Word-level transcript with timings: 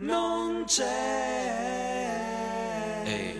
non 0.00 0.64
c'è. 0.66 0.84
Ehi. 3.04 3.39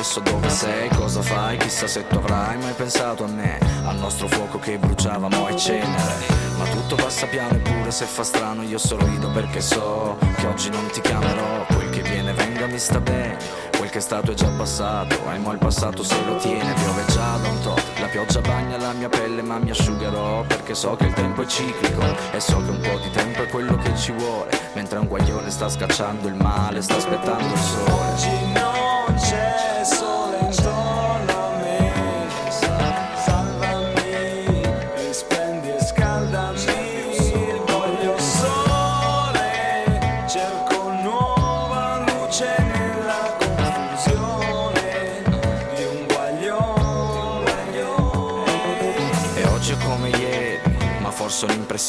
Adesso 0.00 0.20
dove 0.20 0.48
sei, 0.48 0.88
cosa 0.88 1.20
fai. 1.20 1.58
Chissà 1.58 1.86
se 1.86 2.06
tu 2.06 2.16
avrai 2.16 2.56
mai 2.56 2.72
pensato 2.72 3.24
a 3.24 3.28
me. 3.28 3.58
Al 3.84 3.96
nostro 3.96 4.28
fuoco 4.28 4.58
che 4.58 4.78
bruciava 4.78 5.28
mo' 5.28 5.46
è 5.46 5.54
cenere. 5.54 6.38
Ma 6.56 6.64
tutto 6.64 6.94
passa 6.94 7.26
piano 7.26 7.54
eppure 7.54 7.90
se 7.90 8.06
fa 8.06 8.22
strano 8.22 8.62
io 8.62 8.78
sorrido 8.78 9.30
perché 9.30 9.60
so 9.60 10.16
che 10.36 10.46
oggi 10.46 10.70
non 10.70 10.86
ti 10.90 11.02
chiamerò. 11.02 11.66
Quel 11.66 11.90
che 11.90 12.00
viene 12.00 12.32
venga 12.32 12.66
mi 12.66 12.78
sta 12.78 12.98
bene. 12.98 13.36
Quel 13.76 13.90
che 13.90 13.98
è 13.98 14.00
stato 14.00 14.30
è 14.30 14.34
già 14.34 14.48
passato, 14.48 15.16
e 15.32 15.38
mo' 15.38 15.52
il 15.52 15.58
passato 15.58 16.02
se 16.02 16.16
lo 16.24 16.36
tiene, 16.36 16.72
piove 16.74 17.04
già 17.08 17.36
da 17.36 17.48
un 17.48 17.60
tot. 17.60 17.82
La 18.00 18.06
pioggia 18.06 18.40
bagna 18.40 18.78
la 18.78 18.92
mia 18.92 19.08
pelle 19.10 19.42
ma 19.42 19.58
mi 19.58 19.70
asciugherò 19.70 20.44
perché 20.44 20.74
so 20.74 20.96
che 20.96 21.04
il 21.04 21.12
tempo 21.12 21.42
è 21.42 21.46
ciclico 21.46 22.02
e 22.32 22.40
so 22.40 22.62
che 22.62 22.70
un 22.70 22.80
po' 22.80 22.98
di 22.98 23.10
tempo 23.10 23.42
è 23.42 23.48
quello 23.48 23.76
che 23.76 23.94
ci 23.96 24.12
vuole. 24.12 24.50
Mentre 24.74 24.98
un 24.98 25.08
guaglione 25.08 25.50
sta 25.50 25.68
scacciando 25.68 26.26
il 26.26 26.34
male, 26.34 26.80
sta 26.80 26.96
aspettando 26.96 27.52
il 27.52 27.58
sole. 27.58 28.69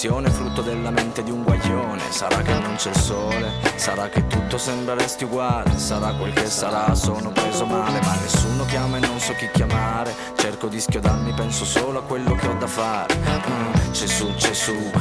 L'impressione 0.02 0.30
frutto 0.32 0.62
della 0.64 0.90
mente 0.90 1.22
di 1.22 1.30
un 1.30 1.44
guaglione. 1.44 2.02
Sarà 2.10 2.42
che 2.42 2.54
non 2.54 2.76
c'è 2.76 2.90
il 2.90 2.98
sole, 2.98 3.52
sarà 3.76 4.10
che 4.10 4.26
tutto 4.26 4.58
sembra 4.58 4.96
resti 4.96 5.26
uguale, 5.26 5.78
sarà 5.78 6.14
quel 6.14 6.34
che 6.34 6.48
sarà, 6.48 6.96
sono 6.96 7.30
preso 7.30 7.66
male, 7.66 8.00
ma 8.02 8.16
nessuno 8.20 8.66
chiama 8.66 8.98
e 8.98 9.02
non 9.02 9.20
so 9.20 9.34
chi 9.34 9.48
chiamare. 9.54 10.16
Cerco 10.36 10.68
di 10.68 10.80
schiodarmi, 10.80 11.34
penso 11.34 11.66
solo 11.66 12.00
a 12.00 12.04
quello 12.04 12.34
che 12.34 12.48
ho 12.48 12.56
da 12.56 12.68
fare. 12.68 13.16
Mm, 13.16 13.92
c'è 13.92 14.08
su, 14.08 14.34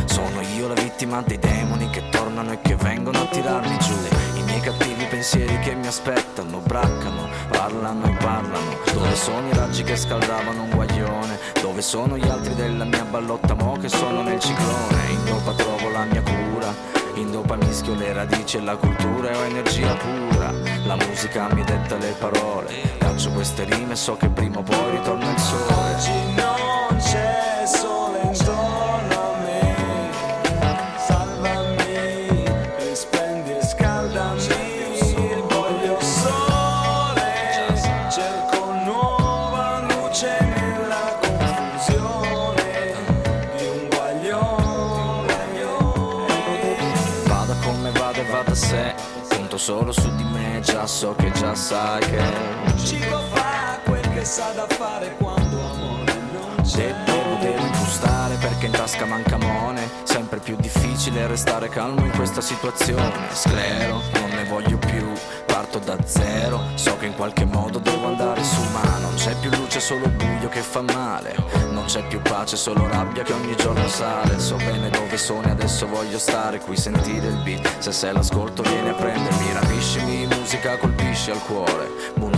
sono 0.05 0.41
io 0.57 0.69
la 0.69 0.75
vittima 0.75 1.23
dei 1.23 1.39
demoni 1.39 1.89
che 1.89 2.03
tornano 2.11 2.53
e 2.53 2.61
che 2.61 2.77
vengono 2.77 3.21
a 3.21 3.27
tirarmi 3.27 3.79
giù. 3.79 3.97
I 4.35 4.43
miei 4.43 4.61
cattivi 4.61 5.07
pensieri 5.21 5.59
che 5.59 5.75
mi 5.75 5.87
aspettano, 5.87 6.61
braccano, 6.61 7.29
parlano 7.51 8.07
e 8.07 8.17
parlano. 8.23 8.79
Dove 8.91 9.15
sono 9.15 9.47
i 9.49 9.53
raggi 9.53 9.83
che 9.83 9.95
scaldavano 9.95 10.63
un 10.63 10.71
guaglione? 10.71 11.39
Dove 11.61 11.83
sono 11.83 12.17
gli 12.17 12.27
altri 12.27 12.55
della 12.55 12.85
mia 12.85 13.05
ballotta 13.05 13.53
mo 13.53 13.77
che 13.77 13.91
sono 13.91 14.23
nel 14.23 14.41
ciclone? 14.41 15.11
In 15.11 15.25
dopa 15.27 15.53
trovo 15.53 15.91
la 15.91 16.05
mia 16.05 16.23
cura, 16.23 16.75
in 17.17 17.33
dopa 17.33 17.57
mischio 17.57 17.95
le 17.97 18.15
radici 18.15 18.57
e 18.57 18.63
la 18.63 18.77
cultura 18.77 19.29
e 19.29 19.37
ho 19.37 19.45
energia 19.45 19.95
pura. 19.95 20.53
La 20.87 20.97
musica 20.97 21.53
mi 21.53 21.65
detta 21.65 21.97
le 21.99 22.15
parole, 22.19 22.73
caccio 22.97 23.31
queste 23.33 23.65
rime 23.65 23.97
so 23.97 24.17
che 24.17 24.31
prima 24.31 24.61
o 24.61 24.63
poi 24.63 24.91
ritorna 24.91 25.31
il 25.31 25.39
sole. 25.39 25.75
Oggi 25.75 26.35
non 26.35 26.97
c'è 26.97 27.40
solo 49.61 49.93
su 49.93 50.11
di 50.17 50.25
me, 50.25 50.61
già 50.63 50.87
so 50.87 51.15
che 51.19 51.31
già 51.33 51.55
sai 51.55 52.01
che 52.01 52.19
Cibo 52.83 53.19
fa 53.31 53.79
quel 53.85 54.09
che 54.15 54.25
sa 54.25 54.53
da 54.53 54.67
fare 54.67 55.15
quando 55.19 55.61
amore 55.61 56.15
non 56.33 56.63
c'è. 56.63 56.95
devo, 57.05 57.37
devo 57.41 57.67
impostare 57.67 58.37
perché 58.37 58.67
in 58.67 58.73
tasca 58.73 59.05
manca 59.05 59.37
mone 59.37 59.87
Sempre 60.05 60.39
più 60.39 60.57
difficile 60.57 61.27
restare 61.27 61.69
calmo 61.69 62.07
in 62.07 62.11
questa 62.13 62.41
situazione 62.41 63.13
Sclero, 63.33 64.01
non 64.15 64.31
ne 64.31 64.45
voglio 64.45 64.79
più, 64.79 65.13
parto 65.71 65.79
da 65.79 65.97
zero. 66.05 66.61
So 66.75 66.97
che 66.97 67.07
in 67.07 67.15
qualche 67.15 67.45
modo 67.45 67.79
devo 67.79 68.07
andare 68.07 68.43
su 68.43 68.61
ma 68.73 68.99
non 68.99 69.15
c'è 69.15 69.35
più 69.37 69.51
luce, 69.51 69.79
solo 69.79 70.09
buio 70.09 70.49
che 70.49 70.61
fa 70.61 70.83
male. 70.83 71.35
Non 71.71 71.85
c'è 71.85 72.05
più 72.07 72.21
pace, 72.21 72.57
solo 72.57 72.89
rabbia 72.89 73.23
che 73.23 73.33
ogni 73.33 73.55
giorno 73.57 73.87
sale. 73.87 74.39
So 74.41 74.57
bene 74.57 74.91
dove 74.91 75.17
sono 75.17 75.47
e 75.47 75.51
adesso 75.51 75.87
voglio 75.87 76.19
stare 76.19 76.59
qui, 76.59 76.77
sentire 76.77 77.29
il 77.29 77.43
beat. 77.43 77.79
Se 77.79 77.93
se 77.93 78.13
l'ascolto 78.13 78.63
vieni 78.63 78.89
a 78.89 78.95
prendermi, 78.95 79.53
rapiscimi, 79.53 80.27
musica 80.27 80.77
colpisce 80.77 81.31
al 81.31 81.43
cuore. 81.43 81.89
Boom 82.17 82.33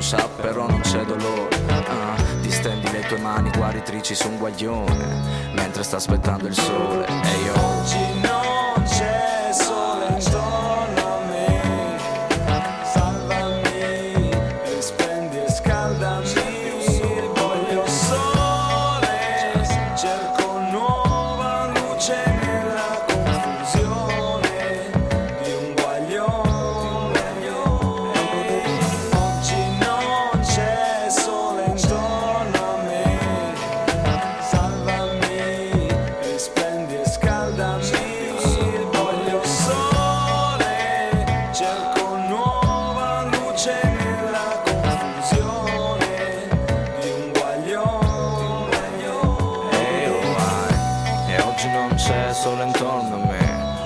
chap, 0.00 0.40
però 0.40 0.68
non 0.68 0.80
c'è 0.80 1.04
dolore. 1.04 1.62
Ah, 1.68 2.16
distendi 2.40 2.90
le 2.90 3.00
tue 3.06 3.18
mani 3.18 3.50
guaritrici 3.50 4.14
su 4.14 4.28
un 4.28 4.38
guaglione 4.38 5.52
Mentre 5.52 5.82
sta 5.82 5.96
aspettando 5.96 6.46
il 6.46 6.54
sole. 6.54 7.06
E 7.06 7.42
io 7.44 7.54
Oggi 7.54 7.73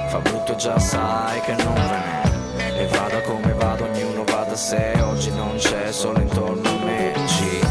Fa 0.08 0.18
brutto 0.20 0.54
già 0.56 0.78
sai 0.78 1.38
che 1.42 1.52
non 1.52 1.74
ve 1.74 1.80
n'è 1.80 2.80
E 2.80 2.86
vada 2.86 3.20
come 3.20 3.52
vado, 3.52 3.84
ognuno 3.84 4.24
va 4.24 4.44
da 4.44 4.56
sé 4.56 4.94
Oggi 5.02 5.30
non 5.32 5.56
c'è 5.56 5.92
sole 5.92 6.22
intorno 6.22 6.66
a 6.66 6.84
me 6.84 7.12
G. 7.12 7.66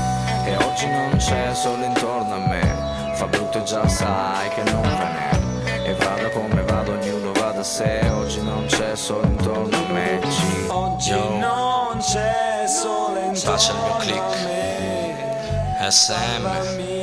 E 0.46 0.56
oggi 0.57 0.88
non 0.88 1.16
c'è 1.18 1.54
sole 1.56 1.86
intorno 1.86 2.36
a 2.36 2.48
me 2.48 3.12
Fa 3.16 3.25
brutto 3.25 3.63
già 3.63 3.88
sai 3.88 4.50
che 4.50 4.62
non 4.72 4.81
ve 4.84 4.89
n'è 4.89 5.89
E 5.89 5.94
vada 5.95 6.30
come 6.30 6.62
vado, 6.62 6.92
ognuno 6.92 7.31
va 7.34 7.51
da 7.51 7.63
sé 7.63 8.07
Oggi 8.12 8.42
non 8.44 8.66
c'è 8.68 8.95
sole 8.95 9.25
intorno 9.28 9.75
a 9.75 9.92
me 9.92 10.19
G. 10.19 10.69
Oggi 10.69 11.10
Yo. 11.12 11.38
non 11.40 11.98
c'è 12.00 12.66
sole 12.68 13.31
Faccia 13.33 13.72
il 13.72 13.78
mio 13.80 13.88
intorno 13.88 13.95
a 13.95 14.30
click. 14.30 14.44
me. 14.44 15.90
SM 15.90 16.96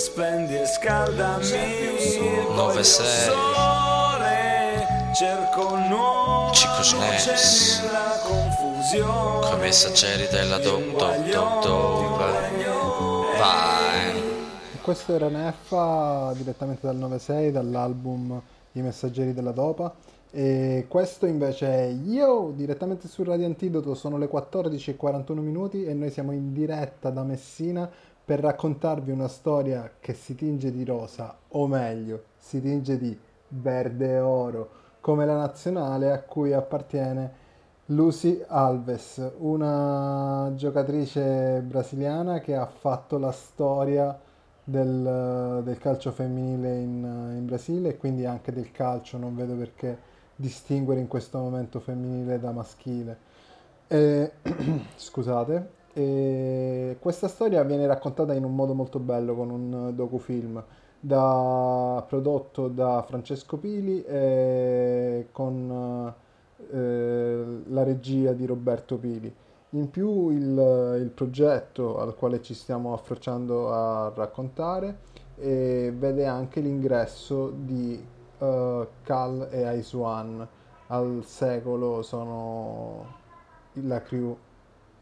Risplendi 0.00 0.56
e 0.56 0.64
scaldami. 0.64 1.44
9-6. 1.44 2.54
Voglio 2.54 2.82
sole, 2.82 3.28
cerco 5.14 5.76
nuova 5.76 6.50
Cico 6.54 6.78
luce 6.78 7.36
Snaps. 7.36 7.82
nella 7.82 8.18
confusione. 8.24 9.46
Come 9.46 9.56
messaggeri 9.60 10.26
della 10.30 10.56
dop 10.56 10.96
dop 10.96 11.30
dop 11.30 11.62
dop 11.66 13.36
Vai 13.36 14.16
E 14.72 14.80
questo 14.80 15.14
era 15.14 15.28
Neffa 15.28 16.32
direttamente 16.34 16.86
dal 16.86 16.96
96 16.96 17.52
dall'album 17.52 18.40
I 18.72 18.80
Messaggeri 18.80 19.34
della 19.34 19.52
Dopa 19.52 19.94
E 20.30 20.86
questo 20.88 21.26
invece 21.26 21.66
è 21.66 21.94
io, 22.06 22.54
direttamente 22.56 23.06
su 23.06 23.22
Radio 23.22 23.44
Antidoto, 23.44 23.94
sono 23.94 24.16
le 24.16 24.30
14.41 24.32 25.34
minuti 25.40 25.84
e 25.84 25.92
noi 25.92 26.10
siamo 26.10 26.32
in 26.32 26.54
diretta 26.54 27.10
da 27.10 27.22
Messina 27.22 28.08
per 28.30 28.38
raccontarvi 28.38 29.10
una 29.10 29.26
storia 29.26 29.90
che 29.98 30.14
si 30.14 30.36
tinge 30.36 30.70
di 30.70 30.84
rosa, 30.84 31.36
o 31.48 31.66
meglio, 31.66 32.22
si 32.38 32.62
tinge 32.62 32.96
di 32.96 33.18
verde 33.48 34.06
e 34.06 34.20
oro, 34.20 34.70
come 35.00 35.26
la 35.26 35.36
nazionale 35.36 36.12
a 36.12 36.20
cui 36.20 36.52
appartiene 36.52 37.32
Lucy 37.86 38.40
Alves, 38.46 39.32
una 39.38 40.52
giocatrice 40.54 41.60
brasiliana 41.66 42.38
che 42.38 42.54
ha 42.54 42.66
fatto 42.66 43.18
la 43.18 43.32
storia 43.32 44.16
del, 44.62 45.62
del 45.64 45.78
calcio 45.78 46.12
femminile 46.12 46.78
in, 46.78 47.34
in 47.36 47.46
Brasile 47.46 47.88
e 47.88 47.96
quindi 47.96 48.26
anche 48.26 48.52
del 48.52 48.70
calcio, 48.70 49.18
non 49.18 49.34
vedo 49.34 49.54
perché 49.54 49.98
distinguere 50.36 51.00
in 51.00 51.08
questo 51.08 51.38
momento 51.38 51.80
femminile 51.80 52.38
da 52.38 52.52
maschile. 52.52 53.18
E, 53.88 54.34
scusate, 54.94 55.78
e 55.92 56.96
questa 57.00 57.28
storia 57.28 57.62
viene 57.64 57.86
raccontata 57.86 58.32
in 58.34 58.44
un 58.44 58.54
modo 58.54 58.74
molto 58.74 58.98
bello 58.98 59.34
con 59.34 59.50
un 59.50 59.92
docufilm 59.94 60.62
da, 61.00 62.04
prodotto 62.06 62.68
da 62.68 63.02
Francesco 63.06 63.56
Pili 63.56 64.04
e 64.04 65.28
con 65.32 66.14
eh, 66.70 67.44
la 67.66 67.82
regia 67.82 68.32
di 68.32 68.46
Roberto 68.46 68.96
Pili. 68.98 69.34
In 69.70 69.88
più 69.88 70.30
il, 70.30 70.98
il, 71.00 71.10
progetto 71.14 71.98
al 71.98 72.14
quale 72.16 72.42
ci 72.42 72.54
stiamo 72.54 72.92
affrocciando 72.92 73.72
a 73.72 74.12
raccontare 74.14 74.98
eh, 75.36 75.92
vede 75.96 76.26
anche 76.26 76.60
l'ingresso 76.60 77.50
di 77.50 78.04
uh, 78.38 78.86
Cal 79.02 79.48
e 79.50 79.64
Aiswan 79.64 80.46
al 80.88 81.22
secolo 81.24 82.02
sono 82.02 83.18
la 83.74 84.02
crew 84.02 84.36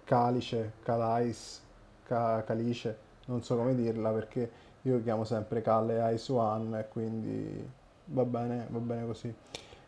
Calice, 0.08 0.72
Calais, 0.82 1.62
Ca- 2.04 2.42
Calice, 2.42 2.96
non 3.26 3.42
so 3.42 3.56
come 3.56 3.74
dirla 3.74 4.10
perché 4.10 4.50
io 4.80 5.02
chiamo 5.02 5.24
sempre 5.24 5.60
Cal 5.60 5.90
e 5.90 5.98
Aiswan 5.98 6.76
e 6.76 6.88
quindi 6.88 7.70
va 8.06 8.24
bene, 8.24 8.66
va 8.70 8.78
bene 8.78 9.04
così. 9.04 9.34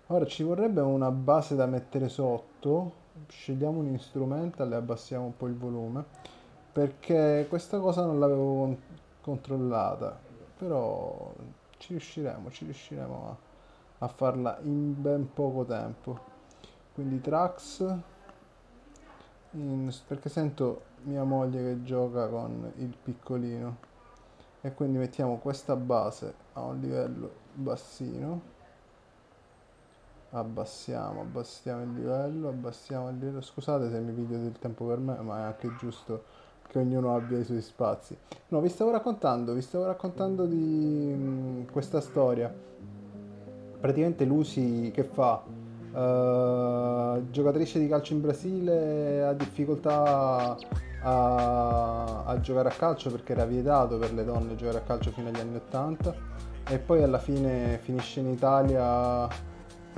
Ora 0.09 0.27
ci 0.27 0.43
vorrebbe 0.43 0.83
una 0.83 1.11
base 1.11 1.57
da 1.57 1.65
mettere 1.65 2.11
sotto, 2.11 2.93
scegliamo 3.29 3.79
un 3.79 3.87
instrumental 3.87 4.71
e 4.71 4.75
abbassiamo 4.75 5.25
un 5.25 5.37
po' 5.39 5.47
il 5.47 5.57
volume, 5.57 6.05
perché 6.71 7.47
questa 7.49 7.79
cosa 7.79 8.05
non 8.05 8.19
l'avevo 8.19 8.57
con- 8.57 8.79
controllata, 9.23 10.19
però 10.55 11.33
ci 11.79 11.93
riusciremo, 11.93 12.51
ci 12.51 12.67
riusciremo 12.67 13.27
a, 13.27 14.05
a 14.05 14.09
farla 14.09 14.59
in 14.65 15.01
ben 15.01 15.33
poco 15.33 15.65
tempo. 15.65 16.19
Quindi 16.93 17.23
tracks, 17.23 17.83
in- 19.53 19.93
perché 20.07 20.29
sento 20.29 20.83
mia 21.05 21.25
moglie 21.25 21.63
che 21.63 21.83
gioca 21.83 22.29
con 22.29 22.73
il 22.77 22.97
piccolino 23.03 23.77
e 24.61 24.75
quindi 24.75 24.99
mettiamo 24.99 25.39
questa 25.39 25.77
base 25.77 26.35
a 26.55 26.63
un 26.63 26.81
livello 26.81 27.31
bassino 27.55 28.59
abbassiamo, 30.31 31.21
abbassiamo 31.23 31.83
il 31.83 31.93
livello, 31.95 32.49
abbassiamo 32.49 33.09
il 33.09 33.19
livello. 33.19 33.41
Scusate 33.41 33.91
se 33.91 33.99
mi 34.01 34.13
video 34.13 34.39
del 34.39 34.59
tempo 34.59 34.85
per 34.87 34.99
me, 34.99 35.17
ma 35.21 35.39
è 35.39 35.43
anche 35.43 35.75
giusto 35.77 36.23
che 36.69 36.79
ognuno 36.79 37.15
abbia 37.15 37.39
i 37.39 37.45
suoi 37.45 37.61
spazi. 37.63 38.17
No, 38.49 38.61
vi 38.61 38.69
stavo 38.69 38.91
raccontando, 38.91 39.53
vi 39.55 39.63
stavo 39.63 39.87
raccontando 39.87 40.47
di 40.47 40.57
mh, 40.57 41.73
questa 41.73 42.01
storia. 42.01 42.53
Praticamente 43.81 44.25
Lucy 44.25 44.91
che 44.91 45.05
fa? 45.05 45.43
Uh, 45.93 47.31
giocatrice 47.31 47.81
di 47.81 47.89
calcio 47.89 48.13
in 48.13 48.21
Brasile 48.21 49.23
ha 49.25 49.33
difficoltà 49.33 50.57
a, 51.03 52.25
a 52.25 52.41
giocare 52.41 52.69
a 52.69 52.73
calcio 52.73 53.11
perché 53.11 53.33
era 53.33 53.45
vietato 53.45 53.99
per 53.99 54.13
le 54.13 54.25
donne 54.25 54.55
giocare 54.55 54.79
a 54.79 54.83
calcio 54.83 55.11
fino 55.11 55.29
agli 55.29 55.41
anni 55.41 55.57
80 55.57 56.15
e 56.69 56.79
poi 56.79 57.03
alla 57.03 57.19
fine 57.19 57.79
finisce 57.83 58.21
in 58.21 58.29
Italia 58.29 59.29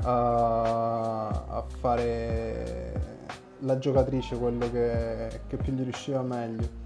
a, 0.05 1.29
a 1.29 1.65
fare 1.81 2.93
la 3.61 3.79
giocatrice, 3.79 4.37
quello 4.37 4.71
che, 4.71 5.41
che, 5.47 5.57
più 5.57 5.73
gli 5.73 5.83
riusciva 5.83 6.23
meglio. 6.23 6.82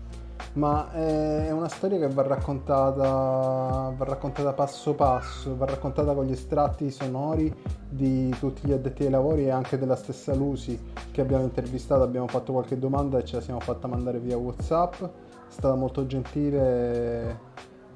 Ma 0.57 0.91
è 0.91 1.51
una 1.51 1.69
storia 1.69 1.99
che 1.99 2.09
va 2.09 2.23
raccontata, 2.23 3.93
va 3.95 4.05
raccontata 4.05 4.55
passo 4.55 4.95
passo, 4.95 5.55
va 5.55 5.67
raccontata 5.67 6.15
con 6.15 6.25
gli 6.25 6.33
estratti 6.33 6.91
sonori 6.91 7.55
di 7.87 8.35
tutti 8.39 8.67
gli 8.67 8.73
addetti 8.73 9.05
ai 9.05 9.11
lavori 9.11 9.45
e 9.45 9.51
anche 9.51 9.79
della 9.79 9.97
stessa 9.97 10.35
Lucy 10.35 10.81
che 11.11 11.21
abbiamo 11.21 11.43
intervistato, 11.45 12.03
abbiamo 12.03 12.27
fatto 12.27 12.53
qualche 12.53 12.79
domanda 12.79 13.19
e 13.19 13.25
ce 13.27 13.37
la 13.37 13.43
siamo 13.43 13.61
fatta 13.61 13.87
mandare 13.87 14.19
via 14.19 14.39
Whatsapp. 14.39 15.03
È 15.03 15.09
stata 15.49 15.75
molto 15.75 16.07
gentile 16.07 17.39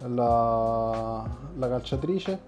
la, 0.06 1.26
la 1.56 1.68
calciatrice 1.68 2.38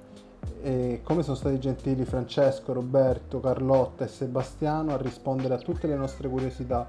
e 0.60 1.00
come 1.02 1.22
sono 1.22 1.36
stati 1.36 1.58
gentili 1.58 2.04
Francesco, 2.04 2.74
Roberto, 2.74 3.40
Carlotta 3.40 4.04
e 4.04 4.08
Sebastiano 4.08 4.92
a 4.92 4.98
rispondere 4.98 5.54
a 5.54 5.58
tutte 5.58 5.86
le 5.86 5.96
nostre 5.96 6.28
curiosità 6.28 6.86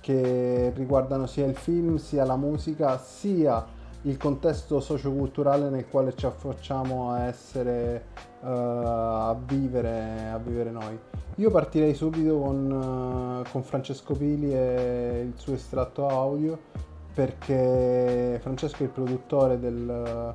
che 0.00 0.72
riguardano 0.74 1.26
sia 1.26 1.46
il 1.46 1.56
film, 1.56 1.96
sia 1.96 2.24
la 2.24 2.36
musica, 2.36 2.98
sia 2.98 3.64
il 4.02 4.16
contesto 4.16 4.80
socioculturale 4.80 5.68
nel 5.68 5.88
quale 5.88 6.14
ci 6.14 6.26
affacciamo 6.26 7.10
a 7.10 7.24
essere, 7.24 8.04
uh, 8.40 8.46
a, 8.46 9.36
vivere, 9.46 10.28
a 10.32 10.38
vivere 10.38 10.70
noi. 10.70 10.98
Io 11.36 11.50
partirei 11.50 11.94
subito 11.94 12.38
con, 12.38 12.70
uh, 13.44 13.50
con 13.50 13.62
Francesco 13.62 14.14
Pili 14.14 14.54
e 14.54 15.22
il 15.26 15.38
suo 15.38 15.54
estratto 15.54 16.06
audio 16.08 16.58
perché 17.12 18.38
Francesco 18.42 18.82
è 18.82 18.82
il 18.82 18.90
produttore 18.90 19.58
del 19.58 20.34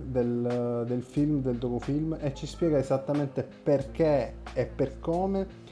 del, 0.00 0.84
del 0.86 1.02
film, 1.02 1.42
del 1.42 1.56
docufilm 1.56 2.16
e 2.20 2.34
ci 2.34 2.46
spiega 2.46 2.78
esattamente 2.78 3.46
perché 3.62 4.34
e 4.52 4.66
per 4.66 5.00
come 5.00 5.66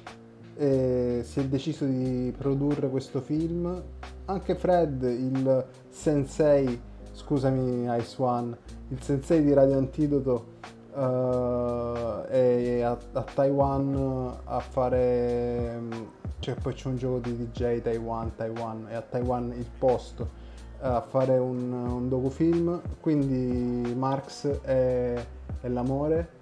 eh, 0.56 1.20
si 1.23 1.41
è 1.41 1.44
deciso 1.44 1.85
di 1.85 2.32
produrre 2.37 2.88
questo 2.88 3.20
film. 3.20 3.82
Anche 4.26 4.55
Fred, 4.55 5.03
il 5.03 5.64
sensei, 5.88 6.81
scusami 7.12 7.87
Ice 7.99 8.14
One, 8.19 8.56
il 8.88 9.03
sensei 9.03 9.43
di 9.43 9.53
Radio 9.53 9.79
Antidoto 9.79 10.55
uh, 10.94 12.26
è 12.29 12.81
a, 12.81 12.99
a, 13.12 13.23
Taiwan 13.23 14.37
a 14.44 14.61
fare... 14.61 16.14
Cioè 16.38 16.55
poi 16.55 16.75
c'è 16.75 16.88
un 16.88 16.97
gioco 16.97 17.19
di 17.19 17.37
DJ 17.37 17.81
Taiwan, 17.81 18.35
Taiwan, 18.37 18.87
è 18.88 18.94
a 18.94 19.00
Taiwan 19.00 19.52
il 19.56 19.67
posto 19.79 20.44
a 20.81 21.00
fare 21.00 21.38
un, 21.38 21.73
un 21.73 22.09
docufilm, 22.09 22.81
quindi 23.00 23.95
Marx 23.95 24.47
è, 24.61 25.14
è, 25.61 25.69
l'amore 25.69 26.36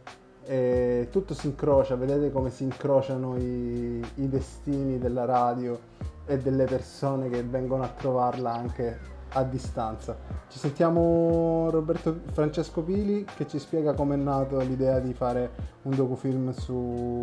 e 0.47 1.09
tutto 1.11 1.35
si 1.35 1.47
incrocia, 1.47 1.97
vedete 1.97 2.31
come 2.31 2.51
si 2.51 2.65
incrociano 2.65 3.37
i, 3.37 4.05
i 4.17 4.29
destini 4.29 4.99
della 4.99 5.25
radio 5.25 5.79
e 6.27 6.39
delle 6.39 6.65
persone 6.65 7.29
che 7.29 7.43
vengono 7.43 7.83
a 7.83 7.89
trovarla 7.89 8.53
anche 8.53 9.13
a 9.35 9.43
distanza. 9.43 10.17
Ci 10.49 10.59
sentiamo 10.59 11.69
Roberto 11.71 12.21
Francesco 12.33 12.83
Pili 12.83 13.25
che 13.37 13.47
ci 13.47 13.59
spiega 13.59 13.95
come 13.95 14.15
è 14.15 14.19
nato 14.19 14.59
l'idea 14.59 15.01
di 15.01 15.13
fare 15.13 15.51
un 15.83 15.95
docufilm 15.95 16.53
su 16.53 17.23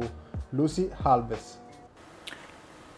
Lucy 0.50 0.90
Alves. 1.04 1.61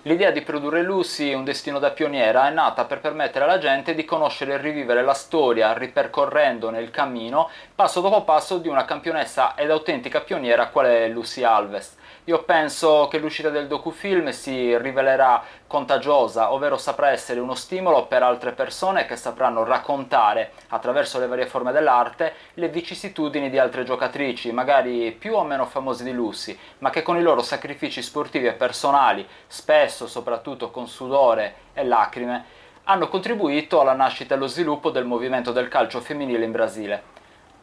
L'idea 0.05 0.31
di 0.31 0.41
produrre 0.41 0.81
Lucy, 0.81 1.33
un 1.33 1.45
destino 1.45 1.79
da 1.79 1.91
pioniera, 1.91 2.49
è 2.49 2.51
nata 2.51 2.83
per 2.83 2.99
permettere 2.99 3.45
alla 3.45 3.57
gente 3.57 3.95
di 3.95 4.03
conoscere 4.03 4.55
e 4.55 4.57
rivivere 4.57 5.01
la 5.01 5.13
storia, 5.13 5.71
ripercorrendo 5.71 6.69
nel 6.69 6.91
cammino, 6.91 7.49
passo 7.73 8.01
dopo 8.01 8.25
passo, 8.25 8.57
di 8.57 8.67
una 8.67 8.83
campionessa 8.83 9.55
ed 9.55 9.71
autentica 9.71 10.19
pioniera 10.19 10.67
qual 10.67 10.87
è 10.87 11.07
Lucy 11.07 11.43
Alves. 11.43 11.95
Io 12.27 12.41
penso 12.43 13.09
che 13.11 13.17
l'uscita 13.17 13.49
del 13.49 13.67
docufilm 13.67 14.29
si 14.29 14.77
rivelerà 14.77 15.43
contagiosa, 15.67 16.53
ovvero 16.53 16.77
saprà 16.77 17.09
essere 17.09 17.41
uno 17.41 17.53
stimolo 17.53 18.05
per 18.05 18.23
altre 18.23 18.53
persone 18.53 19.05
che 19.05 19.17
sapranno 19.17 19.65
raccontare, 19.65 20.51
attraverso 20.69 21.19
le 21.19 21.27
varie 21.27 21.47
forme 21.47 21.73
dell'arte, 21.73 22.33
le 22.53 22.69
vicissitudini 22.69 23.49
di 23.49 23.59
altre 23.59 23.83
giocatrici, 23.83 24.53
magari 24.53 25.11
più 25.11 25.35
o 25.35 25.43
meno 25.43 25.65
famose 25.65 26.05
di 26.05 26.13
Lucy, 26.13 26.57
ma 26.77 26.89
che 26.89 27.01
con 27.01 27.17
i 27.17 27.21
loro 27.21 27.41
sacrifici 27.41 28.01
sportivi 28.01 28.47
e 28.47 28.53
personali, 28.53 29.27
spesso 29.45 30.07
soprattutto 30.07 30.71
con 30.71 30.87
sudore 30.87 31.55
e 31.73 31.83
lacrime, 31.83 32.45
hanno 32.85 33.09
contribuito 33.09 33.81
alla 33.81 33.91
nascita 33.91 34.33
e 34.33 34.37
allo 34.37 34.47
sviluppo 34.47 34.91
del 34.91 35.03
movimento 35.03 35.51
del 35.51 35.67
calcio 35.67 35.99
femminile 35.99 36.45
in 36.45 36.51
Brasile. 36.51 37.03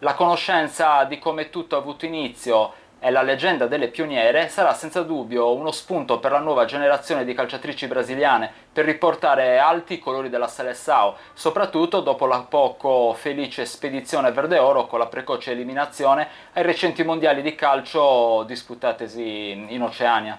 La 0.00 0.14
conoscenza 0.14 1.04
di 1.04 1.18
come 1.18 1.50
tutto 1.50 1.76
ha 1.76 1.78
avuto 1.78 2.06
inizio 2.06 2.72
e 3.00 3.10
la 3.10 3.22
leggenda 3.22 3.66
delle 3.66 3.88
pioniere 3.88 4.48
sarà 4.48 4.74
senza 4.74 5.02
dubbio 5.02 5.54
uno 5.54 5.72
spunto 5.72 6.20
per 6.20 6.32
la 6.32 6.38
nuova 6.38 6.66
generazione 6.66 7.24
di 7.24 7.32
calciatrici 7.32 7.86
brasiliane 7.86 8.52
per 8.72 8.84
riportare 8.84 9.58
alti 9.58 9.94
i 9.94 9.98
colori 9.98 10.28
della 10.28 10.46
Seleção, 10.46 11.14
soprattutto 11.32 12.00
dopo 12.00 12.26
la 12.26 12.44
poco 12.46 13.14
felice 13.14 13.64
spedizione 13.64 14.30
verde 14.32 14.58
oro 14.58 14.86
con 14.86 14.98
la 14.98 15.06
precoce 15.06 15.52
eliminazione 15.52 16.28
ai 16.52 16.62
recenti 16.62 17.02
mondiali 17.02 17.40
di 17.40 17.54
calcio 17.54 18.44
disputatesi 18.46 19.66
in 19.68 19.82
Oceania. 19.82 20.38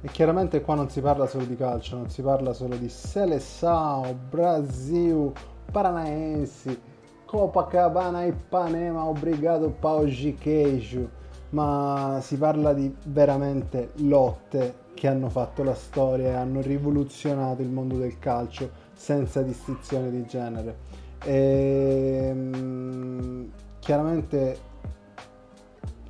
E 0.00 0.08
chiaramente 0.12 0.60
qua 0.60 0.76
non 0.76 0.88
si 0.88 1.00
parla 1.00 1.26
solo 1.26 1.44
di 1.44 1.56
calcio, 1.56 1.96
non 1.96 2.08
si 2.08 2.22
parla 2.22 2.52
solo 2.52 2.76
di 2.76 2.88
Seleção, 2.88 4.16
Brasil, 4.30 5.32
paranaensi, 5.72 6.80
Copacabana 7.28 8.24
e 8.24 8.28
Ipanema, 8.28 9.04
obrigado 9.04 9.68
paugi 9.68 10.34
queijo, 10.34 11.10
ma 11.50 12.20
si 12.22 12.38
parla 12.38 12.72
di 12.72 12.90
veramente 13.04 13.90
lotte 13.96 14.86
che 14.94 15.08
hanno 15.08 15.28
fatto 15.28 15.62
la 15.62 15.74
storia 15.74 16.28
e 16.28 16.32
hanno 16.32 16.62
rivoluzionato 16.62 17.60
il 17.60 17.68
mondo 17.68 17.98
del 17.98 18.18
calcio 18.18 18.70
senza 18.94 19.42
distinzione 19.42 20.10
di 20.10 20.24
genere. 20.24 20.76
E, 21.22 22.30
mm, 22.32 23.44
chiaramente 23.78 24.58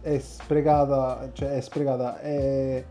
è 0.00 0.18
sprecata, 0.20 1.30
cioè 1.32 1.48
è 1.48 1.60
sprecata, 1.60 2.20
è, 2.20 2.84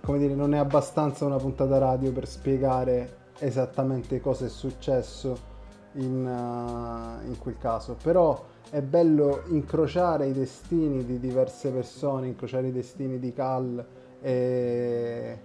come 0.00 0.18
dire, 0.18 0.34
non 0.34 0.54
è 0.54 0.58
abbastanza 0.58 1.26
una 1.26 1.36
puntata 1.36 1.76
radio 1.76 2.12
per 2.12 2.26
spiegare 2.26 3.16
esattamente 3.40 4.22
cosa 4.22 4.46
è 4.46 4.48
successo 4.48 5.50
in, 5.94 6.24
uh, 6.24 7.26
in 7.26 7.38
quel 7.38 7.58
caso, 7.58 7.96
però 8.02 8.44
è 8.70 8.80
bello 8.80 9.42
incrociare 9.48 10.26
i 10.26 10.32
destini 10.32 11.04
di 11.04 11.18
diverse 11.18 11.70
persone, 11.70 12.26
incrociare 12.26 12.68
i 12.68 12.72
destini 12.72 13.18
di 13.18 13.32
Cal 13.32 13.84
e, 14.20 15.38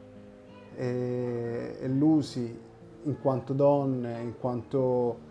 e, 0.76 1.78
e 1.80 1.88
Lucy 1.90 2.60
in 3.04 3.20
quanto 3.20 3.54
donne, 3.54 4.22
in 4.22 4.38
quanto 4.40 5.26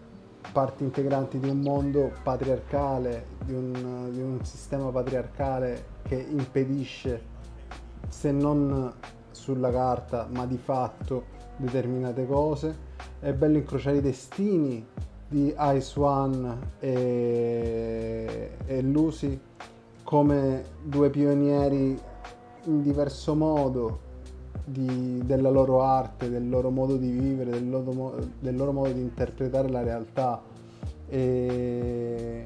parti 0.53 0.85
integranti 0.85 1.39
di 1.39 1.49
un 1.49 1.61
mondo 1.61 2.13
patriarcale, 2.23 3.27
di 3.45 3.55
un, 3.55 4.11
di 4.13 4.21
un 4.21 4.45
sistema 4.45 4.91
patriarcale 4.91 5.95
che 6.03 6.15
impedisce, 6.17 7.35
se 8.09 8.31
non 8.31 8.93
sulla 9.31 9.71
carta, 9.71 10.29
ma 10.31 10.47
di 10.47 10.59
fatto, 10.59 11.35
determinate 11.57 12.27
cose. 12.27 12.86
È 13.27 13.33
bello 13.33 13.57
incrociare 13.57 13.97
i 13.97 14.01
destini 14.01 14.87
di 15.27 15.53
Ice 15.59 15.99
One 15.99 16.59
e, 16.79 18.51
e 18.65 18.83
Lucy 18.83 19.37
come 20.05 20.63
due 20.85 21.11
pionieri 21.11 21.99
in 22.67 22.83
diverso 22.83 23.35
modo 23.35 23.99
di, 24.65 25.21
della 25.25 25.51
loro 25.51 25.83
arte, 25.83 26.31
del 26.31 26.49
loro 26.49 26.71
modo 26.71 26.97
di 26.97 27.11
vivere, 27.11 27.51
del 27.51 27.69
loro, 27.69 28.17
del 28.39 28.55
loro 28.55 28.71
modo 28.71 28.93
di 28.93 29.01
interpretare 29.01 29.71
la 29.71 29.83
realtà. 29.83 30.41
E, 31.09 32.45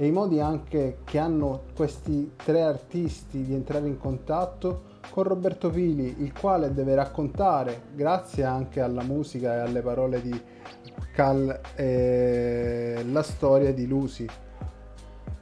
e 0.00 0.06
i 0.06 0.12
modi 0.12 0.40
anche 0.40 1.00
che 1.04 1.18
hanno 1.18 1.64
questi 1.76 2.32
tre 2.34 2.62
artisti 2.62 3.44
di 3.44 3.52
entrare 3.52 3.86
in 3.86 3.98
contatto 3.98 4.84
con 5.10 5.24
Roberto 5.24 5.68
Pili, 5.68 6.22
il 6.22 6.32
quale 6.32 6.72
deve 6.72 6.94
raccontare, 6.94 7.82
grazie 7.94 8.44
anche 8.44 8.80
alla 8.80 9.02
musica 9.02 9.56
e 9.56 9.58
alle 9.58 9.82
parole 9.82 10.22
di 10.22 10.42
Cal, 11.12 11.60
eh, 11.74 13.04
la 13.10 13.22
storia 13.22 13.74
di 13.74 13.86
Lucy. 13.86 14.24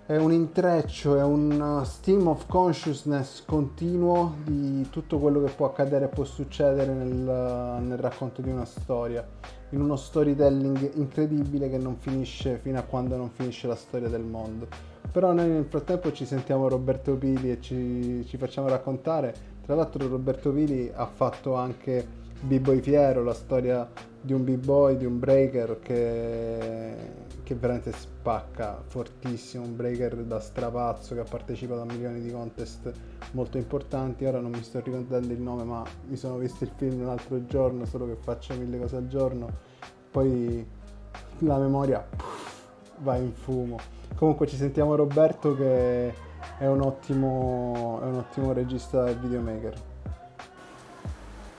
È 0.04 0.16
un 0.16 0.32
intreccio, 0.32 1.16
è 1.16 1.22
un 1.22 1.60
uh, 1.60 1.84
stream 1.84 2.26
of 2.26 2.46
consciousness 2.48 3.44
continuo 3.44 4.38
di 4.42 4.88
tutto 4.90 5.20
quello 5.20 5.40
che 5.44 5.52
può 5.52 5.66
accadere 5.66 6.06
e 6.06 6.08
può 6.08 6.24
succedere 6.24 6.92
nel, 6.92 7.12
uh, 7.12 7.86
nel, 7.86 7.98
racconto 7.98 8.42
di 8.42 8.50
una 8.50 8.64
storia, 8.64 9.24
in 9.70 9.80
uno 9.80 9.96
storytelling 9.96 10.94
incredibile 10.94 11.68
che 11.68 11.78
non 11.78 11.96
finisce 11.96 12.58
fino 12.62 12.78
a 12.78 12.82
quando 12.82 13.16
non 13.16 13.30
finisce 13.30 13.66
la 13.66 13.74
storia 13.74 14.08
del 14.08 14.22
mondo. 14.22 14.66
Però 15.10 15.32
noi 15.32 15.48
nel 15.48 15.64
frattempo 15.64 16.12
ci 16.12 16.24
sentiamo 16.24 16.68
Roberto 16.68 17.14
Pili 17.16 17.50
e 17.50 17.60
ci, 17.60 18.24
ci 18.26 18.36
facciamo 18.36 18.68
raccontare. 18.68 19.34
Tra 19.64 19.74
l'altro 19.74 20.06
Roberto 20.06 20.52
Pili 20.52 20.90
ha 20.94 21.06
fatto 21.06 21.54
anche 21.54 22.06
B-Boy 22.40 22.80
Fiero, 22.80 23.22
la 23.24 23.34
storia 23.34 23.88
di 24.20 24.32
un 24.32 24.44
b-boy, 24.44 24.96
di 24.96 25.04
un 25.04 25.18
breaker 25.18 25.78
che, 25.80 26.94
che 27.48 27.54
veramente 27.54 27.92
spacca 27.92 28.82
fortissimo, 28.88 29.64
un 29.64 29.74
breaker 29.74 30.16
da 30.16 30.38
strapazzo 30.38 31.14
che 31.14 31.20
ha 31.20 31.24
partecipato 31.24 31.80
a 31.80 31.86
milioni 31.86 32.20
di 32.20 32.30
contest 32.30 32.92
molto 33.30 33.56
importanti, 33.56 34.26
ora 34.26 34.38
non 34.38 34.50
mi 34.50 34.62
sto 34.62 34.82
ricordando 34.84 35.32
il 35.32 35.40
nome 35.40 35.64
ma 35.64 35.82
mi 36.08 36.16
sono 36.16 36.36
visto 36.36 36.64
il 36.64 36.70
film 36.76 37.06
l'altro 37.06 37.46
giorno, 37.46 37.86
solo 37.86 38.06
che 38.06 38.16
faccio 38.20 38.52
mille 38.52 38.78
cose 38.78 38.96
al 38.96 39.08
giorno, 39.08 39.48
poi 40.10 40.62
la 41.38 41.56
memoria 41.56 42.06
va 42.98 43.16
in 43.16 43.32
fumo. 43.32 43.78
Comunque 44.14 44.46
ci 44.46 44.56
sentiamo 44.56 44.94
Roberto 44.94 45.56
che 45.56 46.12
è 46.58 46.66
un 46.66 46.82
ottimo, 46.82 47.98
è 48.02 48.04
un 48.04 48.16
ottimo 48.16 48.52
regista 48.52 49.08
e 49.08 49.14
videomaker. 49.14 49.74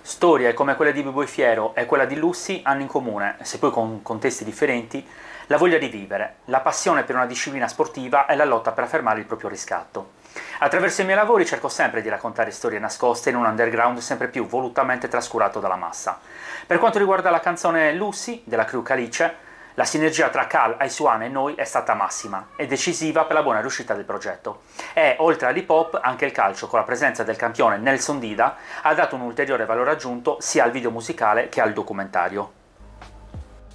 Storie 0.01 0.53
come 0.53 0.75
quella 0.75 0.91
di 0.91 1.01
Bibo 1.01 1.25
Fiero 1.25 1.73
e 1.73 1.85
quella 1.85 2.05
di 2.05 2.15
Lucy 2.15 2.61
hanno 2.63 2.81
in 2.81 2.87
comune, 2.87 3.37
se 3.41 3.57
poi 3.57 3.71
con 3.71 4.03
contesti 4.03 4.43
differenti, 4.43 5.03
la 5.49 5.57
voglia 5.57 5.79
di 5.79 5.87
vivere, 5.87 6.37
la 6.45 6.59
passione 6.59 7.01
per 7.01 7.15
una 7.15 7.25
disciplina 7.25 7.67
sportiva 7.67 8.27
e 8.27 8.35
la 8.35 8.45
lotta 8.45 8.71
per 8.71 8.83
affermare 8.83 9.19
il 9.19 9.25
proprio 9.25 9.49
riscatto. 9.49 10.11
Attraverso 10.59 11.01
i 11.01 11.05
miei 11.05 11.17
lavori 11.17 11.43
cerco 11.43 11.69
sempre 11.69 12.03
di 12.03 12.09
raccontare 12.09 12.51
storie 12.51 12.77
nascoste 12.77 13.31
in 13.31 13.35
un 13.35 13.45
underground 13.45 13.97
sempre 13.97 14.27
più 14.27 14.45
volutamente 14.45 15.07
trascurato 15.07 15.59
dalla 15.59 15.75
massa. 15.75 16.19
Per 16.67 16.77
quanto 16.77 16.99
riguarda 16.99 17.31
la 17.31 17.39
canzone 17.39 17.93
Lucy 17.93 18.43
della 18.45 18.63
crew 18.63 18.83
Calice, 18.83 19.47
la 19.73 19.85
sinergia 19.85 20.29
tra 20.29 20.45
Cal, 20.45 20.75
Aisuan 20.77 21.23
e 21.23 21.29
noi 21.29 21.55
è 21.55 21.63
stata 21.63 21.95
massima 21.95 22.49
e 22.55 22.67
decisiva 22.67 23.25
per 23.25 23.35
la 23.35 23.41
buona 23.41 23.61
riuscita 23.61 23.95
del 23.95 24.05
progetto. 24.05 24.61
E, 24.93 25.15
oltre 25.17 25.47
all'hip 25.47 25.69
hop, 25.71 25.99
anche 25.99 26.25
il 26.25 26.31
calcio, 26.31 26.67
con 26.67 26.77
la 26.77 26.85
presenza 26.85 27.23
del 27.23 27.37
campione 27.37 27.77
Nelson 27.77 28.19
Dida, 28.19 28.55
ha 28.83 28.93
dato 28.93 29.15
un 29.15 29.21
ulteriore 29.21 29.65
valore 29.65 29.89
aggiunto 29.89 30.37
sia 30.41 30.63
al 30.63 30.69
video 30.69 30.91
musicale 30.91 31.49
che 31.49 31.59
al 31.59 31.73
documentario. 31.73 32.58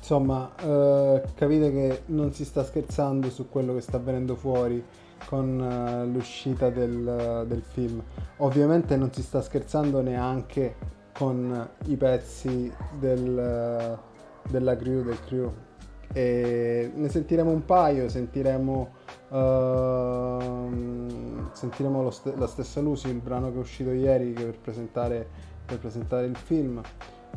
Insomma, 0.05 0.53
eh, 0.61 1.23
capite 1.35 1.73
che 1.73 2.03
non 2.09 2.31
si 2.35 2.45
sta 2.45 2.63
scherzando 2.63 3.31
su 3.31 3.49
quello 3.49 3.73
che 3.73 3.81
sta 3.81 3.97
avvenendo 3.97 4.37
fuori 4.37 4.85
con 5.25 5.59
uh, 5.59 6.05
l'uscita 6.13 6.69
del, 6.69 7.47
del, 7.49 7.63
film. 7.63 8.03
Ovviamente 8.37 8.99
non 8.99 9.11
si 9.15 9.23
sta 9.23 9.41
scherzando 9.41 10.03
neanche 10.03 10.75
con 11.15 11.71
i 11.87 11.97
pezzi 11.97 12.71
del, 12.99 13.99
della 14.47 14.77
crew, 14.77 15.05
del 15.05 15.21
crew, 15.25 15.51
e 16.13 16.93
ne 16.95 17.09
sentiremo 17.09 17.51
un 17.51 17.65
paio, 17.65 18.07
sentiremo, 18.11 18.91
uh, 19.31 20.69
sentiremo 21.51 22.11
st- 22.11 22.35
la 22.37 22.47
stessa 22.47 22.83
Lucy, 22.83 23.09
il 23.09 23.21
brano 23.21 23.51
che 23.51 23.57
è 23.57 23.61
uscito 23.61 23.91
ieri 23.91 24.33
per 24.33 24.59
presentare, 24.59 25.27
per 25.65 25.79
presentare 25.79 26.27
il 26.27 26.37
film. 26.37 26.83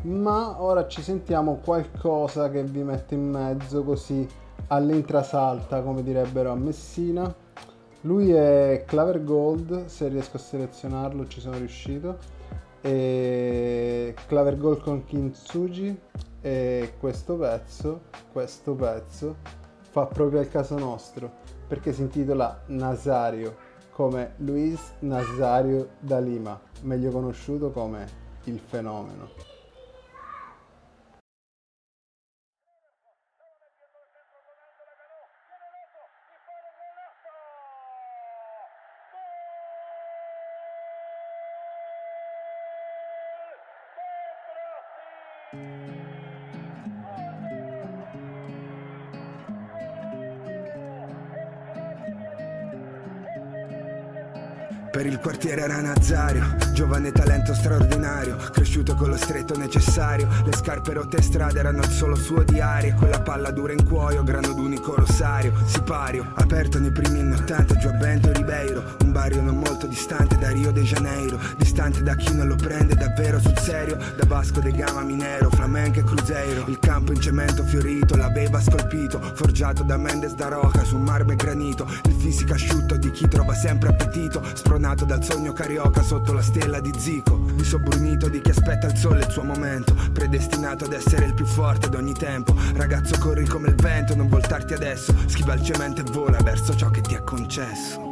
Ma 0.04 0.62
ora 0.62 0.88
ci 0.88 1.02
sentiamo 1.02 1.56
qualcosa 1.56 2.50
che 2.50 2.64
vi 2.64 2.84
mette 2.84 3.16
in 3.16 3.30
mezzo 3.30 3.84
così 3.84 4.28
all'intrasalta, 4.68 5.82
come 5.82 6.04
direbbero 6.04 6.52
a 6.52 6.56
Messina. 6.56 7.34
Lui 8.02 8.32
è 8.32 8.84
Claver 8.86 9.24
Gold, 9.24 9.86
se 9.86 10.08
riesco 10.08 10.38
a 10.38 10.40
selezionarlo 10.40 11.28
ci 11.28 11.42
sono 11.42 11.58
riuscito. 11.58 12.18
E 12.82 14.14
Claver 14.28 14.58
Gold 14.58 14.82
con 14.82 15.04
Kintsugi 15.04 16.00
e 16.42 16.94
questo 17.00 17.36
pezzo, 17.36 18.02
questo 18.32 18.76
pezzo 18.76 19.36
fa 19.82 20.06
proprio 20.06 20.40
al 20.40 20.50
caso 20.50 20.78
nostro 20.78 21.32
perché 21.68 21.92
si 21.92 22.02
intitola 22.02 22.62
Nazario 22.68 23.56
come 23.92 24.34
Luis 24.38 24.94
Nazario 25.00 25.90
da 26.00 26.20
Lima, 26.20 26.60
meglio 26.84 27.10
conosciuto 27.10 27.72
come 27.72 28.06
il 28.44 28.60
fenomeno. 28.60 29.57
Per 54.98 55.06
il 55.06 55.20
quartiere 55.20 55.62
era 55.62 55.80
Nazario, 55.80 56.56
giovane 56.74 57.12
talento 57.12 57.54
straordinario, 57.54 58.36
cresciuto 58.52 58.96
con 58.96 59.10
lo 59.10 59.16
stretto 59.16 59.56
necessario. 59.56 60.28
Le 60.44 60.54
scarpe 60.54 60.94
rotte 60.94 61.22
strade 61.22 61.60
erano 61.60 61.84
il 61.84 61.90
solo 61.90 62.16
suo 62.16 62.42
diario. 62.42 62.96
Quella 62.96 63.22
palla 63.22 63.52
dura 63.52 63.74
in 63.74 63.86
cuoio, 63.86 64.24
grano 64.24 64.54
d'unico 64.54 64.96
rosario. 64.96 65.54
Sipario, 65.66 66.32
aperto 66.34 66.80
nei 66.80 66.90
primi 66.90 67.20
anni 67.20 67.36
80 67.36 67.76
giù 67.76 67.90
a 67.90 67.92
Bento 67.92 68.32
Ribeiro. 68.32 68.96
Un 69.04 69.12
barrio 69.12 69.44
non 69.44 69.60
molto 69.60 69.86
distante 69.86 70.36
da 70.40 70.50
Rio 70.50 70.72
de 70.72 70.82
Janeiro. 70.82 71.40
Distante 71.58 72.02
da 72.02 72.16
chi 72.16 72.34
non 72.34 72.48
lo 72.48 72.56
prende 72.56 72.96
davvero 72.96 73.40
sul 73.40 73.58
serio. 73.60 73.98
Da 73.98 74.26
Vasco 74.26 74.62
de 74.62 74.72
Gama 74.72 75.04
Minero, 75.04 75.52
Flamenco 75.52 76.00
e 76.00 76.04
Cruzeiro. 76.06 76.66
Il 76.70 76.80
campo 76.80 77.14
in 77.14 77.22
cemento 77.22 77.64
fiorito, 77.64 78.16
la 78.16 78.32
scolpito. 78.60 79.22
Forgiato 79.36 79.84
da 79.84 79.98
Mendes 79.98 80.34
da 80.34 80.48
Roca 80.48 80.84
su 80.84 80.98
marmo 80.98 81.34
e 81.34 81.36
granito. 81.36 81.88
Il 82.06 82.14
fisico 82.14 82.54
asciutto 82.54 82.98
di 82.98 83.12
chi 83.12 83.28
trova 83.28 83.54
sempre 83.54 83.90
appetito. 83.90 84.44
Spronato 84.56 84.86
Condannato 84.88 85.20
dal 85.20 85.22
sogno 85.22 85.52
carioca 85.52 86.02
sotto 86.02 86.32
la 86.32 86.42
stella 86.42 86.80
di 86.80 86.94
Zico. 86.98 87.36
Disobbrunito 87.56 88.30
di 88.30 88.40
chi 88.40 88.52
aspetta 88.52 88.88
il 88.88 88.96
sole 88.96 89.20
il 89.20 89.30
suo 89.30 89.44
momento. 89.44 89.94
Predestinato 90.14 90.86
ad 90.86 90.94
essere 90.94 91.26
il 91.26 91.34
più 91.34 91.46
forte 91.46 91.88
ad 91.88 91.96
ogni 91.96 92.14
tempo. 92.14 92.56
Ragazzo 92.74 93.18
corri 93.20 93.46
come 93.46 93.68
il 93.68 93.76
vento, 93.76 94.16
non 94.16 94.30
voltarti 94.30 94.74
adesso. 94.74 95.14
Schiva 95.26 95.56
il 95.56 95.64
cemento 95.64 96.00
e 96.00 96.10
vola 96.10 96.42
verso 96.42 96.74
ciò 96.74 96.90
che 96.90 97.02
ti 97.02 97.16
è 97.16 97.22
concesso 97.22 98.07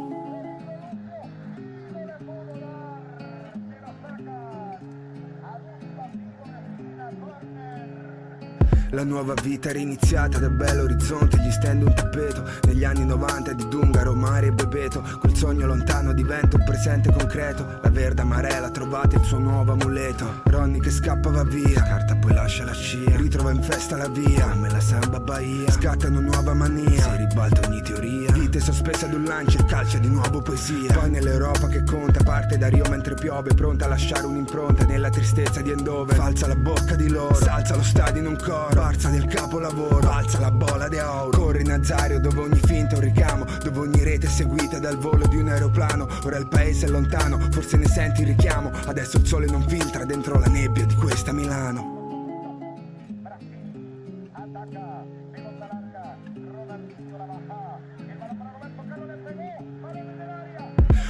La 8.90 9.02
nuova 9.02 9.34
vita 9.42 9.70
era 9.70 9.78
iniziata 9.78 10.38
da 10.38 10.48
bello 10.48 10.84
orizzonte 10.84 11.38
Gli 11.38 11.50
stendo 11.50 11.86
un 11.86 11.94
tappeto. 11.94 12.44
Negli 12.64 12.84
anni 12.84 13.04
90 13.04 13.52
di 13.52 13.68
Dungaro, 13.68 14.14
Mare 14.14 14.46
e 14.46 14.52
Bebeto. 14.52 15.02
Quel 15.20 15.34
sogno 15.34 15.66
lontano 15.66 16.12
diventa 16.12 16.56
un 16.56 16.64
presente 16.64 17.12
concreto. 17.12 17.80
La 17.82 17.90
verde 17.90 18.22
amarela 18.22 18.70
trovate 18.70 19.16
il 19.16 19.24
suo 19.24 19.38
nuovo 19.38 19.72
amuleto. 19.72 20.42
Ronny 20.44 20.78
che 20.80 20.90
scappa 20.90 21.30
va 21.30 21.44
via. 21.44 21.82
Carta 21.82 22.14
poi 22.16 22.34
lascia 22.34 22.64
la 22.64 22.74
scia. 22.74 23.16
Ritrova 23.16 23.50
in 23.50 23.62
festa 23.62 23.96
la 23.96 24.08
via. 24.08 24.48
Come 24.48 24.70
la 24.70 24.80
samba 24.80 25.20
Bahia. 25.20 25.70
Scatta 25.70 26.08
una 26.08 26.20
nuova 26.20 26.54
mania. 26.54 27.02
Si 27.02 27.16
ribalta 27.16 27.66
ogni 27.66 27.82
teoria 27.82 28.25
Vite 28.46 28.60
sospesa 28.60 29.06
ad 29.06 29.12
un 29.12 29.24
lancio 29.24 29.58
e 29.58 29.64
calcia 29.64 29.98
di 29.98 30.06
nuovo 30.06 30.40
poesia. 30.40 30.92
Poi 30.92 31.10
nell'Europa 31.10 31.66
che 31.66 31.82
conta 31.82 32.22
Parte 32.22 32.56
da 32.56 32.68
Rio 32.68 32.84
mentre 32.88 33.14
piove 33.14 33.52
Pronta 33.54 33.86
a 33.86 33.88
lasciare 33.88 34.24
un'impronta 34.24 34.84
Nella 34.84 35.10
tristezza 35.10 35.62
di 35.62 35.72
Endove 35.72 36.14
Falsa 36.14 36.46
la 36.46 36.54
bocca 36.54 36.94
di 36.94 37.08
loro 37.08 37.34
Salza 37.34 37.74
lo 37.74 37.82
stadio 37.82 38.20
in 38.20 38.28
un 38.28 38.36
coro. 38.36 38.72
Barza 38.72 39.08
del 39.08 39.26
capolavoro 39.26 40.08
Alza 40.08 40.38
la 40.38 40.52
bola 40.52 40.86
di 40.86 40.96
oro. 40.96 41.30
Corri 41.30 41.64
Nazario 41.64 42.20
dove 42.20 42.38
ogni 42.38 42.60
finta 42.64 42.94
è 42.94 42.98
un 42.98 43.04
ricamo 43.04 43.46
Dove 43.64 43.80
ogni 43.80 44.04
rete 44.04 44.28
è 44.28 44.30
seguita 44.30 44.78
dal 44.78 44.96
volo 44.96 45.26
di 45.26 45.38
un 45.38 45.48
aeroplano. 45.48 46.06
Ora 46.22 46.36
il 46.36 46.46
paese 46.46 46.86
è 46.86 46.88
lontano 46.88 47.40
Forse 47.50 47.76
ne 47.76 47.88
senti 47.88 48.20
il 48.20 48.28
richiamo. 48.28 48.70
Adesso 48.86 49.16
il 49.16 49.26
sole 49.26 49.46
non 49.46 49.66
filtra 49.66 50.04
dentro 50.04 50.38
la 50.38 50.46
nebbia 50.46 50.86
di 50.86 50.94
questa 50.94 51.32
Milano 51.32 51.95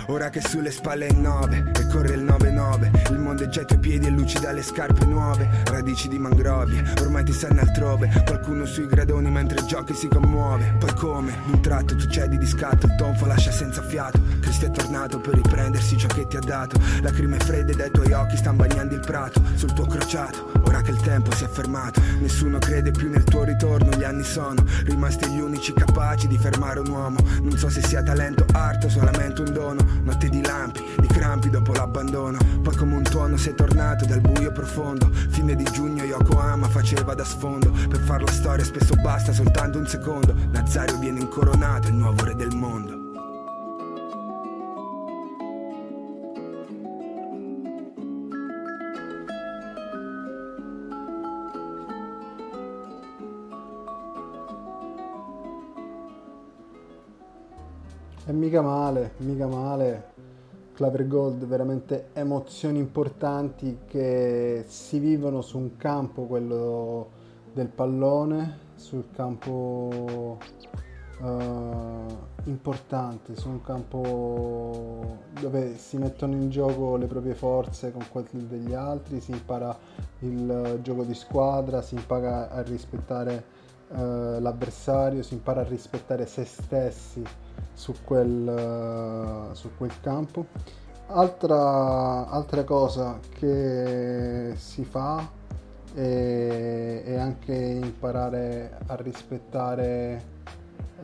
Ora 0.09 0.31
che 0.31 0.41
sulle 0.41 0.71
spalle 0.71 1.07
è 1.07 1.11
il 1.11 1.19
9 1.19 1.73
e 1.75 1.87
corre 1.89 2.15
il 2.15 2.25
9-9 2.25 3.11
Il 3.11 3.19
mondo 3.19 3.43
è 3.43 3.47
ai 3.47 3.67
tuoi 3.67 3.79
piedi 3.81 4.07
e 4.07 4.11
lucida 4.11 4.53
le 4.53 4.63
scarpe 4.63 5.05
nuove. 5.05 5.49
Radici 5.65 6.09
di 6.09 6.19
mangrovie, 6.19 6.85
ormai 7.01 7.25
ti 7.25 7.33
sanno 7.33 7.61
altrove. 7.61 8.11
Qualcuno 8.25 8.67
sui 8.67 8.87
gradoni 8.87 9.31
mentre 9.31 9.65
giochi 9.67 9.95
si 9.95 10.07
commuove. 10.07 10.77
Poi 10.79 10.95
come? 10.95 11.37
D'un 11.47 11.61
tratto 11.61 11.97
tu 11.97 12.07
cedi 12.07 12.39
di 12.39 12.47
scatto. 12.47 12.87
Il 12.87 12.95
tonfo 12.95 13.27
lascia 13.27 13.51
senza 13.51 13.83
fiato. 13.83 14.21
Cristo 14.41 14.67
è 14.67 14.71
tornato 14.71 15.19
per 15.19 15.35
riprendersi 15.35 15.97
ciò 15.97 16.07
che 16.09 16.27
ti 16.29 16.37
ha 16.37 16.41
dato. 16.41 16.79
Lacrime 17.03 17.39
fredde 17.39 17.75
dai 17.75 17.91
tuoi 17.91 18.13
occhi 18.13 18.37
stanno 18.37 18.59
bagnando 18.59 18.95
il 18.95 19.01
prato. 19.01 19.43
Sul 19.55 19.73
tuo 19.73 19.87
crociato 19.87 20.57
Ora 20.67 20.83
che 20.83 20.91
il 20.91 21.01
tempo 21.01 21.33
si 21.33 21.45
è 21.45 21.49
fermato. 21.49 22.01
Nessuno 22.21 22.59
crede 22.59 22.91
più 22.91 23.11
nel 23.11 23.25
tuo 23.25 23.45
ritorno 23.45 23.97
Gli 23.97 24.05
anni 24.05 24.25
sono 24.25 24.65
rimasti 24.85 25.29
gli 25.31 25.41
unici 25.41 25.73
capaci 25.73 26.27
di 26.29 26.39
fermare 26.39 26.81
un 26.81 26.89
uomo. 26.89 27.19
Non 27.43 27.57
so 27.57 27.69
se 27.69 27.83
sia 27.83 28.03
talento, 28.03 28.45
arte 28.53 28.87
o 28.87 28.89
solamente 28.89 29.41
un 29.41 29.53
dono 29.53 29.96
Notte 30.03 30.29
di 30.29 30.43
lampi, 30.43 30.83
di 30.99 31.07
crampi 31.07 31.51
dopo 31.51 31.73
l'abbandono. 31.73 32.39
Poi 32.63 32.77
come 32.77 32.97
un 32.97 33.03
tuono 33.03 33.37
sei 33.37 33.55
tornato 33.55 34.05
dal 34.07 34.21
buio 34.21 34.53
profondo. 34.53 35.11
Fine 35.13 35.55
di 35.55 35.65
giugno 35.65 36.05
Yokohama 36.05 36.69
faceva 36.69 37.15
da 37.15 37.25
sfondo. 37.25 37.71
Per 37.71 38.01
far 38.01 38.23
la 38.23 38.33
storia 38.33 38.65
spesso 38.65 38.95
basta 38.97 39.33
soltanto 39.33 39.79
un 39.79 39.87
secondo. 39.87 40.35
Nazario 40.51 40.99
viene 40.99 41.21
incoronato, 41.21 41.89
il 41.89 41.95
nuovo 41.95 42.25
re 42.25 42.35
del 42.35 42.55
mondo 42.55 43.06
E 58.29 58.33
mica 58.33 58.61
male, 58.61 59.13
mica 59.19 59.47
male. 59.47 60.15
Claver 60.73 61.07
Gold, 61.07 61.45
veramente 61.47 62.09
emozioni 62.13 62.81
importanti 62.81 63.79
che 63.87 64.65
si 64.67 64.99
vivono 64.99 65.43
su 65.43 65.59
un 65.59 65.77
campo, 65.77 66.25
quello 66.25 67.11
del 67.53 67.69
pallone, 67.69 68.59
sul 68.75 69.05
campo 69.13 70.39
eh, 71.23 72.05
importante, 72.47 73.37
su 73.37 73.49
un 73.49 73.63
campo 73.63 75.19
dove 75.41 75.79
si 75.79 75.97
mettono 75.97 76.33
in 76.33 76.51
gioco 76.51 76.97
le 76.97 77.07
proprie 77.07 77.35
forze 77.35 77.93
con 77.93 78.05
quelle 78.11 78.49
degli 78.49 78.75
altri, 78.75 79.21
si 79.21 79.31
impara 79.31 79.79
il 80.19 80.81
gioco 80.83 81.05
di 81.05 81.15
squadra, 81.15 81.81
si 81.81 81.95
impara 81.95 82.51
a 82.51 82.61
rispettare 82.63 83.55
eh, 83.89 84.41
l'avversario, 84.41 85.23
si 85.23 85.35
impara 85.35 85.61
a 85.61 85.65
rispettare 85.65 86.27
se 86.27 86.45
stessi 86.45 87.23
su 87.73 87.95
quel, 88.05 89.51
su 89.53 89.71
quel 89.77 89.93
campo. 90.01 90.47
Altra, 91.09 92.29
altra 92.29 92.65
cosa 92.65 93.21
che 93.39 94.55
si 94.57 94.85
fa 94.85 95.29
è, 95.95 97.03
è 97.05 97.15
anche 97.15 97.55
imparare 97.55 98.79
a 98.87 98.97
rispettare 98.97 100.35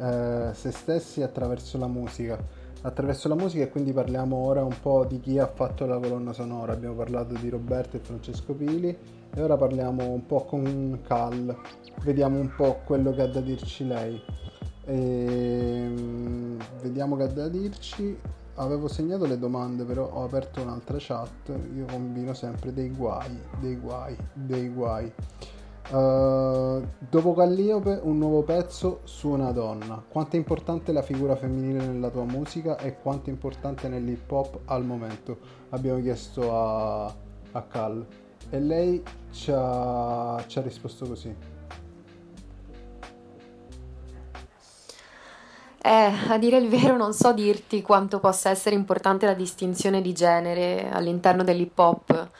eh, 0.00 0.50
se 0.52 0.70
stessi 0.72 1.22
attraverso 1.22 1.78
la 1.78 1.86
musica. 1.86 2.36
Attraverso 2.84 3.28
la 3.28 3.36
musica 3.36 3.62
e 3.62 3.68
quindi 3.70 3.92
parliamo 3.92 4.34
ora 4.34 4.64
un 4.64 4.74
po' 4.82 5.04
di 5.04 5.20
chi 5.20 5.38
ha 5.38 5.46
fatto 5.46 5.86
la 5.86 5.98
colonna 5.98 6.32
sonora. 6.32 6.72
Abbiamo 6.72 6.96
parlato 6.96 7.34
di 7.34 7.48
Roberto 7.48 7.96
e 7.96 8.00
Francesco 8.00 8.54
Pili 8.54 9.21
e 9.34 9.42
ora 9.42 9.56
parliamo 9.56 10.10
un 10.10 10.26
po' 10.26 10.44
con 10.44 11.00
Cal. 11.06 11.56
Vediamo 12.02 12.38
un 12.38 12.54
po' 12.54 12.80
quello 12.84 13.12
che 13.12 13.22
ha 13.22 13.28
da 13.28 13.40
dirci 13.40 13.86
lei. 13.86 14.20
E, 14.84 15.90
vediamo 16.82 17.16
che 17.16 17.22
ha 17.22 17.28
da 17.28 17.48
dirci. 17.48 18.18
Avevo 18.56 18.88
segnato 18.88 19.24
le 19.24 19.38
domande, 19.38 19.84
però 19.84 20.06
ho 20.12 20.24
aperto 20.24 20.60
un'altra 20.60 20.98
chat. 21.00 21.48
Io 21.74 21.86
combino 21.86 22.34
sempre 22.34 22.74
dei 22.74 22.90
guai, 22.90 23.38
dei 23.58 23.76
guai, 23.76 24.16
dei 24.34 24.68
guai. 24.68 25.10
Uh, 25.90 26.86
dopo 26.98 27.34
Calliope, 27.34 28.00
un 28.02 28.18
nuovo 28.18 28.42
pezzo 28.42 29.00
su 29.04 29.30
una 29.30 29.50
donna. 29.50 30.02
Quanto 30.06 30.36
è 30.36 30.38
importante 30.38 30.92
la 30.92 31.02
figura 31.02 31.36
femminile 31.36 31.86
nella 31.86 32.10
tua 32.10 32.24
musica 32.24 32.76
e 32.76 32.98
quanto 33.00 33.30
è 33.30 33.32
importante 33.32 33.88
nell'hip 33.88 34.30
hop 34.30 34.60
al 34.66 34.84
momento? 34.84 35.38
Abbiamo 35.70 36.00
chiesto 36.00 36.54
a, 36.54 37.04
a 37.06 37.62
Cal 37.62 38.06
e 38.52 38.60
lei 38.60 39.02
ci 39.32 39.50
ha, 39.50 40.44
ci 40.46 40.58
ha 40.58 40.62
risposto 40.62 41.06
così. 41.06 41.34
Eh, 45.84 46.12
a 46.28 46.38
dire 46.38 46.58
il 46.58 46.68
vero 46.68 46.96
non 46.96 47.14
so 47.14 47.32
dirti 47.32 47.80
quanto 47.80 48.20
possa 48.20 48.50
essere 48.50 48.74
importante 48.76 49.24
la 49.24 49.32
distinzione 49.32 50.02
di 50.02 50.12
genere 50.12 50.90
all'interno 50.90 51.42
dell'hip 51.42 51.76
hop. 51.78 52.30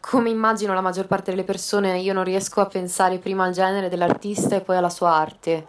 Come 0.00 0.28
immagino 0.28 0.74
la 0.74 0.80
maggior 0.80 1.06
parte 1.06 1.30
delle 1.30 1.44
persone, 1.44 2.00
io 2.00 2.12
non 2.12 2.24
riesco 2.24 2.60
a 2.60 2.66
pensare 2.66 3.18
prima 3.18 3.44
al 3.44 3.52
genere 3.52 3.88
dell'artista 3.88 4.56
e 4.56 4.60
poi 4.60 4.76
alla 4.76 4.90
sua 4.90 5.14
arte, 5.14 5.66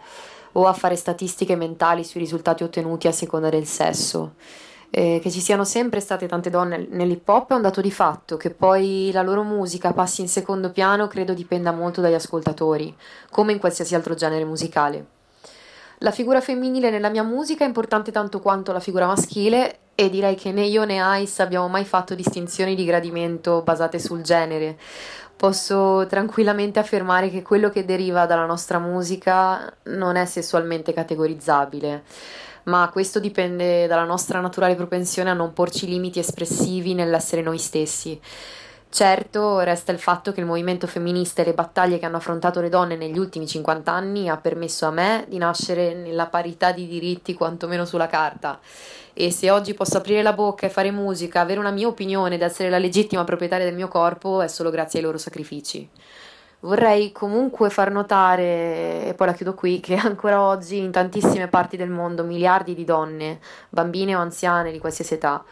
o 0.52 0.66
a 0.66 0.72
fare 0.72 0.96
statistiche 0.96 1.54
mentali 1.54 2.02
sui 2.02 2.20
risultati 2.20 2.64
ottenuti 2.64 3.06
a 3.06 3.12
seconda 3.12 3.50
del 3.50 3.66
sesso. 3.66 4.34
Eh, 4.90 5.18
che 5.20 5.30
ci 5.30 5.40
siano 5.40 5.64
sempre 5.64 6.00
state 6.00 6.26
tante 6.26 6.48
donne 6.48 6.86
nell'hip 6.90 7.28
hop 7.28 7.50
è 7.50 7.54
un 7.54 7.62
dato 7.62 7.80
di 7.80 7.90
fatto, 7.90 8.36
che 8.36 8.50
poi 8.50 9.10
la 9.12 9.22
loro 9.22 9.42
musica 9.42 9.92
passi 9.92 10.20
in 10.20 10.28
secondo 10.28 10.70
piano 10.70 11.06
credo 11.06 11.34
dipenda 11.34 11.72
molto 11.72 12.00
dagli 12.00 12.14
ascoltatori, 12.14 12.94
come 13.30 13.52
in 13.52 13.58
qualsiasi 13.58 13.94
altro 13.94 14.14
genere 14.14 14.44
musicale. 14.44 15.06
La 16.00 16.10
figura 16.10 16.42
femminile 16.42 16.90
nella 16.90 17.08
mia 17.08 17.22
musica 17.22 17.64
è 17.64 17.66
importante 17.66 18.12
tanto 18.12 18.40
quanto 18.40 18.70
la 18.70 18.80
figura 18.80 19.06
maschile 19.06 19.78
e 19.94 20.10
direi 20.10 20.34
che 20.34 20.52
né 20.52 20.64
io 20.66 20.84
né 20.84 21.00
Ice 21.22 21.40
abbiamo 21.40 21.68
mai 21.68 21.86
fatto 21.86 22.14
distinzioni 22.14 22.74
di 22.74 22.84
gradimento 22.84 23.62
basate 23.62 23.98
sul 23.98 24.20
genere. 24.20 24.78
Posso 25.34 26.06
tranquillamente 26.06 26.78
affermare 26.78 27.30
che 27.30 27.40
quello 27.40 27.70
che 27.70 27.86
deriva 27.86 28.26
dalla 28.26 28.44
nostra 28.44 28.78
musica 28.78 29.74
non 29.84 30.16
è 30.16 30.26
sessualmente 30.26 30.92
categorizzabile, 30.92 32.04
ma 32.66 32.88
questo 32.92 33.20
dipende 33.20 33.86
dalla 33.86 34.04
nostra 34.04 34.40
naturale 34.40 34.74
propensione 34.74 35.30
a 35.30 35.34
non 35.34 35.52
porci 35.52 35.86
limiti 35.86 36.18
espressivi 36.18 36.94
nell'essere 36.94 37.42
noi 37.42 37.58
stessi. 37.58 38.20
Certo, 38.88 39.60
resta 39.60 39.92
il 39.92 39.98
fatto 39.98 40.32
che 40.32 40.40
il 40.40 40.46
movimento 40.46 40.86
femminista 40.86 41.42
e 41.42 41.44
le 41.44 41.54
battaglie 41.54 41.98
che 41.98 42.06
hanno 42.06 42.16
affrontato 42.16 42.60
le 42.60 42.68
donne 42.68 42.96
negli 42.96 43.18
ultimi 43.18 43.46
50 43.46 43.92
anni 43.92 44.28
ha 44.28 44.36
permesso 44.36 44.86
a 44.86 44.90
me 44.90 45.26
di 45.28 45.38
nascere 45.38 45.92
nella 45.92 46.26
parità 46.28 46.72
di 46.72 46.86
diritti 46.86 47.34
quantomeno 47.34 47.84
sulla 47.84 48.06
carta. 48.06 48.58
E 49.12 49.30
se 49.30 49.50
oggi 49.50 49.74
posso 49.74 49.98
aprire 49.98 50.22
la 50.22 50.32
bocca 50.32 50.66
e 50.66 50.70
fare 50.70 50.90
musica, 50.90 51.40
avere 51.40 51.60
una 51.60 51.70
mia 51.70 51.88
opinione 51.88 52.36
ed 52.36 52.42
essere 52.42 52.70
la 52.70 52.78
legittima 52.78 53.24
proprietaria 53.24 53.66
del 53.66 53.74
mio 53.74 53.88
corpo 53.88 54.40
è 54.40 54.48
solo 54.48 54.70
grazie 54.70 55.00
ai 55.00 55.04
loro 55.04 55.18
sacrifici. 55.18 55.88
Vorrei 56.60 57.12
comunque 57.12 57.68
far 57.70 57.90
notare, 57.90 59.06
e 59.06 59.14
poi 59.14 59.26
la 59.26 59.32
chiudo 59.34 59.54
qui, 59.54 59.80
che 59.80 59.94
ancora 60.00 60.40
oggi 60.40 60.78
in 60.78 60.90
tantissime 60.90 61.48
parti 61.48 61.76
del 61.76 61.90
mondo 61.90 62.24
miliardi 62.24 62.74
di 62.74 62.84
donne, 62.84 63.40
bambine 63.68 64.16
o 64.16 64.20
anziane 64.20 64.72
di 64.72 64.78
qualsiasi 64.78 65.14
età, 65.14 65.44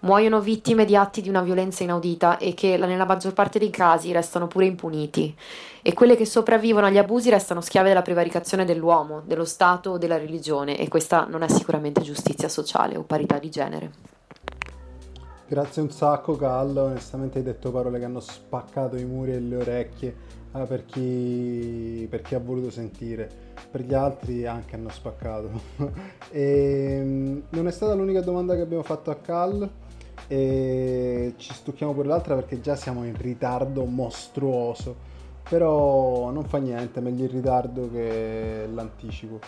muoiono 0.00 0.40
vittime 0.40 0.84
di 0.84 0.96
atti 0.96 1.20
di 1.20 1.28
una 1.28 1.42
violenza 1.42 1.82
inaudita 1.82 2.38
e 2.38 2.54
che 2.54 2.78
nella 2.78 3.04
maggior 3.04 3.32
parte 3.32 3.58
dei 3.58 3.70
casi 3.70 4.12
restano 4.12 4.46
pure 4.46 4.66
impuniti. 4.66 5.36
E 5.82 5.92
quelle 5.92 6.16
che 6.16 6.24
sopravvivono 6.24 6.86
agli 6.86 6.98
abusi 6.98 7.30
restano 7.30 7.60
schiave 7.60 7.88
della 7.88 8.02
prevaricazione 8.02 8.64
dell'uomo, 8.64 9.22
dello 9.24 9.44
Stato 9.44 9.90
o 9.90 9.98
della 9.98 10.16
religione 10.16 10.78
e 10.78 10.88
questa 10.88 11.26
non 11.28 11.42
è 11.42 11.48
sicuramente 11.48 12.00
giustizia 12.00 12.48
sociale 12.48 12.96
o 12.96 13.02
parità 13.02 13.38
di 13.38 13.50
genere. 13.50 13.90
Grazie 15.46 15.82
un 15.82 15.90
sacco 15.90 16.36
Cal, 16.36 16.76
onestamente 16.76 17.38
hai 17.38 17.44
detto 17.44 17.72
parole 17.72 17.98
che 17.98 18.04
hanno 18.04 18.20
spaccato 18.20 18.96
i 18.96 19.04
muri 19.04 19.32
e 19.32 19.40
le 19.40 19.56
orecchie 19.56 20.14
eh, 20.52 20.64
per, 20.64 20.84
chi, 20.84 22.06
per, 22.10 22.22
chi, 22.22 22.34
ha 22.34 22.40
voluto 22.40 22.70
sentire, 22.70 23.28
per 23.70 23.82
gli 23.82 23.94
altri 23.94 24.46
anche 24.46 24.74
hanno 24.74 24.88
spaccato. 24.88 25.50
e, 26.30 26.98
ehm, 27.00 27.42
non 27.50 27.66
è 27.68 27.70
stata 27.70 27.94
l'unica 27.94 28.20
domanda 28.20 28.54
che 28.54 28.60
abbiamo 28.60 28.82
fatto 28.82 29.10
a 29.10 29.16
Cal 29.16 29.68
e 30.26 31.34
ci 31.36 31.52
stucchiamo 31.52 31.92
pure 31.92 32.08
l'altra 32.08 32.34
perché 32.34 32.60
già 32.60 32.76
siamo 32.76 33.04
in 33.04 33.16
ritardo 33.16 33.84
mostruoso, 33.84 34.96
però 35.48 36.30
non 36.30 36.44
fa 36.44 36.58
niente, 36.58 37.00
meglio 37.00 37.24
il 37.24 37.30
ritardo 37.30 37.90
che 37.90 38.68
l'anticipo. 38.72 39.38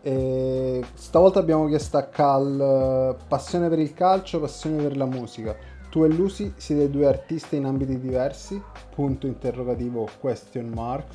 E 0.00 0.84
stavolta 0.94 1.40
abbiamo 1.40 1.66
chiesto 1.66 1.98
a 1.98 2.04
Cal 2.04 3.16
passione 3.26 3.68
per 3.68 3.78
il 3.78 3.94
calcio, 3.94 4.40
passione 4.40 4.82
per 4.82 4.96
la 4.96 5.06
musica. 5.06 5.77
Tu 5.90 6.04
e 6.04 6.08
Lucy 6.08 6.52
siete 6.56 6.90
due 6.90 7.06
artisti 7.06 7.56
in 7.56 7.64
ambiti 7.64 7.98
diversi? 7.98 8.60
Punto 8.94 9.26
interrogativo 9.26 10.06
question 10.20 10.68
mark. 10.68 11.06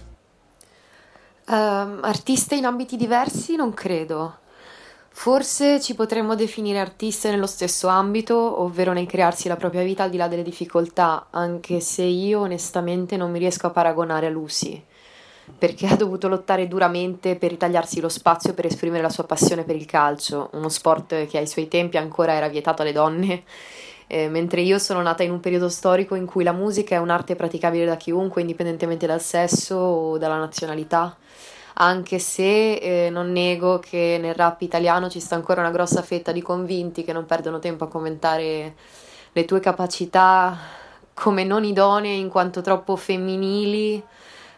Um, 1.46 2.00
artiste 2.02 2.56
in 2.56 2.66
ambiti 2.66 2.96
diversi? 2.96 3.56
Non 3.56 3.76
credo. 3.76 4.40
Forse 5.10 5.80
ci 5.80 5.94
potremmo 5.94 6.34
definire 6.34 6.80
artiste 6.80 7.30
nello 7.30 7.46
stesso 7.46 7.88
ambito, 7.88 8.62
ovvero 8.62 8.94
nel 8.94 9.06
crearsi 9.06 9.48
la 9.48 9.58
propria 9.58 9.84
vita 9.84 10.04
al 10.04 10.10
di 10.10 10.18
là 10.18 10.28
delle 10.28 10.42
difficoltà, 10.42 11.28
anche 11.30 11.80
se 11.80 12.02
io 12.02 12.40
onestamente 12.40 13.16
non 13.16 13.30
mi 13.30 13.38
riesco 13.38 13.68
a 13.68 13.72
paragonare 13.72 14.26
a 14.26 14.32
Lucy 14.32 14.84
perché 15.58 15.88
ha 15.88 15.96
dovuto 15.96 16.28
lottare 16.28 16.68
duramente 16.68 17.36
per 17.36 17.52
ritagliarsi 17.52 18.00
lo 18.00 18.10
spazio 18.10 18.54
per 18.54 18.66
esprimere 18.66 19.02
la 19.02 19.10
sua 19.10 19.26
passione 19.26 19.64
per 19.64 19.76
il 19.76 19.86
calcio, 19.86 20.50
uno 20.54 20.70
sport 20.70 21.28
che 21.28 21.38
ai 21.38 21.48
suoi 21.48 21.68
tempi 21.68 21.98
ancora 21.98 22.34
era 22.34 22.48
vietato 22.48 22.82
alle 22.82 22.94
donne. 22.94 23.44
Eh, 24.14 24.30
mentre 24.30 24.62
io 24.62 24.78
sono 24.78 25.02
nata 25.02 25.24
in 25.24 25.32
un 25.32 25.40
periodo 25.40 25.70
storico 25.70 26.14
in 26.14 26.28
cui 26.28 26.44
la 26.44 26.52
musica 26.52 26.94
è 26.94 27.00
un'arte 27.00 27.36
praticabile 27.36 27.84
da 27.84 27.96
chiunque, 27.96 28.42
indipendentemente 28.42 29.08
dal 29.08 29.20
sesso 29.20 29.76
o 29.76 30.18
dalla 30.20 30.38
nazionalità, 30.38 31.18
anche 31.78 32.20
se 32.20 32.74
eh, 32.76 33.10
non 33.10 33.32
nego 33.32 33.80
che 33.80 34.20
nel 34.22 34.36
rap 34.36 34.62
italiano 34.62 35.10
ci 35.10 35.20
sta 35.20 35.34
ancora 35.34 35.62
una 35.62 35.72
grossa 35.72 36.04
fetta 36.04 36.32
di 36.32 36.44
convinti 36.44 37.04
che 37.04 37.12
non 37.12 37.26
perdono 37.26 37.58
tempo 37.58 37.86
a 37.86 37.88
commentare 37.88 38.76
le 39.32 39.46
tue 39.46 39.60
capacità 39.60 40.60
come 41.16 41.44
non 41.44 41.64
idonee 41.64 42.14
in 42.14 42.30
quanto 42.30 42.62
troppo 42.62 42.96
femminili 42.96 44.04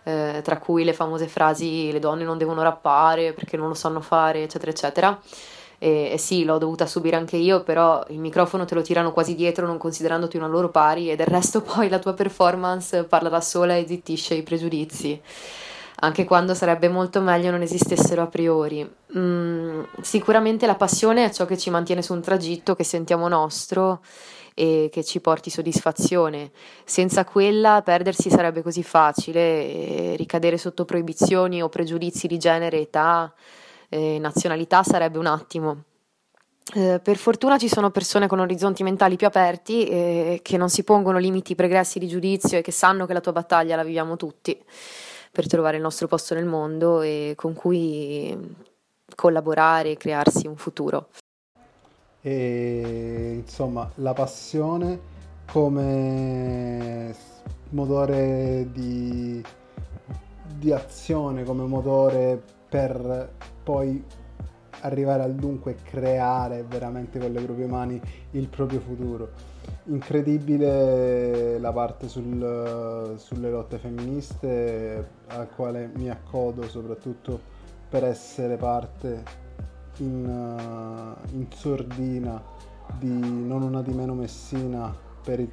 eh, 0.03 0.41
tra 0.43 0.57
cui 0.57 0.83
le 0.83 0.91
famose 0.91 1.29
frasi 1.29 1.93
le 1.93 1.99
donne 1.99 2.25
non 2.25 2.37
devono 2.37 2.61
rappare 2.61 3.31
perché 3.31 3.55
non 3.55 3.69
lo 3.69 3.73
sanno 3.73 4.01
fare, 4.01 4.43
eccetera, 4.43 4.71
eccetera. 4.71 5.17
E, 5.85 6.13
e, 6.13 6.17
sì, 6.17 6.45
l'ho 6.45 6.57
dovuta 6.57 6.87
subire 6.87 7.15
anche 7.15 7.37
io, 7.37 7.61
però 7.61 8.03
il 8.07 8.17
microfono 8.17 8.65
te 8.65 8.73
lo 8.73 8.81
tirano 8.81 9.11
quasi 9.11 9.35
dietro 9.35 9.67
non 9.67 9.77
considerandoti 9.77 10.35
una 10.35 10.47
loro 10.47 10.69
pari 10.69 11.11
e 11.11 11.15
del 11.15 11.27
resto 11.27 11.61
poi 11.61 11.89
la 11.89 11.99
tua 11.99 12.15
performance 12.15 13.03
parla 13.03 13.29
da 13.29 13.39
sola 13.39 13.75
e 13.75 13.85
zittisce 13.85 14.33
i 14.33 14.41
pregiudizi. 14.41 15.21
Anche 15.97 16.23
quando 16.23 16.55
sarebbe 16.55 16.89
molto 16.89 17.21
meglio 17.21 17.51
non 17.51 17.61
esistessero 17.61 18.23
a 18.23 18.25
priori. 18.25 18.89
Mm, 19.15 19.83
sicuramente 20.01 20.65
la 20.65 20.73
passione 20.73 21.23
è 21.25 21.29
ciò 21.29 21.45
che 21.45 21.55
ci 21.55 21.69
mantiene 21.69 22.01
su 22.01 22.13
un 22.13 22.21
tragitto 22.21 22.73
che 22.73 22.83
sentiamo 22.83 23.27
nostro 23.27 24.01
e 24.55 24.89
che 24.91 25.03
ci 25.03 25.19
porti 25.19 25.51
soddisfazione. 25.51 26.49
Senza 26.83 27.25
quella 27.25 27.83
perdersi 27.83 28.31
sarebbe 28.31 28.63
così 28.63 28.81
facile, 28.81 30.15
ricadere 30.15 30.57
sotto 30.57 30.83
proibizioni 30.83 31.61
o 31.61 31.69
pregiudizi 31.69 32.25
di 32.25 32.39
genere, 32.39 32.79
età, 32.79 33.31
eh, 33.89 34.17
nazionalità 34.19 34.83
sarebbe 34.83 35.17
un 35.17 35.25
attimo. 35.25 35.83
Eh, 36.73 36.99
per 37.03 37.17
fortuna 37.17 37.57
ci 37.57 37.67
sono 37.67 37.91
persone 37.91 38.27
con 38.27 38.39
orizzonti 38.39 38.83
mentali 38.83 39.15
più 39.17 39.27
aperti 39.27 39.87
eh, 39.87 40.39
che 40.41 40.57
non 40.57 40.69
si 40.69 40.83
pongono 40.83 41.19
limiti 41.19 41.53
pregressi 41.53 41.99
di 41.99 42.07
giudizio 42.07 42.57
e 42.57 42.61
che 42.61 42.71
sanno 42.71 43.05
che 43.05 43.13
la 43.13 43.21
tua 43.21 43.33
battaglia 43.33 43.75
la 43.75 43.83
viviamo 43.83 44.15
tutti 44.15 44.59
per 45.31 45.47
trovare 45.47 45.77
il 45.77 45.83
nostro 45.83 46.07
posto 46.07 46.33
nel 46.33 46.45
mondo 46.45 47.01
e 47.01 47.33
con 47.35 47.53
cui 47.53 48.55
collaborare 49.13 49.91
e 49.91 49.97
crearsi 49.97 50.47
un 50.47 50.55
futuro 50.55 51.09
e 52.27 53.33
insomma 53.35 53.87
la 53.97 54.13
passione 54.13 54.99
come 55.51 57.15
motore 57.69 58.67
di, 58.71 59.43
di 60.57 60.71
azione, 60.71 61.43
come 61.43 61.65
motore 61.65 62.41
per 62.67 63.29
poi 63.65 64.03
arrivare 64.81 65.23
al 65.23 65.33
dunque 65.33 65.75
creare 65.83 66.63
veramente 66.63 67.17
con 67.17 67.31
le 67.31 67.41
proprie 67.41 67.65
mani 67.65 67.99
il 68.31 68.47
proprio 68.47 68.79
futuro. 68.79 69.29
Incredibile 69.85 71.57
la 71.57 71.71
parte 71.71 72.07
sul, 72.07 73.15
sulle 73.17 73.49
lotte 73.49 73.77
femministe 73.79 75.09
al 75.27 75.49
quale 75.55 75.89
mi 75.95 76.09
accodo 76.09 76.67
soprattutto 76.67 77.53
per 77.89 78.03
essere 78.03 78.55
parte 78.57 79.23
in, 79.97 80.25
uh, 80.25 81.35
in 81.35 81.47
sordina 81.51 82.41
di 82.99 83.09
Non 83.09 83.63
una 83.63 83.81
di 83.81 83.93
meno 83.93 84.13
Messina 84.13 84.95
per 85.23 85.39
il, 85.39 85.49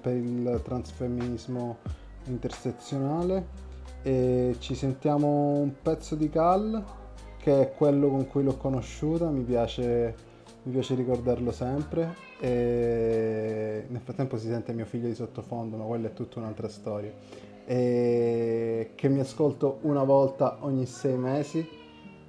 per 0.00 0.14
il 0.14 0.60
transfemminismo 0.62 1.78
intersezionale 2.26 3.64
e 4.02 4.54
ci 4.60 4.76
sentiamo 4.76 5.58
un 5.58 5.72
pezzo 5.82 6.14
di 6.14 6.28
Cal 6.28 6.84
che 7.46 7.60
è 7.60 7.72
quello 7.74 8.08
con 8.08 8.26
cui 8.26 8.42
l'ho 8.42 8.56
conosciuta, 8.56 9.30
mi 9.30 9.44
piace, 9.44 10.16
mi 10.64 10.72
piace 10.72 10.96
ricordarlo 10.96 11.52
sempre 11.52 12.16
e 12.40 13.84
nel 13.86 14.00
frattempo 14.00 14.36
si 14.36 14.48
sente 14.48 14.72
mio 14.72 14.84
figlio 14.84 15.06
di 15.06 15.14
sottofondo, 15.14 15.76
ma 15.76 15.84
quella 15.84 16.08
è 16.08 16.12
tutta 16.12 16.40
un'altra 16.40 16.68
storia. 16.68 17.12
E 17.64 18.90
che 18.96 19.08
mi 19.08 19.20
ascolto 19.20 19.78
una 19.82 20.02
volta 20.02 20.56
ogni 20.62 20.86
sei 20.86 21.16
mesi 21.16 21.64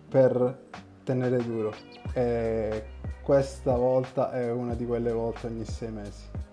per 0.08 0.65
tenere 1.03 1.38
duro 1.38 1.73
e 2.13 2.84
questa 3.23 3.75
volta 3.75 4.32
è 4.32 4.51
una 4.51 4.75
di 4.75 4.86
quelle 4.86 5.12
volte 5.12 5.47
ogni 5.47 5.65
sei 5.65 5.91
mesi. 5.91 6.47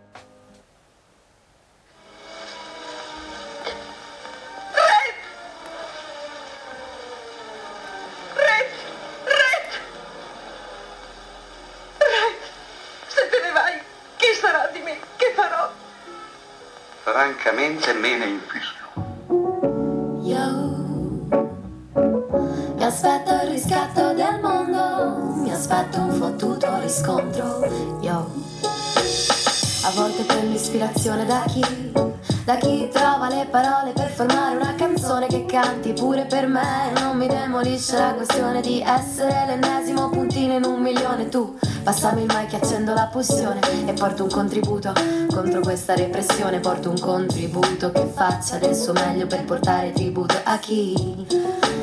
Francamente 17.65 17.93
me 17.95 18.19
ne 18.19 18.27
infischio. 18.27 18.85
riscontro. 26.85 27.67
Io 28.01 28.31
a 29.83 29.91
volte 29.95 30.23
prendo 30.25 30.55
ispirazione 30.55 31.25
da 31.25 31.45
chi 31.47 31.93
da 32.45 32.57
chi 32.57 32.91
trova 32.93 33.29
le 33.31 33.47
parole 33.51 33.93
per 33.93 34.11
formare 34.11 34.57
una 34.57 34.75
canzone 34.75 35.27
che 35.29 35.47
canti 35.47 35.95
pure 35.95 36.27
per 36.27 36.47
me. 36.47 36.93
Non 37.01 37.17
mi 37.17 37.27
demolisce 37.27 37.97
la 37.99 38.13
questione 38.13 38.61
di 38.61 38.83
essere 38.83 39.47
l'ennesimo 39.47 40.11
puntino 40.11 40.57
in 40.57 40.65
un 40.65 40.81
milione 40.81 41.29
tu 41.31 41.59
passami 41.85 42.23
il 42.23 42.33
mic 42.35 42.55
accendo 42.55 42.95
la 42.95 43.09
pulsione 43.13 43.61
e 43.87 43.93
porto 43.93 44.25
un 44.25 44.31
contributo. 44.31 44.93
Contro 45.29 45.61
questa 45.61 45.95
repressione 45.95 46.59
porto 46.59 46.89
un 46.89 46.99
contributo. 46.99 47.93
Che 47.93 48.07
faccia 48.13 48.57
del 48.57 48.75
suo 48.75 48.95
meglio 48.95 49.27
per 49.27 49.45
portare 49.45 49.93
tributo 49.93 50.35
a 50.43 50.59
chi 50.59 51.74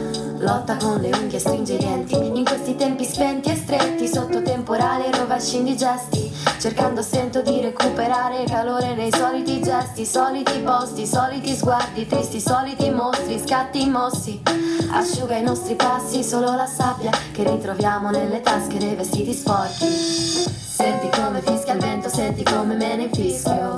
Lotta 0.42 0.76
con 0.78 1.00
le 1.00 1.12
unghie 1.14 1.38
stringe 1.38 1.74
i 1.74 1.78
denti. 1.78 2.16
In 2.16 2.44
questi 2.44 2.76
tempi 2.76 3.06
spenti 3.06 3.52
e 3.52 3.56
stretti 3.56 4.08
Sotto 4.08 4.42
temporale 4.42 5.12
rovesci 5.12 5.58
indigesti 5.58 6.32
Cercando 6.60 7.04
sento 7.04 7.44
di 7.44 7.62
recuperare 7.62 8.44
calore 8.46 8.96
nei 8.96 9.12
soliti 9.14 9.62
gesti. 9.62 10.04
Soliti 10.04 10.60
posti, 10.62 11.06
soliti 11.06 11.54
sguardi 11.56 12.08
tristi 12.08 12.40
Soliti 12.40 12.90
mostri, 12.90 13.40
scatti 13.40 13.88
mossi. 13.88 14.42
Asciuga 14.90 15.36
i 15.36 15.44
nostri 15.44 15.76
passi 15.76 16.24
Solo 16.24 16.56
la 16.56 16.66
sabbia 16.66 17.12
che 17.32 17.44
ritroviamo 17.44 18.10
nelle 18.10 18.42
tasche 18.42 18.80
dei 18.80 18.96
vestiti 18.96 19.34
sporchi. 19.34 19.86
Senti 19.86 21.08
come 21.20 21.42
fischia 21.42 21.74
il 21.74 21.80
vento 21.80 22.10
Senti 22.10 22.44
come 22.44 22.74
me 22.76 22.96
ne 22.96 23.04
infischio. 23.04 23.76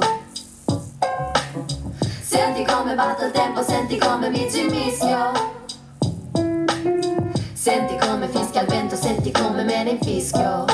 Senti 2.21 2.63
come 2.63 2.95
batte 2.95 3.25
il 3.25 3.31
tempo, 3.31 3.61
senti 3.61 3.97
come 3.97 4.29
mi 4.29 4.49
ci 4.49 4.63
mischio. 4.63 5.52
Senti 7.63 7.95
come 7.95 8.27
fischia 8.27 8.59
il 8.59 8.67
vento, 8.67 8.97
senti 8.97 9.31
come 9.31 9.63
me 9.63 9.83
ne 9.83 9.91
infischio. 9.91 10.65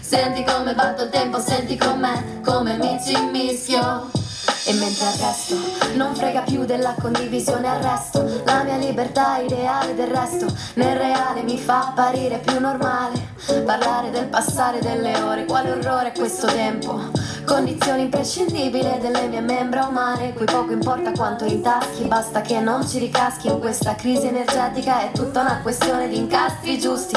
Senti 0.00 0.44
come 0.44 0.74
batto 0.74 1.04
il 1.04 1.08
tempo, 1.08 1.40
senti 1.40 1.78
com'è, 1.78 2.42
come 2.44 2.76
mi 2.76 3.00
ci 3.02 3.18
mischio. 3.32 4.10
E 4.66 4.74
mentre 4.74 5.06
arresto, 5.06 5.56
non 5.94 6.14
frega 6.14 6.42
più 6.42 6.66
della 6.66 6.94
condivisione 7.00 7.66
al 7.66 7.82
resto. 7.82 8.42
La 8.44 8.64
mia 8.64 8.76
libertà 8.76 9.38
ideale 9.38 9.94
del 9.94 10.08
resto, 10.08 10.44
nel 10.74 10.98
reale 10.98 11.40
mi 11.40 11.56
fa 11.56 11.86
apparire 11.88 12.36
più 12.40 12.60
normale. 12.60 13.28
Parlare 13.64 14.10
del 14.10 14.26
passare 14.26 14.80
delle 14.80 15.18
ore, 15.22 15.46
quale 15.46 15.70
orrore 15.70 16.12
è 16.12 16.12
questo 16.12 16.48
tempo. 16.48 17.15
Condizione 17.46 18.02
imprescindibile 18.02 18.98
delle 19.00 19.28
mie 19.28 19.40
membra 19.40 19.86
umane, 19.86 20.32
cui 20.34 20.46
poco 20.46 20.72
importa 20.72 21.12
quanto 21.12 21.44
intaschi, 21.44 22.02
basta 22.04 22.40
che 22.40 22.58
non 22.58 22.84
ci 22.86 22.98
ricaschi. 22.98 23.46
In 23.46 23.60
questa 23.60 23.94
crisi 23.94 24.26
energetica, 24.26 25.02
è 25.02 25.12
tutta 25.12 25.42
una 25.42 25.60
questione 25.62 26.08
di 26.08 26.16
incastri 26.16 26.76
giusti. 26.76 27.16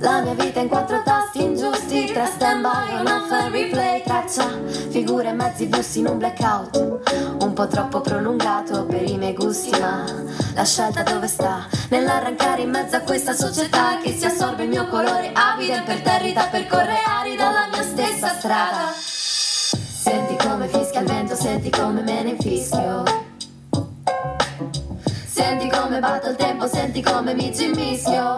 La 0.00 0.22
mia 0.22 0.34
vita 0.34 0.58
in 0.58 0.66
quattro 0.66 1.02
tasti 1.04 1.44
ingiusti. 1.44 2.10
Tra 2.12 2.26
stand 2.26 2.62
by, 2.62 2.98
on 2.98 3.06
off 3.06 3.30
e 3.30 3.48
replay 3.48 4.02
Traccia. 4.02 4.48
Figure 4.90 5.28
e 5.28 5.32
mezzi 5.32 5.66
bussi 5.66 6.00
in 6.00 6.08
un 6.08 6.18
blackout. 6.18 7.00
Un 7.40 7.52
po' 7.52 7.68
troppo 7.68 8.00
prolungato 8.00 8.86
per 8.86 9.08
i 9.08 9.16
miei 9.16 9.34
gusti 9.34 9.70
Ma 9.78 10.04
la 10.54 10.64
scelta 10.64 11.04
dove 11.04 11.28
sta? 11.28 11.66
Nell'arrancare 11.90 12.62
in 12.62 12.70
mezzo 12.70 12.96
a 12.96 13.00
questa 13.00 13.32
società 13.32 13.98
Che 14.02 14.12
si 14.12 14.24
assorbe 14.24 14.64
il 14.64 14.70
mio 14.70 14.88
colore 14.88 15.30
avida 15.32 15.76
Imperterrita 15.76 16.46
percorre 16.46 16.98
arida 17.06 17.50
la 17.50 17.68
mia 17.70 17.82
stessa 17.82 18.34
strada 18.38 19.17
Senti 20.08 20.36
come 20.36 20.68
fischia 20.68 21.00
il 21.00 21.06
vento, 21.06 21.34
senti 21.34 21.68
come 21.68 22.00
me 22.00 22.22
ne 22.22 22.30
infischio 22.30 23.02
Senti 25.26 25.68
come 25.68 25.98
batto 26.00 26.30
il 26.30 26.36
tempo, 26.36 26.66
senti 26.66 27.02
come 27.02 27.34
mi 27.34 27.54
ci 27.54 27.68
mischio 27.68 28.36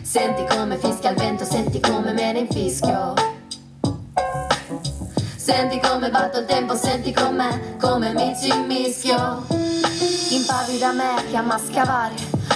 Senti 0.00 0.44
come 0.46 0.78
fischia 0.78 1.10
il 1.10 1.16
vento, 1.16 1.44
senti 1.44 1.80
come 1.80 2.12
me 2.12 2.32
ne 2.32 2.38
infischio. 2.40 3.14
Senti 5.36 5.80
come 5.80 6.10
batto 6.10 6.38
il 6.38 6.46
tempo, 6.46 6.74
senti 6.74 7.12
com'è, 7.12 7.76
come 7.78 8.12
mi 8.12 8.34
ci 8.38 8.54
mischio. 8.66 9.46
Impavida 10.30 10.92
me, 10.92 11.24
chiama 11.28 11.54
a 11.54 11.58
scavare. 11.58 12.14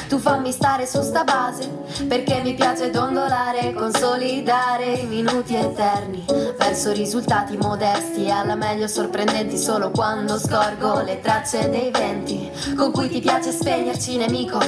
Tu 0.08 0.18
fammi 0.18 0.52
stare 0.52 0.86
su 0.86 1.02
sta 1.02 1.24
base, 1.24 1.68
perché 2.06 2.40
mi 2.40 2.54
piace 2.54 2.90
dondolare, 2.90 3.72
consolidare 3.74 4.92
i 4.92 5.06
minuti 5.06 5.56
eterni 5.56 6.24
verso 6.56 6.92
risultati 6.92 7.56
modesti, 7.56 8.30
alla 8.30 8.54
meglio 8.54 8.86
sorprendenti 8.86 9.58
solo 9.58 9.90
quando 9.90 10.38
scorgo 10.38 11.00
le 11.00 11.20
tracce 11.20 11.68
dei 11.70 11.90
venti 11.90 12.50
con 12.76 12.92
cui 12.92 13.08
ti 13.08 13.20
piace 13.20 13.50
spegnerci 13.50 14.16
nemico. 14.16 14.60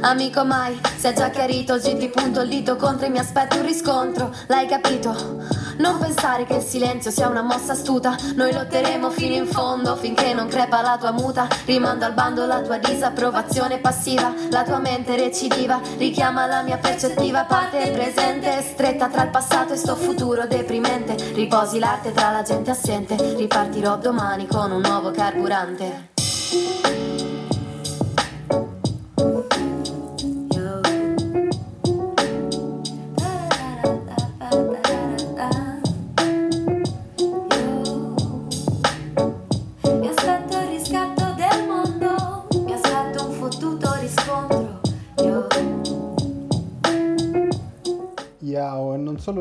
Amico 0.00 0.44
mai, 0.44 0.80
è 1.00 1.12
già 1.12 1.28
chiarito, 1.28 1.74
oggi 1.74 1.96
ti 1.96 2.08
punto 2.08 2.40
il 2.40 2.48
dito 2.48 2.76
contro 2.76 3.06
e 3.06 3.10
mi 3.10 3.18
aspetto 3.18 3.56
un 3.56 3.66
riscontro, 3.66 4.32
l'hai 4.46 4.66
capito? 4.66 5.44
Non 5.78 5.98
pensare 5.98 6.46
che 6.46 6.54
il 6.54 6.62
silenzio 6.62 7.10
sia 7.10 7.28
una 7.28 7.42
mossa 7.42 7.72
astuta, 7.72 8.16
noi 8.34 8.50
lotteremo 8.52 9.10
fino 9.10 9.34
in 9.34 9.46
fondo 9.46 9.94
finché 9.96 10.32
non 10.32 10.48
crepa 10.48 10.80
la 10.80 10.96
tua 10.98 11.10
muta, 11.10 11.46
rimando 11.66 12.06
al 12.06 12.14
bando 12.14 12.46
la 12.46 12.62
tua 12.62 12.78
disapprovazione 12.78 13.78
passiva, 13.78 14.32
la 14.50 14.62
tua 14.62 14.78
mente 14.86 15.16
recidiva, 15.16 15.80
richiama 15.96 16.46
la 16.46 16.62
mia 16.62 16.78
percettiva 16.78 17.44
parte 17.44 17.90
presente, 17.90 18.62
stretta 18.62 19.08
tra 19.08 19.24
il 19.24 19.30
passato 19.30 19.72
e 19.72 19.76
sto 19.76 19.96
futuro 19.96 20.46
deprimente, 20.46 21.16
riposi 21.34 21.80
l'arte 21.80 22.12
tra 22.12 22.30
la 22.30 22.42
gente 22.42 22.70
assente, 22.70 23.16
ripartirò 23.34 23.96
domani 23.98 24.46
con 24.46 24.70
un 24.70 24.80
nuovo 24.80 25.10
carburante. 25.10 26.14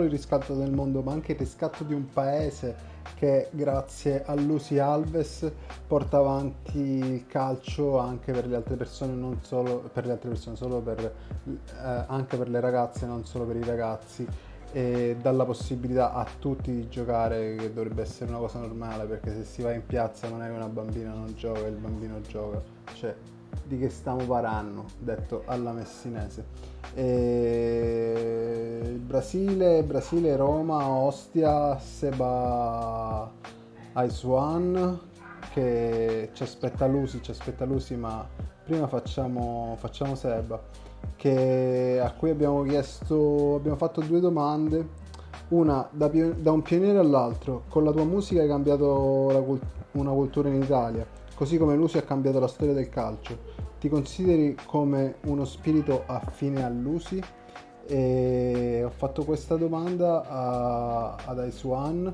Il 0.06 0.12
riscatto 0.12 0.54
del 0.54 0.72
mondo, 0.72 1.02
ma 1.02 1.12
anche 1.12 1.34
il 1.34 1.38
riscatto 1.38 1.84
di 1.84 1.94
un 1.94 2.06
paese 2.06 2.94
che 3.16 3.50
grazie 3.52 4.24
a 4.26 4.34
Lucy 4.36 4.78
Alves 4.78 5.50
porta 5.88 6.18
avanti 6.18 6.80
il 6.80 7.28
calcio 7.28 7.98
anche 8.00 8.32
per 8.32 8.48
le 8.48 8.56
altre 8.56 8.76
persone, 8.76 9.14
non 9.14 9.40
solo 9.42 9.90
per 9.94 10.06
le 10.06 10.14
altre 10.14 10.30
persone, 10.30 10.56
solo 10.56 10.82
per, 10.82 11.00
eh, 11.00 12.04
anche 12.08 12.38
per 12.38 12.50
le 12.50 12.60
ragazze, 12.60 13.06
non 13.06 13.26
solo 13.26 13.46
per 13.46 13.56
i 13.58 13.64
ragazzi. 13.64 14.28
E 14.72 15.16
dà 15.22 15.32
la 15.32 15.46
possibilità 15.46 16.12
a 16.12 16.28
tutti 16.38 16.72
di 16.72 16.90
giocare 16.90 17.56
che 17.56 17.72
dovrebbe 17.72 18.02
essere 18.02 18.30
una 18.30 18.40
cosa 18.40 18.60
normale 18.60 19.06
perché 19.06 19.34
se 19.34 19.46
si 19.46 19.62
va 19.62 19.72
in 19.72 19.86
piazza 19.86 20.28
non 20.28 20.42
è 20.42 20.48
che 20.48 20.52
una 20.52 20.68
bambina 20.68 21.14
non 21.14 21.34
gioca 21.36 21.66
il 21.66 21.76
bambino 21.76 22.20
gioca. 22.20 22.62
Cioè 22.94 23.16
di 23.64 23.78
che 23.78 23.90
stiamo 23.90 24.26
parlando 24.26 24.86
detto 24.98 25.44
alla 25.46 25.72
messinese. 25.72 26.46
E 26.94 28.80
il 28.84 29.00
Brasile 29.00 29.84
Brasile 29.84 30.36
Roma 30.36 30.88
Ostia 30.88 31.78
Seba 31.80 33.30
Aiswan 33.94 35.00
che 35.52 36.30
ci 36.34 36.44
aspetta 36.44 36.86
Lusi 36.86 37.22
ci 37.22 37.32
aspetta 37.32 37.66
Lusi 37.66 37.96
ma 37.96 38.26
prima 38.64 38.88
facciamo, 38.88 39.76
facciamo 39.80 40.16
Seba 40.16 40.60
che- 41.16 42.00
a 42.02 42.12
cui 42.12 42.30
abbiamo 42.30 42.64
chiesto, 42.64 43.56
abbiamo 43.56 43.78
fatto 43.78 44.02
due 44.02 44.20
domande, 44.20 45.04
una 45.50 45.88
da, 45.92 46.08
da 46.08 46.52
un 46.52 46.62
pioniere 46.62 46.98
all'altro, 46.98 47.64
con 47.70 47.84
la 47.84 47.92
tua 47.92 48.04
musica 48.06 48.42
hai 48.42 48.48
cambiato 48.48 49.30
la 49.32 49.44
una 49.94 50.12
cultura 50.12 50.50
in 50.50 50.62
Italia, 50.62 51.06
così 51.36 51.58
come 51.58 51.76
Lucy 51.76 51.98
ha 51.98 52.04
cambiato 52.04 52.40
la 52.40 52.48
storia 52.48 52.74
del 52.74 52.90
calcio. 52.90 53.38
Ti 53.80 53.90
consideri 53.90 54.58
come 54.66 55.16
uno 55.26 55.46
spirito 55.46 56.04
affine 56.06 56.64
a 56.64 56.70
Lucy? 56.70 57.22
E 57.88 58.82
ho 58.84 58.90
fatto 58.90 59.24
questa 59.26 59.56
domanda 59.58 60.24
a- 60.28 61.16
ad 61.24 61.46
Ice 61.46 61.68
One, 61.68 62.14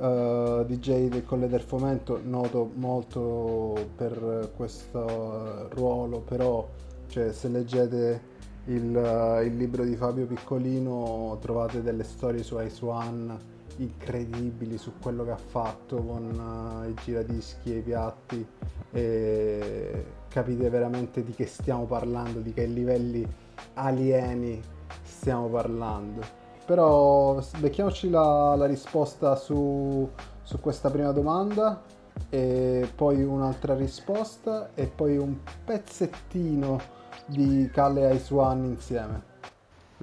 eh, 0.00 0.64
DJ 0.66 1.08
del 1.08 1.24
Colle 1.24 1.48
del 1.48 1.60
Fomento, 1.60 2.18
noto 2.24 2.70
molto 2.74 3.74
per 3.94 4.50
questo 4.56 5.68
ruolo, 5.74 6.18
però 6.20 6.66
cioè, 7.06 7.32
se 7.32 7.48
leggete 7.48 8.32
il, 8.66 8.96
eh, 8.96 9.44
il 9.44 9.56
libro 9.56 9.84
di 9.84 9.94
Fabio 9.94 10.26
Piccolino 10.26 11.38
trovate 11.40 11.82
delle 11.82 12.02
storie 12.02 12.42
su 12.42 12.58
Ice 12.58 12.84
One 12.84 13.52
incredibili 13.76 14.78
su 14.78 14.92
quello 15.00 15.24
che 15.24 15.30
ha 15.30 15.36
fatto 15.36 15.96
con 15.96 16.82
eh, 16.84 16.90
i 16.90 16.94
giradischi 17.02 17.72
e 17.74 17.78
i 17.78 17.82
piatti 17.82 18.46
e 18.90 20.06
capite 20.28 20.68
veramente 20.70 21.22
di 21.22 21.32
che 21.32 21.46
stiamo 21.46 21.84
parlando, 21.84 22.40
di 22.40 22.52
che 22.52 22.66
livelli 22.66 23.26
alieni 23.74 24.60
stiamo 25.02 25.48
parlando. 25.48 26.22
Però 26.64 27.42
becchiamoci 27.58 28.08
la, 28.08 28.54
la 28.56 28.66
risposta 28.66 29.36
su, 29.36 30.08
su 30.42 30.60
questa 30.60 30.90
prima 30.90 31.12
domanda 31.12 31.82
e 32.30 32.88
poi 32.94 33.22
un'altra 33.22 33.74
risposta 33.74 34.70
e 34.74 34.86
poi 34.86 35.16
un 35.18 35.36
pezzettino 35.64 36.80
di 37.26 37.68
Calle 37.72 38.14
Ice 38.14 38.32
One 38.32 38.66
insieme. 38.66 39.33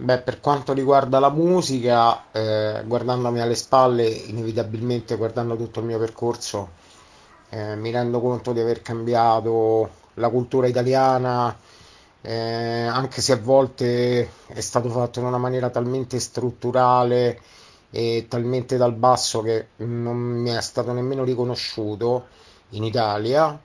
Beh, 0.02 0.20
per 0.22 0.40
quanto 0.40 0.74
riguarda 0.74 1.20
la 1.20 1.30
musica, 1.30 2.32
eh, 2.32 2.84
guardandomi 2.86 3.40
alle 3.40 3.54
spalle, 3.56 4.08
inevitabilmente 4.08 5.16
guardando 5.16 5.56
tutto 5.56 5.80
il 5.80 5.86
mio 5.86 6.00
percorso, 6.00 6.72
eh, 7.50 7.76
mi 7.76 7.92
rendo 7.92 8.20
conto 8.20 8.52
di 8.54 8.60
aver 8.60 8.82
cambiato 8.82 9.90
la 10.16 10.30
cultura 10.30 10.68
italiana, 10.68 11.56
eh, 12.22 12.86
anche 12.88 13.22
se 13.22 13.34
a 13.34 13.38
volte 13.38 14.30
è 14.48 14.60
stato 14.62 14.90
fatto 14.90 15.20
in 15.20 15.26
una 15.26 15.38
maniera 15.38 15.70
talmente 15.70 16.20
strutturale 16.20 17.40
e 17.92 18.26
talmente 18.28 18.78
dal 18.78 18.94
basso 18.94 19.42
che 19.42 19.68
non 19.78 20.18
mi 20.18 20.50
è 20.50 20.62
stato 20.62 20.94
nemmeno 20.94 21.24
riconosciuto 21.24 22.28
in 22.70 22.84
Italia. 22.84 23.60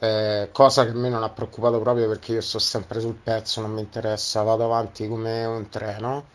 Eh, 0.00 0.50
cosa 0.52 0.84
che 0.84 0.90
a 0.90 0.94
me 0.94 1.08
non 1.08 1.22
ha 1.24 1.30
preoccupato 1.30 1.80
proprio 1.80 2.06
perché 2.08 2.32
io 2.32 2.40
sto 2.40 2.58
sempre 2.58 3.00
sul 3.00 3.14
pezzo, 3.14 3.60
non 3.60 3.72
mi 3.72 3.80
interessa, 3.80 4.42
vado 4.42 4.64
avanti 4.64 5.08
come 5.08 5.44
un 5.44 5.68
treno. 5.68 6.26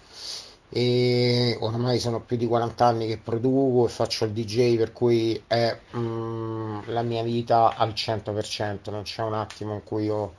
E 0.70 1.56
ormai 1.62 2.00
sono 2.00 2.22
più 2.22 2.36
di 2.36 2.48
40 2.48 2.86
anni 2.86 3.08
che 3.08 3.18
produco 3.20 3.86
e 3.86 3.90
faccio 3.90 4.26
il 4.26 4.32
DJ 4.32 4.76
per 4.78 4.92
cui 4.92 5.42
è 5.46 5.80
mm, 5.96 6.82
la 6.88 7.04
mia 7.04 7.22
vita 7.24 7.76
al 7.76 7.94
100%, 7.94 8.90
non 8.92 9.04
c'è 9.04 9.22
un 9.22 9.36
attimo 9.36 9.74
in 9.76 9.84
cui 9.84 10.06
io 10.06 10.34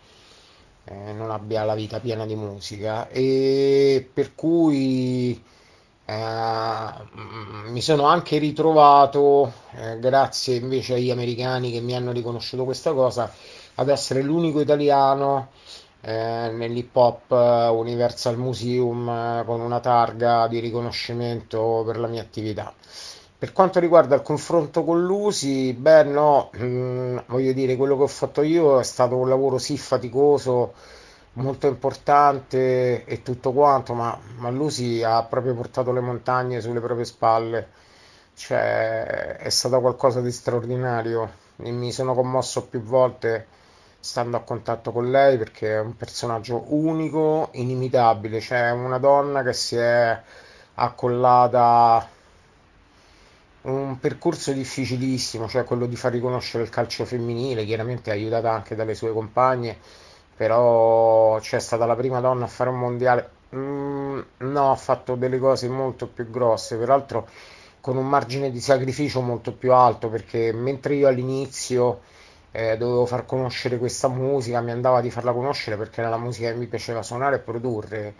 eh, 0.84 1.12
non 1.12 1.30
abbia 1.30 1.64
la 1.64 1.74
vita 1.74 2.00
piena 2.00 2.26
di 2.26 2.34
musica. 2.34 3.08
E 3.08 4.08
per 4.12 4.34
cui 4.34 5.42
eh, 6.06 6.12
mm, 7.16 7.68
mi 7.72 7.80
sono 7.80 8.04
anche 8.06 8.38
ritrovato, 8.38 9.52
eh, 9.72 9.98
grazie 9.98 10.56
invece 10.56 10.94
agli 10.94 11.10
americani 11.10 11.72
che 11.72 11.80
mi 11.80 11.94
hanno 11.94 12.12
riconosciuto 12.12 12.64
questa 12.64 12.92
cosa, 12.92 13.32
ad 13.76 13.88
essere 13.88 14.22
l'unico 14.22 14.60
italiano 14.60 15.48
eh, 16.02 16.50
nell'Hip 16.52 16.94
Hop 16.96 17.30
Universal 17.30 18.36
Museum 18.36 19.08
eh, 19.08 19.42
con 19.46 19.60
una 19.60 19.80
targa 19.80 20.46
di 20.48 20.58
riconoscimento 20.60 21.82
per 21.86 21.98
la 21.98 22.06
mia 22.06 22.22
attività. 22.22 22.72
Per 23.36 23.52
quanto 23.52 23.78
riguarda 23.78 24.14
il 24.14 24.22
confronto 24.22 24.84
con 24.84 25.04
l'USI, 25.04 25.72
beh 25.74 26.04
no, 26.04 26.50
mm, 26.56 27.18
voglio 27.26 27.52
dire, 27.52 27.76
quello 27.76 27.96
che 27.96 28.02
ho 28.02 28.06
fatto 28.06 28.42
io 28.42 28.78
è 28.80 28.84
stato 28.84 29.16
un 29.16 29.28
lavoro 29.28 29.58
sì 29.58 29.76
faticoso, 29.76 30.72
molto 31.34 31.66
importante 31.66 33.04
e 33.04 33.22
tutto 33.22 33.52
quanto, 33.52 33.94
ma, 33.94 34.18
ma 34.36 34.50
l'USI 34.50 35.02
ha 35.02 35.22
proprio 35.24 35.54
portato 35.54 35.92
le 35.92 36.00
montagne 36.00 36.60
sulle 36.60 36.80
proprie 36.80 37.04
spalle, 37.04 37.68
cioè 38.34 39.36
è 39.36 39.48
stato 39.48 39.80
qualcosa 39.80 40.20
di 40.20 40.30
straordinario. 40.30 41.42
E 41.56 41.70
mi 41.70 41.92
sono 41.92 42.14
commosso 42.14 42.66
più 42.66 42.82
volte 42.82 43.46
stando 44.00 44.36
a 44.36 44.40
contatto 44.40 44.92
con 44.92 45.10
lei 45.10 45.38
perché 45.38 45.76
è 45.76 45.80
un 45.80 45.96
personaggio 45.96 46.64
unico, 46.74 47.48
inimitabile, 47.52 48.40
cioè 48.40 48.70
una 48.70 48.98
donna 48.98 49.42
che 49.42 49.52
si 49.54 49.76
è 49.76 50.20
accollata 50.74 52.06
un 53.62 53.98
percorso 53.98 54.52
difficilissimo, 54.52 55.48
cioè 55.48 55.64
quello 55.64 55.86
di 55.86 55.96
far 55.96 56.12
riconoscere 56.12 56.64
il 56.64 56.70
calcio 56.70 57.06
femminile, 57.06 57.64
chiaramente 57.64 58.10
aiutata 58.10 58.52
anche 58.52 58.74
dalle 58.74 58.94
sue 58.94 59.12
compagne, 59.12 59.78
però 60.36 61.38
c'è 61.40 61.58
stata 61.58 61.86
la 61.86 61.96
prima 61.96 62.20
donna 62.20 62.44
a 62.44 62.48
fare 62.48 62.70
un 62.70 62.78
mondiale. 62.78 63.30
Mm, 63.54 64.20
no, 64.38 64.70
ha 64.70 64.76
fatto 64.76 65.14
delle 65.14 65.38
cose 65.38 65.68
molto 65.68 66.06
più 66.08 66.30
grosse, 66.30 66.76
peraltro 66.76 67.28
con 67.80 67.96
un 67.96 68.08
margine 68.08 68.50
di 68.50 68.60
sacrificio 68.60 69.20
molto 69.20 69.52
più 69.52 69.72
alto, 69.72 70.08
perché 70.08 70.52
mentre 70.52 70.94
io 70.94 71.08
all'inizio 71.08 72.00
eh, 72.50 72.76
dovevo 72.76 73.04
far 73.06 73.26
conoscere 73.26 73.78
questa 73.78 74.08
musica, 74.08 74.60
mi 74.60 74.70
andava 74.70 75.00
di 75.00 75.10
farla 75.10 75.32
conoscere 75.32 75.76
perché 75.76 76.00
era 76.00 76.08
la 76.08 76.16
musica 76.18 76.50
che 76.50 76.56
mi 76.56 76.66
piaceva 76.66 77.02
suonare 77.02 77.36
e 77.36 77.38
produrre. 77.40 78.14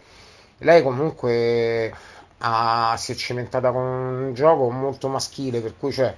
Lei 0.59 0.83
comunque 0.83 1.93
ha, 2.39 2.95
si 2.99 3.13
è 3.13 3.15
cimentata 3.15 3.71
con 3.73 3.83
un 3.83 4.35
gioco 4.35 4.71
molto 4.71 5.09
maschile, 5.09 5.61
per 5.61 5.75
cui 5.79 5.93
cioè, 5.93 6.15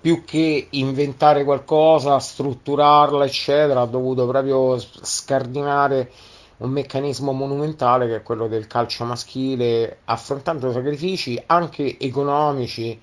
più 0.00 0.24
che 0.24 0.68
inventare 0.70 1.44
qualcosa, 1.44 2.18
strutturarla, 2.18 3.24
eccetera, 3.24 3.80
ha 3.80 3.86
dovuto 3.86 4.26
proprio 4.26 4.78
scardinare 4.78 6.10
un 6.58 6.70
meccanismo 6.70 7.32
monumentale 7.32 8.06
che 8.06 8.16
è 8.16 8.22
quello 8.22 8.48
del 8.48 8.66
calcio 8.66 9.04
maschile, 9.04 9.98
affrontando 10.04 10.72
sacrifici 10.72 11.40
anche 11.46 11.98
economici, 11.98 13.00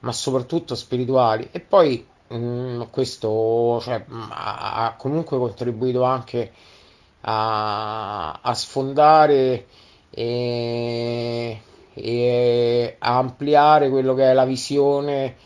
ma 0.00 0.12
soprattutto 0.12 0.74
spirituali. 0.74 1.48
E 1.50 1.60
poi 1.60 2.04
mh, 2.28 2.36
mm, 2.36 2.82
questo 2.90 3.80
cioè, 3.82 4.04
ha 4.30 4.94
comunque 4.96 5.38
contribuito 5.38 6.02
anche 6.04 6.52
a, 7.22 8.32
a 8.40 8.54
sfondare 8.54 9.66
e, 10.10 11.60
e 11.94 12.96
a 12.98 13.16
ampliare 13.18 13.90
quello 13.90 14.14
che 14.14 14.30
è 14.30 14.32
la 14.32 14.44
visione 14.44 15.36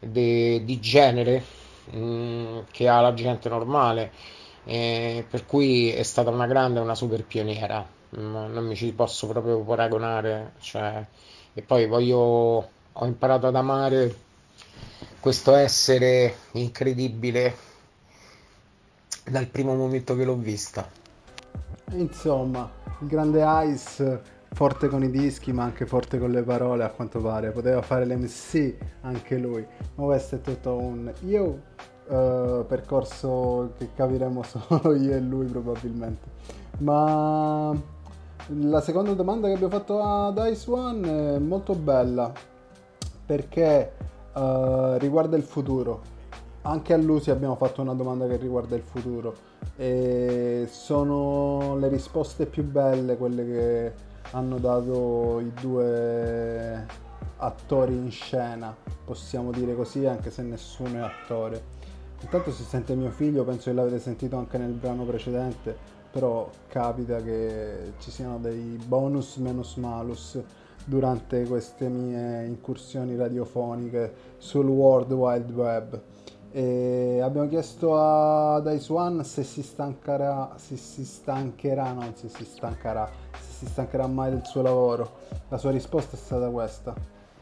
de, 0.00 0.64
di 0.64 0.80
genere 0.80 1.44
mm, 1.94 2.58
che 2.70 2.88
ha 2.88 3.00
la 3.00 3.14
gente 3.14 3.48
normale. 3.48 4.12
Eh, 4.64 5.24
per 5.28 5.46
cui 5.46 5.90
è 5.90 6.02
stata 6.02 6.30
una 6.30 6.46
grande, 6.46 6.80
una 6.80 6.94
super 6.94 7.24
pioniera, 7.24 7.86
mm, 8.16 8.52
non 8.52 8.66
mi 8.66 8.74
ci 8.74 8.92
posso 8.92 9.26
proprio 9.28 9.60
paragonare. 9.60 10.52
Cioè, 10.60 11.06
e 11.54 11.62
poi 11.62 11.86
voglio, 11.86 12.18
ho 12.92 13.06
imparato 13.06 13.46
ad 13.46 13.56
amare 13.56 14.28
questo 15.20 15.54
essere 15.54 16.34
incredibile 16.52 17.68
dal 19.24 19.46
primo 19.46 19.74
momento 19.74 20.16
che 20.16 20.24
l'ho 20.24 20.36
vista. 20.36 20.88
Insomma, 21.92 22.70
il 23.00 23.06
grande 23.06 23.44
Ice 23.72 24.22
forte 24.52 24.88
con 24.88 25.02
i 25.02 25.10
dischi 25.10 25.52
ma 25.52 25.62
anche 25.64 25.86
forte 25.86 26.18
con 26.18 26.30
le 26.30 26.42
parole 26.42 26.84
a 26.84 26.90
quanto 26.90 27.20
pare. 27.20 27.50
Poteva 27.50 27.82
fare 27.82 28.04
l'MC 28.06 28.76
anche 29.02 29.38
lui. 29.38 29.66
Ma 29.94 30.04
questo 30.04 30.36
è 30.36 30.40
tutto 30.40 30.76
un 30.76 31.12
io 31.26 31.42
uh, 32.06 32.64
percorso 32.66 33.72
che 33.78 33.90
capiremo 33.94 34.42
solo 34.68 34.94
io 34.94 35.14
e 35.14 35.20
lui 35.20 35.46
probabilmente. 35.46 36.28
Ma 36.78 37.74
la 38.46 38.80
seconda 38.80 39.12
domanda 39.12 39.46
che 39.46 39.54
abbiamo 39.54 39.72
fatto 39.72 40.02
ad 40.02 40.40
Ice 40.50 40.70
One 40.70 41.34
è 41.34 41.38
molto 41.38 41.74
bella 41.74 42.32
perché 43.24 43.92
uh, 44.34 44.96
riguarda 44.96 45.36
il 45.36 45.42
futuro. 45.42 46.18
Anche 46.62 46.92
a 46.92 46.96
Lucy 46.98 47.30
abbiamo 47.30 47.54
fatto 47.54 47.80
una 47.80 47.94
domanda 47.94 48.26
che 48.26 48.36
riguarda 48.36 48.76
il 48.76 48.82
futuro 48.82 49.48
e 49.76 50.68
sono 50.70 51.76
le 51.78 51.88
risposte 51.88 52.44
più 52.44 52.64
belle 52.64 53.16
quelle 53.16 53.46
che 53.46 53.92
hanno 54.32 54.58
dato 54.58 55.40
i 55.40 55.52
due 55.60 56.86
attori 57.36 57.94
in 57.94 58.10
scena, 58.10 58.74
possiamo 59.04 59.50
dire 59.50 59.74
così, 59.74 60.06
anche 60.06 60.30
se 60.30 60.42
nessuno 60.42 60.98
è 60.98 61.00
attore. 61.00 61.78
Intanto 62.20 62.52
si 62.52 62.62
sente 62.64 62.94
mio 62.94 63.10
figlio, 63.10 63.44
penso 63.44 63.70
che 63.70 63.76
l'avete 63.76 63.98
sentito 63.98 64.36
anche 64.36 64.58
nel 64.58 64.72
brano 64.72 65.04
precedente, 65.04 65.74
però 66.10 66.48
capita 66.68 67.16
che 67.22 67.94
ci 67.98 68.10
siano 68.10 68.38
dei 68.38 68.78
bonus 68.84 69.36
menus 69.36 69.76
malus 69.76 70.38
durante 70.84 71.44
queste 71.44 71.88
mie 71.88 72.44
incursioni 72.44 73.16
radiofoniche 73.16 74.12
sul 74.38 74.66
World 74.66 75.12
Wide 75.12 75.52
Web. 75.52 76.00
E 76.52 77.20
abbiamo 77.22 77.48
chiesto 77.48 77.96
a 77.96 78.60
Dice 78.60 78.92
One 78.92 79.22
se 79.22 79.44
si 79.44 79.62
stancherà, 79.62 80.54
se 80.56 80.76
si 80.76 81.04
stancherà, 81.04 81.92
non 81.92 82.12
se 82.16 82.28
si 82.28 82.44
stancherà, 82.44 83.08
si 83.60 83.66
stancherà 83.66 84.06
mai 84.06 84.30
del 84.30 84.46
suo 84.46 84.62
lavoro. 84.62 85.18
La 85.50 85.58
sua 85.58 85.70
risposta 85.70 86.16
è 86.16 86.18
stata 86.18 86.48
questa. 86.48 86.94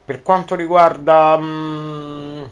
Per 0.04 0.22
quanto 0.22 0.56
riguarda 0.56 1.36
mh, 1.36 1.44
mm, 1.44 2.44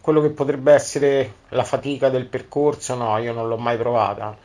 quello 0.00 0.20
che 0.20 0.30
potrebbe 0.30 0.72
essere 0.72 1.34
la 1.48 1.64
fatica 1.64 2.08
del 2.08 2.26
percorso, 2.26 2.94
no, 2.94 3.18
io 3.18 3.32
non 3.32 3.48
l'ho 3.48 3.56
mai 3.56 3.76
provata. 3.76 4.36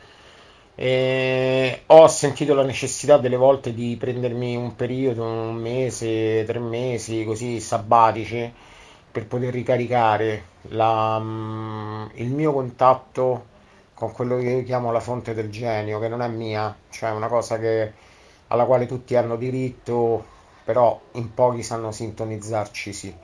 E 0.74 1.82
ho 1.86 2.08
sentito 2.08 2.54
la 2.54 2.64
necessità 2.64 3.18
delle 3.18 3.36
volte 3.36 3.72
di 3.72 3.96
prendermi 3.96 4.56
un 4.56 4.74
periodo, 4.74 5.22
un 5.22 5.54
mese, 5.54 6.42
tre 6.44 6.58
mesi, 6.58 7.24
così 7.24 7.60
sabbatici 7.60 8.52
per 9.12 9.28
poter 9.28 9.52
ricaricare 9.52 10.46
la, 10.70 11.20
mm, 11.20 12.06
il 12.14 12.30
mio 12.30 12.52
contatto 12.52 13.52
con 13.94 14.10
quello 14.10 14.38
che 14.38 14.50
io 14.50 14.64
chiamo 14.64 14.90
la 14.90 14.98
fonte 14.98 15.34
del 15.34 15.50
genio, 15.50 16.00
che 16.00 16.08
non 16.08 16.20
è 16.20 16.26
mia, 16.26 16.76
cioè 16.90 17.10
una 17.10 17.28
cosa 17.28 17.58
che, 17.60 17.92
alla 18.48 18.64
quale 18.64 18.86
tutti 18.86 19.16
hanno 19.16 19.36
diritto, 19.36 20.24
però 20.64 21.00
in 21.12 21.32
pochi 21.34 21.62
sanno 21.62 21.92
sintonizzarci 21.92 22.92
sì. 22.92 23.14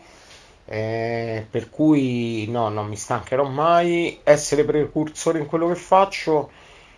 Eh, 0.65 1.47
per 1.51 1.69
cui 1.71 2.47
no, 2.49 2.69
non 2.69 2.87
mi 2.87 2.97
stancherò 2.97 3.45
mai 3.49 4.21
essere 4.23 4.65
precursore 4.65 5.41
in 5.41 5.47
quello 5.47 5.67
che 5.69 5.75
faccio 5.75 6.51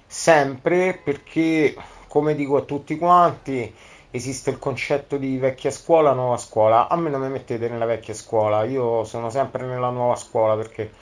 sempre 0.06 1.00
perché 1.02 1.74
come 2.06 2.34
dico 2.34 2.56
a 2.58 2.62
tutti 2.62 2.98
quanti 2.98 3.74
esiste 4.10 4.50
il 4.50 4.58
concetto 4.58 5.16
di 5.16 5.38
vecchia 5.38 5.70
scuola, 5.70 6.12
nuova 6.12 6.36
scuola. 6.36 6.88
A 6.88 6.96
me 6.96 7.08
non 7.08 7.22
mi 7.22 7.30
mettete 7.30 7.68
nella 7.68 7.86
vecchia 7.86 8.12
scuola, 8.14 8.64
io 8.64 9.04
sono 9.04 9.30
sempre 9.30 9.64
nella 9.64 9.88
nuova 9.88 10.16
scuola 10.16 10.54
perché 10.56 10.92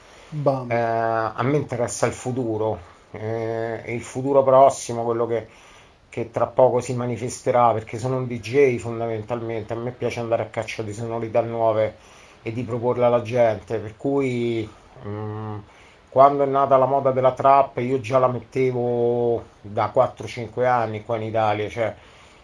eh, 0.68 0.74
a 0.76 1.42
me 1.42 1.56
interessa 1.56 2.06
il 2.06 2.12
futuro, 2.12 2.78
eh, 3.12 3.82
il 3.86 4.02
futuro 4.02 4.42
prossimo, 4.44 5.02
quello 5.04 5.26
che, 5.26 5.48
che, 6.10 6.30
tra 6.30 6.46
poco 6.46 6.80
si 6.80 6.94
manifesterà, 6.94 7.72
perché 7.72 7.98
sono 7.98 8.16
un 8.16 8.26
DJ 8.26 8.76
fondamentalmente, 8.76 9.72
a 9.72 9.76
me 9.76 9.92
piace 9.92 10.20
andare 10.20 10.42
a 10.42 10.46
caccia 10.46 10.82
di 10.82 10.92
sonorità 10.92 11.40
nuove 11.40 11.96
e 12.42 12.52
di 12.52 12.62
proporle 12.62 13.04
alla 13.06 13.22
gente, 13.22 13.78
per 13.78 13.96
cui... 13.96 14.68
Mm, 15.06 15.58
quando 16.10 16.42
è 16.42 16.46
nata 16.46 16.76
la 16.76 16.86
moda 16.86 17.12
della 17.12 17.32
trap 17.32 17.76
io 17.78 18.00
già 18.00 18.18
la 18.18 18.26
mettevo 18.26 19.44
da 19.60 19.92
4-5 19.94 20.66
anni 20.66 21.04
qua 21.04 21.16
in 21.16 21.22
Italia, 21.22 21.68
cioè 21.68 21.94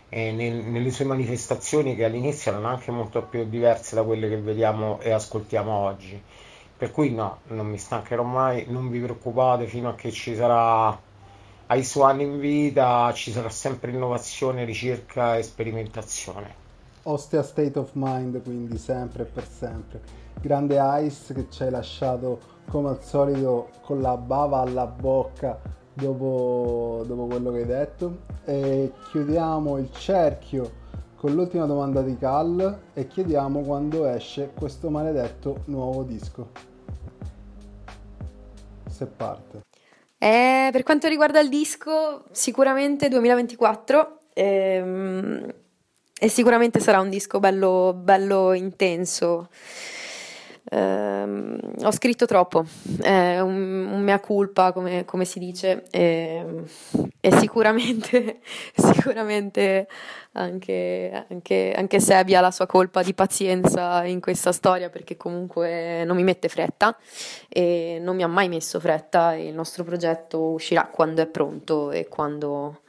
eh, 0.08 0.30
nel, 0.30 0.54
nelle 0.54 0.90
sue 0.92 1.04
manifestazioni 1.04 1.96
che 1.96 2.04
all'inizio 2.04 2.52
erano 2.52 2.68
anche 2.68 2.92
molto 2.92 3.22
più 3.22 3.44
diverse 3.48 3.96
da 3.96 4.04
quelle 4.04 4.28
che 4.28 4.38
vediamo 4.38 5.00
e 5.00 5.10
ascoltiamo 5.10 5.72
oggi. 5.72 6.22
Per 6.76 6.92
cui 6.92 7.12
no, 7.12 7.40
non 7.48 7.66
mi 7.66 7.78
stancherò 7.78 8.22
mai, 8.22 8.66
non 8.68 8.88
vi 8.88 9.00
preoccupate 9.00 9.66
fino 9.66 9.88
a 9.88 9.94
che 9.94 10.12
ci 10.12 10.36
sarà 10.36 10.96
ai 11.66 11.86
anni 12.00 12.22
in 12.22 12.38
vita, 12.38 13.12
ci 13.12 13.32
sarà 13.32 13.50
sempre 13.50 13.90
innovazione, 13.90 14.64
ricerca 14.64 15.36
e 15.36 15.42
sperimentazione. 15.42 16.64
Ostia 17.04 17.42
State 17.42 17.78
of 17.78 17.90
Mind, 17.94 18.42
quindi 18.42 18.78
sempre 18.78 19.24
e 19.24 19.26
per 19.26 19.46
sempre. 19.48 20.00
Grande 20.40 20.78
Ice 21.02 21.34
che 21.34 21.46
ci 21.50 21.62
hai 21.64 21.70
lasciato 21.70 22.54
come 22.68 22.90
al 22.90 23.02
solito 23.02 23.70
con 23.82 24.00
la 24.00 24.16
bava 24.16 24.60
alla 24.60 24.86
bocca 24.86 25.58
dopo, 25.92 27.04
dopo 27.06 27.26
quello 27.26 27.50
che 27.52 27.58
hai 27.58 27.66
detto 27.66 28.18
e 28.44 28.92
chiudiamo 29.10 29.78
il 29.78 29.90
cerchio 29.92 30.84
con 31.16 31.32
l'ultima 31.32 31.64
domanda 31.64 32.02
di 32.02 32.16
Cal 32.18 32.80
e 32.92 33.06
chiediamo 33.06 33.60
quando 33.62 34.06
esce 34.06 34.52
questo 34.54 34.90
maledetto 34.90 35.62
nuovo 35.66 36.02
disco. 36.02 36.50
Se 38.88 39.06
parte. 39.06 39.65
Eh, 40.18 40.68
per 40.72 40.82
quanto 40.82 41.08
riguarda 41.08 41.40
il 41.40 41.48
disco, 41.48 42.24
sicuramente 42.32 43.08
2024 43.08 44.20
ehm, 44.32 45.54
e 46.18 46.28
sicuramente 46.28 46.80
sarà 46.80 47.00
un 47.00 47.10
disco 47.10 47.38
bello, 47.38 47.94
bello 47.94 48.52
intenso. 48.54 49.48
Ehm, 50.70 51.58
ho 51.82 51.92
scritto 51.92 52.26
troppo, 52.26 52.64
è 53.00 53.38
un, 53.40 53.86
un 53.92 54.02
mea 54.02 54.18
culpa 54.20 54.72
come, 54.72 55.04
come 55.04 55.24
si 55.24 55.38
dice 55.38 55.84
e, 57.26 57.32
sicuramente, 57.38 58.38
sicuramente 58.72 59.88
anche, 60.32 61.26
anche, 61.28 61.74
anche 61.76 61.98
Sebi 61.98 62.36
ha 62.36 62.40
la 62.40 62.52
sua 62.52 62.66
colpa 62.66 63.02
di 63.02 63.14
pazienza 63.14 64.04
in 64.04 64.20
questa 64.20 64.52
storia 64.52 64.90
perché 64.90 65.16
comunque 65.16 66.04
non 66.04 66.14
mi 66.14 66.22
mette 66.22 66.48
fretta 66.48 66.96
e 67.48 67.98
non 68.00 68.14
mi 68.14 68.22
ha 68.22 68.28
mai 68.28 68.48
messo 68.48 68.78
fretta 68.78 69.34
e 69.34 69.48
il 69.48 69.54
nostro 69.54 69.82
progetto 69.82 70.40
uscirà 70.50 70.86
quando 70.86 71.20
è 71.20 71.26
pronto 71.26 71.90
e 71.90 72.06
quando 72.06 72.82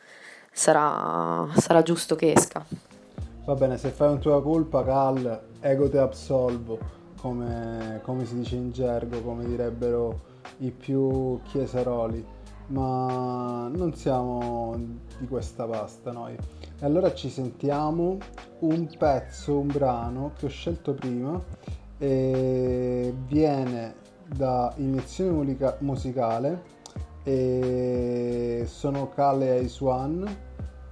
sarà, 0.52 1.48
sarà 1.56 1.82
giusto 1.82 2.16
che 2.16 2.34
esca. 2.34 2.64
Va 3.44 3.56
bene, 3.56 3.78
se 3.78 3.90
fai 3.90 4.12
un 4.12 4.20
tua 4.20 4.40
colpa, 4.44 4.84
Cal, 4.84 5.42
ego 5.62 5.90
te 5.90 5.98
absolvo, 5.98 6.78
come, 7.20 8.02
come 8.04 8.24
si 8.26 8.36
dice 8.36 8.56
in 8.56 8.72
gergo, 8.72 9.22
come 9.22 9.46
direbbero 9.46 10.26
i 10.58 10.70
più 10.70 11.40
chiesaroli, 11.44 12.36
ma 12.68 13.70
non 13.74 13.94
siamo 13.94 14.76
di 15.20 15.28
questa 15.28 15.66
pasta 15.66 16.12
noi. 16.12 16.34
E 16.34 16.86
allora 16.86 17.14
ci 17.14 17.30
sentiamo 17.30 18.18
un 18.60 18.88
pezzo, 18.98 19.60
un 19.60 19.68
brano 19.68 20.34
che 20.38 20.46
ho 20.46 20.50
scelto 20.50 20.94
prima 20.94 21.42
e 21.98 23.14
viene 23.26 23.96
da 24.28 24.74
Iniezione 24.78 25.32
Musica- 25.32 25.78
Musicale 25.80 26.76
e 27.24 28.64
sono 28.68 29.10
Kale 29.10 29.60
Ice 29.60 29.84
One 29.84 30.38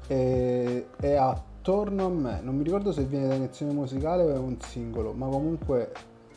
e 0.07 0.87
è 0.99 1.13
attorno 1.13 2.05
a 2.05 2.09
me. 2.09 2.39
Non 2.41 2.55
mi 2.55 2.63
ricordo 2.63 2.91
se 2.91 3.03
viene 3.03 3.27
da 3.27 3.35
Iniezione 3.35 3.73
Musicale 3.73 4.23
o 4.23 4.33
è 4.33 4.37
un 4.37 4.57
singolo, 4.59 5.13
ma 5.13 5.27
comunque 5.27 5.91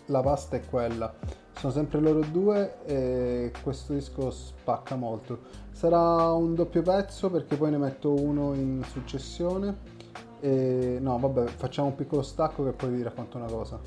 la 0.06 0.20
pasta 0.20 0.56
è 0.56 0.60
quella. 0.68 1.12
Sono 1.58 1.72
sempre 1.72 1.98
loro 1.98 2.20
due 2.20 2.84
e 2.84 3.50
questo 3.64 3.92
disco 3.92 4.30
spacca 4.30 4.94
molto. 4.94 5.40
Sarà 5.72 6.30
un 6.32 6.54
doppio 6.54 6.82
pezzo 6.82 7.30
perché 7.30 7.56
poi 7.56 7.72
ne 7.72 7.78
metto 7.78 8.14
uno 8.14 8.54
in 8.54 8.84
successione. 8.88 9.76
E 10.38 10.98
no, 11.00 11.18
vabbè, 11.18 11.46
facciamo 11.46 11.88
un 11.88 11.96
piccolo 11.96 12.22
stacco 12.22 12.62
che 12.62 12.70
poi 12.70 12.90
vi 12.90 13.02
racconto 13.02 13.38
una 13.38 13.46
cosa. 13.46 13.80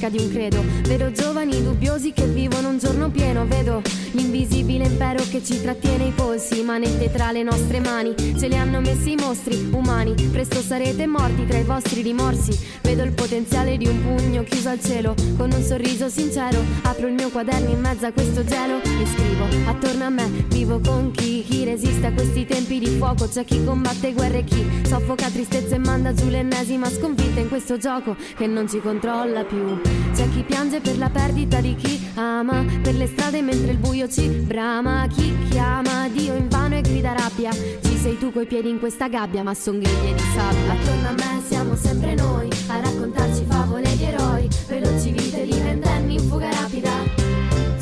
Ricerca 0.00 0.08
di 0.08 0.18
un 0.18 0.30
credo. 0.30 0.64
Vedo 0.88 1.12
giovani 1.12 1.62
dubbiosi 1.62 2.12
che 2.12 2.24
vivono 2.26 2.68
un 2.68 2.78
giorno 2.78 3.10
pieno. 3.10 3.46
Vedo 3.46 3.82
l'invisibile 4.12 4.86
impero 4.86 5.22
che 5.30 5.44
ci 5.44 5.60
trattiene 5.60 6.06
i 6.06 6.12
polsi. 6.12 6.62
Manette 6.62 7.10
tra 7.12 7.30
le 7.30 7.42
nostre 7.42 7.80
mani, 7.80 8.14
ce 8.16 8.48
li 8.48 8.56
hanno 8.56 8.80
messi 8.80 9.12
i 9.12 9.16
mostri 9.16 9.68
umani. 9.70 10.14
Presto 10.32 10.60
sarete 10.60 11.06
morti 11.06 11.46
tra 11.46 11.58
i 11.58 11.64
vostri 11.64 12.00
rimorsi. 12.00 12.58
Vedo 12.80 13.02
il 13.02 13.12
potenziale 13.12 13.76
di 13.76 13.86
un 13.86 14.00
pugno 14.02 14.42
chiuso 14.44 14.70
al 14.70 14.80
cielo. 14.80 15.14
Con 15.36 15.52
un 15.52 15.62
sorriso 15.62 16.08
sincero, 16.08 16.58
apro 16.82 17.06
il 17.06 17.14
mio 17.14 17.28
quaderno 17.28 17.70
in 17.70 17.80
mezzo 17.80 18.06
a 18.06 18.12
questo 18.12 18.42
gelo 18.44 18.80
e 18.82 19.06
scrivo. 19.14 19.44
Attorno 19.66 20.04
a 20.04 20.10
me 20.10 20.28
vivo 20.48 20.80
con 20.80 21.10
chi, 21.10 21.44
chi 21.46 21.64
resiste 21.64 22.06
a 22.06 22.12
questi 22.12 22.46
tempi 22.46 22.78
di 22.78 22.86
fuoco. 22.96 23.28
C'è 23.28 23.44
chi 23.44 23.62
combatte 23.64 24.12
guerre 24.12 24.38
e 24.38 24.44
chi 24.44 24.64
soffoca 24.86 25.28
tristezza 25.28 25.74
e 25.74 25.78
manda 25.78 26.12
giù 26.12 26.28
l'ennesima 26.28 26.88
sconfitta 26.88 27.40
in 27.40 27.48
questo 27.48 27.76
gioco 27.76 28.16
che 28.36 28.46
non 28.46 28.68
ci 28.68 28.80
controlla 28.80 29.44
più. 29.44 29.89
C'è 30.14 30.28
chi 30.30 30.42
piange 30.42 30.80
per 30.80 30.98
la 30.98 31.08
perdita 31.10 31.60
di 31.60 31.74
chi 31.76 32.08
ama, 32.14 32.64
per 32.82 32.94
le 32.94 33.06
strade 33.06 33.42
mentre 33.42 33.72
il 33.72 33.78
buio 33.78 34.08
ci 34.08 34.28
brama. 34.28 35.06
Chi 35.06 35.34
chiama 35.48 36.08
Dio 36.08 36.34
in 36.34 36.48
vano 36.48 36.76
e 36.76 36.80
grida 36.80 37.12
rabbia. 37.12 37.52
Ci 37.52 37.96
sei 37.96 38.18
tu 38.18 38.32
coi 38.32 38.46
piedi 38.46 38.68
in 38.68 38.78
questa 38.78 39.08
gabbia, 39.08 39.42
ma 39.42 39.54
son 39.54 39.78
griglie 39.78 40.14
di 40.14 40.22
sabbia. 40.34 40.72
Attorno 40.72 41.08
a 41.08 41.12
me 41.12 41.42
siamo 41.48 41.76
sempre 41.76 42.14
noi 42.14 42.48
a 42.68 42.80
raccontarci 42.80 43.44
favole 43.48 43.96
di 43.96 44.04
eroi, 44.04 44.48
veloci 44.68 45.10
vite 45.10 45.44
di 45.44 45.58
ventenni 45.58 46.14
in 46.14 46.28
fuga 46.28 46.50
rapida. 46.50 46.92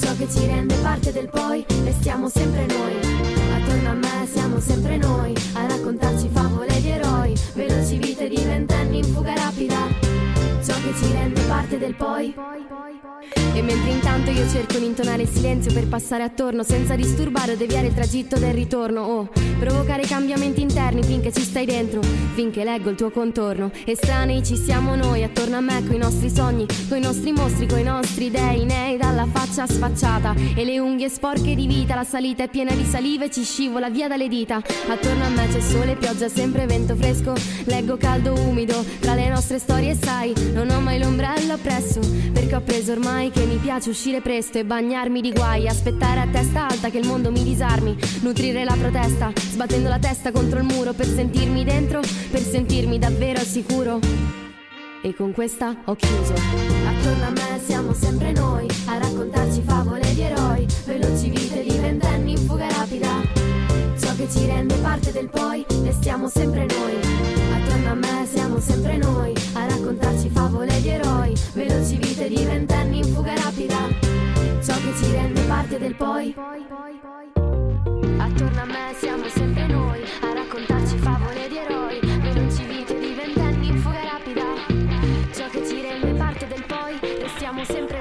Ciò 0.00 0.14
che 0.16 0.28
ci 0.30 0.46
rende 0.46 0.74
parte 0.76 1.12
del 1.12 1.28
poi, 1.28 1.64
restiamo 1.84 2.28
sempre 2.28 2.66
noi. 2.66 2.94
Attorno 3.54 3.90
a 3.90 3.94
me 3.94 4.26
siamo 4.32 4.60
sempre 4.60 4.96
noi 4.96 5.34
a 5.54 5.66
raccontarci 5.66 6.28
favole 6.32 6.80
di 6.80 6.88
eroi, 6.88 7.34
veloci 7.54 7.98
vite 7.98 8.28
di 8.28 8.36
ventenni 8.36 8.98
in 8.98 9.04
fuga 9.04 9.34
rapida. 9.34 9.97
Che 10.88 10.94
ci 11.04 11.12
rende 11.12 11.42
parte 11.42 11.76
del 11.76 11.94
poi. 11.94 12.34
E 13.52 13.62
mentre 13.62 13.90
intanto 13.90 14.30
io 14.30 14.48
cerco 14.48 14.78
di 14.78 14.86
intonare 14.86 15.22
il 15.22 15.28
silenzio 15.28 15.72
per 15.72 15.86
passare 15.86 16.22
attorno 16.22 16.62
senza 16.62 16.94
disturbare 16.94 17.52
o 17.52 17.56
deviare 17.56 17.88
il 17.88 17.94
tragitto 17.94 18.38
del 18.38 18.54
ritorno 18.54 19.00
o 19.02 19.28
provocare 19.58 20.06
cambiamenti 20.06 20.62
interni 20.62 21.02
finché 21.02 21.32
ci 21.32 21.42
stai 21.42 21.66
dentro, 21.66 22.00
finché 22.34 22.64
leggo 22.64 22.88
il 22.90 22.96
tuo 22.96 23.10
contorno. 23.10 23.70
Estranei 23.84 24.42
ci 24.44 24.56
siamo 24.56 24.94
noi, 24.94 25.24
attorno 25.24 25.56
a 25.56 25.60
me 25.60 25.84
coi 25.86 25.98
nostri 25.98 26.30
sogni, 26.30 26.66
coi 26.88 27.00
nostri 27.00 27.32
mostri, 27.32 27.66
coi 27.66 27.82
nostri 27.82 28.30
dei, 28.30 28.64
nei 28.64 28.96
dalla 28.96 29.26
faccia 29.30 29.66
sfacciata 29.66 30.34
e 30.54 30.64
le 30.64 30.78
unghie 30.78 31.08
sporche 31.08 31.54
di 31.54 31.66
vita, 31.66 31.96
la 31.96 32.04
salita 32.04 32.44
è 32.44 32.48
piena 32.48 32.72
di 32.72 32.84
saliva 32.84 33.24
e 33.24 33.30
ci 33.30 33.42
scivola 33.42 33.90
via 33.90 34.08
dalle 34.08 34.28
dita. 34.28 34.62
Attorno 34.86 35.24
a 35.24 35.28
me 35.28 35.48
c'è 35.48 35.60
sole, 35.60 35.96
pioggia, 35.96 36.28
sempre 36.28 36.66
vento 36.66 36.94
fresco, 36.94 37.34
leggo 37.64 37.96
caldo 37.96 38.32
umido 38.34 38.84
tra 39.00 39.14
le 39.14 39.28
nostre 39.28 39.58
storie 39.58 39.96
sai, 40.00 40.32
non 40.52 40.70
ho 40.70 40.77
mai 40.80 40.98
l'ombrello 40.98 41.54
appresso, 41.54 42.00
perché 42.32 42.54
ho 42.54 42.60
preso 42.60 42.92
ormai 42.92 43.30
che 43.30 43.44
mi 43.44 43.56
piace 43.56 43.90
uscire 43.90 44.20
presto 44.20 44.58
e 44.58 44.64
bagnarmi 44.64 45.20
di 45.20 45.32
guai, 45.32 45.68
aspettare 45.68 46.20
a 46.20 46.26
testa 46.26 46.68
alta 46.68 46.90
che 46.90 46.98
il 46.98 47.06
mondo 47.06 47.30
mi 47.30 47.42
disarmi, 47.42 47.96
nutrire 48.20 48.64
la 48.64 48.76
protesta, 48.78 49.32
sbattendo 49.34 49.88
la 49.88 49.98
testa 49.98 50.32
contro 50.32 50.58
il 50.58 50.64
muro 50.64 50.92
per 50.92 51.06
sentirmi 51.06 51.64
dentro, 51.64 52.00
per 52.30 52.40
sentirmi 52.40 52.98
davvero 52.98 53.38
al 53.38 53.46
sicuro. 53.46 53.98
E 55.02 55.14
con 55.14 55.32
questa 55.32 55.76
ho 55.84 55.94
chiuso. 55.94 56.32
Attorno 56.32 57.26
a 57.26 57.30
me 57.30 57.60
siamo 57.64 57.92
sempre 57.94 58.32
noi 58.32 58.66
a 58.86 58.98
raccontarci 58.98 59.62
favole 59.64 60.12
di 60.14 60.22
eroi, 60.22 60.66
veloci 60.84 61.30
vite 61.30 61.62
di 61.62 61.78
ventenni 61.78 62.32
in 62.32 62.38
fuga 62.38 62.68
rapida. 62.68 63.22
Ciò 64.00 64.14
che 64.16 64.28
ci 64.30 64.46
rende 64.46 64.74
parte 64.76 65.12
del 65.12 65.28
poi, 65.28 65.64
restiamo 65.84 66.28
sempre 66.28 66.66
noi. 66.66 67.47
A 67.88 67.94
me 67.94 68.26
siamo 68.26 68.60
sempre 68.60 68.98
noi 68.98 69.32
a 69.54 69.64
raccontarci 69.66 70.28
favole 70.28 70.78
di 70.82 70.88
eroi, 70.88 71.34
veloci 71.54 71.96
vite 71.96 72.28
di 72.28 72.44
ventenni 72.44 72.98
in 72.98 73.14
fuga 73.14 73.32
rapida. 73.34 73.78
Ciò 74.62 74.74
che 74.74 74.92
ci 74.94 75.10
rende 75.10 75.40
parte 75.44 75.78
del 75.78 75.94
poi. 75.94 76.34
Attorno 78.18 78.60
a 78.60 78.64
me 78.66 78.94
siamo 78.98 79.26
sempre 79.28 79.66
noi 79.68 80.02
a 80.20 80.34
raccontarci 80.34 80.98
favole 80.98 81.48
di 81.48 81.56
eroi, 81.56 81.98
veloci 82.20 82.64
vite 82.66 82.98
di 82.98 83.14
ventenni 83.14 83.68
in 83.68 83.78
fuga 83.78 84.02
rapida. 84.02 84.44
Ciò 85.32 85.48
che 85.48 85.66
ci 85.66 85.80
rende 85.80 86.12
parte 86.12 86.46
del 86.46 86.64
poi, 86.66 86.98
restiamo 87.22 87.64
sempre 87.64 87.97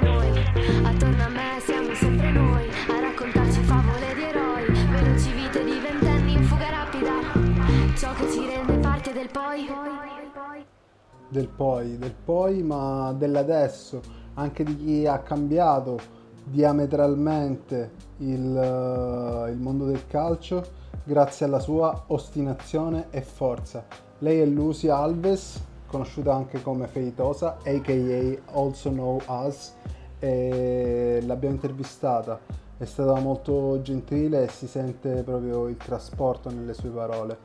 del 11.29 11.47
poi, 11.47 11.97
del 11.97 12.13
poi, 12.13 12.63
ma 12.63 13.13
dell'adesso, 13.13 14.01
anche 14.35 14.63
di 14.63 14.77
chi 14.77 15.07
ha 15.07 15.19
cambiato 15.19 15.99
diametralmente 16.43 17.91
il, 18.17 18.55
eh, 18.55 19.51
il 19.51 19.57
mondo 19.57 19.85
del 19.85 20.07
calcio 20.07 20.63
grazie 21.03 21.45
alla 21.45 21.59
sua 21.59 22.03
ostinazione 22.07 23.07
e 23.09 23.21
forza. 23.21 23.85
Lei 24.19 24.39
è 24.39 24.45
Lucy 24.45 24.87
Alves, 24.87 25.61
conosciuta 25.87 26.33
anche 26.33 26.61
come 26.61 26.87
Feitosa, 26.87 27.57
aka 27.63 28.41
also 28.53 28.89
know 28.89 29.19
us, 29.27 29.73
e 30.19 31.21
l'abbiamo 31.25 31.55
intervistata. 31.55 32.39
È 32.77 32.85
stata 32.85 33.19
molto 33.19 33.81
gentile 33.81 34.43
e 34.43 34.47
si 34.49 34.67
sente 34.67 35.23
proprio 35.23 35.67
il 35.67 35.77
trasporto 35.77 36.49
nelle 36.51 36.73
sue 36.73 36.89
parole. 36.89 37.37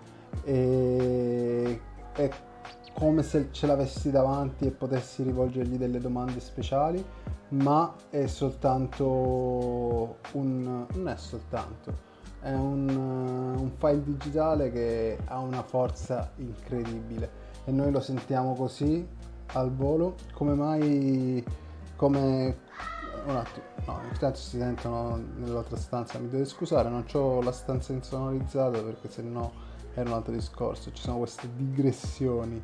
E 0.45 1.80
è 2.12 2.30
come 2.93 3.22
se 3.22 3.49
ce 3.51 3.66
l'avessi 3.66 4.11
davanti 4.11 4.66
e 4.66 4.70
potessi 4.70 5.22
rivolgergli 5.22 5.76
delle 5.76 5.99
domande 5.99 6.40
speciali, 6.40 7.05
ma 7.49 7.95
è 8.11 8.26
soltanto 8.26 10.16
un... 10.32 10.86
non 10.93 11.09
è 11.09 11.16
soltanto, 11.16 11.93
è 12.40 12.53
un, 12.53 12.88
un 12.88 13.70
file 13.76 14.03
digitale 14.03 14.70
che 14.70 15.18
ha 15.24 15.38
una 15.38 15.62
forza 15.62 16.30
incredibile 16.36 17.40
e 17.64 17.72
noi 17.72 17.90
lo 17.90 18.01
sentiamo 18.01 18.55
così 18.55 19.07
al 19.55 19.72
volo. 19.72 20.16
Come 20.32 20.55
mai, 20.55 21.45
come 21.97 22.57
un 23.26 23.36
attimo, 23.36 23.66
no, 23.86 24.01
intanto 24.11 24.38
si 24.38 24.59
sentono 24.59 25.20
nell'altra 25.36 25.76
stanza, 25.76 26.18
mi 26.18 26.28
dovete 26.28 26.49
scusare, 26.49 26.88
non 26.88 27.05
ho 27.12 27.43
la 27.43 27.53
stanza 27.53 27.93
insonorizzata 27.93 28.80
perché 28.80 29.09
se 29.09 29.22
no 29.22 29.70
era 29.95 30.09
un 30.09 30.16
altro 30.16 30.32
discorso, 30.32 30.90
ci 30.93 31.03
sono 31.03 31.18
queste 31.18 31.49
digressioni. 31.55 32.62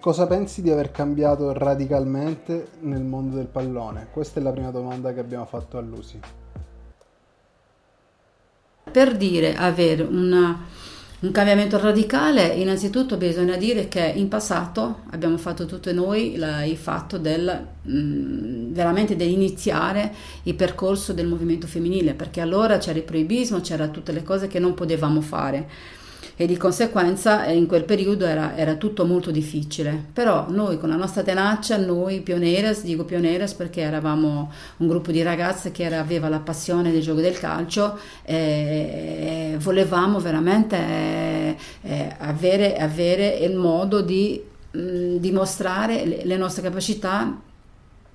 Cosa 0.00 0.26
pensi 0.26 0.62
di 0.62 0.70
aver 0.70 0.90
cambiato 0.90 1.52
radicalmente 1.52 2.70
nel 2.80 3.02
mondo 3.02 3.36
del 3.36 3.46
pallone? 3.46 4.08
Questa 4.10 4.40
è 4.40 4.42
la 4.42 4.50
prima 4.50 4.70
domanda 4.70 5.12
che 5.12 5.20
abbiamo 5.20 5.44
fatto 5.44 5.78
a 5.78 5.80
Lucy. 5.80 6.18
Per 8.90 9.16
dire 9.16 9.54
avere 9.54 10.02
una, 10.02 10.66
un 11.22 11.30
cambiamento 11.30 11.78
radicale, 11.78 12.46
innanzitutto 12.48 13.16
bisogna 13.16 13.56
dire 13.56 13.86
che 13.86 14.12
in 14.14 14.26
passato 14.26 15.02
abbiamo 15.10 15.38
fatto 15.38 15.66
tutti 15.66 15.92
noi 15.92 16.36
la, 16.36 16.64
il 16.64 16.76
fatto 16.76 17.16
del 17.16 17.64
mh, 17.82 18.72
veramente 18.72 19.14
di 19.14 19.32
iniziare 19.32 20.12
il 20.42 20.54
percorso 20.54 21.12
del 21.12 21.28
movimento 21.28 21.68
femminile, 21.68 22.14
perché 22.14 22.40
allora 22.40 22.78
c'era 22.78 22.98
il 22.98 23.04
proibismo, 23.04 23.60
c'era 23.60 23.86
tutte 23.86 24.10
le 24.10 24.24
cose 24.24 24.48
che 24.48 24.58
non 24.58 24.74
potevamo 24.74 25.20
fare 25.20 25.68
e 26.42 26.46
di 26.46 26.56
conseguenza 26.56 27.44
eh, 27.44 27.54
in 27.54 27.66
quel 27.66 27.84
periodo 27.84 28.26
era, 28.26 28.56
era, 28.56 28.74
tutto 28.74 29.06
molto 29.06 29.30
difficile. 29.30 30.06
Però 30.12 30.46
noi 30.48 30.76
con 30.76 30.88
la 30.88 30.96
nostra 30.96 31.22
tenacia, 31.22 31.76
noi 31.76 32.20
pioneres, 32.20 32.82
dico 32.82 33.04
pioneres 33.04 33.54
perché 33.54 33.82
eravamo 33.82 34.50
un 34.78 34.88
gruppo 34.88 35.12
di 35.12 35.22
ragazze 35.22 35.70
che 35.70 35.84
era, 35.84 36.00
aveva 36.00 36.28
la 36.28 36.40
passione 36.40 36.90
del 36.90 37.00
gioco 37.00 37.20
del 37.20 37.38
calcio 37.38 37.96
e, 38.24 39.56
volevamo 39.60 40.18
veramente 40.18 40.76
eh, 40.76 41.56
eh, 41.82 42.16
avere, 42.18 42.76
avere, 42.76 43.28
il 43.36 43.54
modo 43.54 44.00
di 44.00 44.42
mh, 44.72 45.18
dimostrare 45.18 46.24
le 46.24 46.36
nostre 46.36 46.62
capacità 46.62 47.40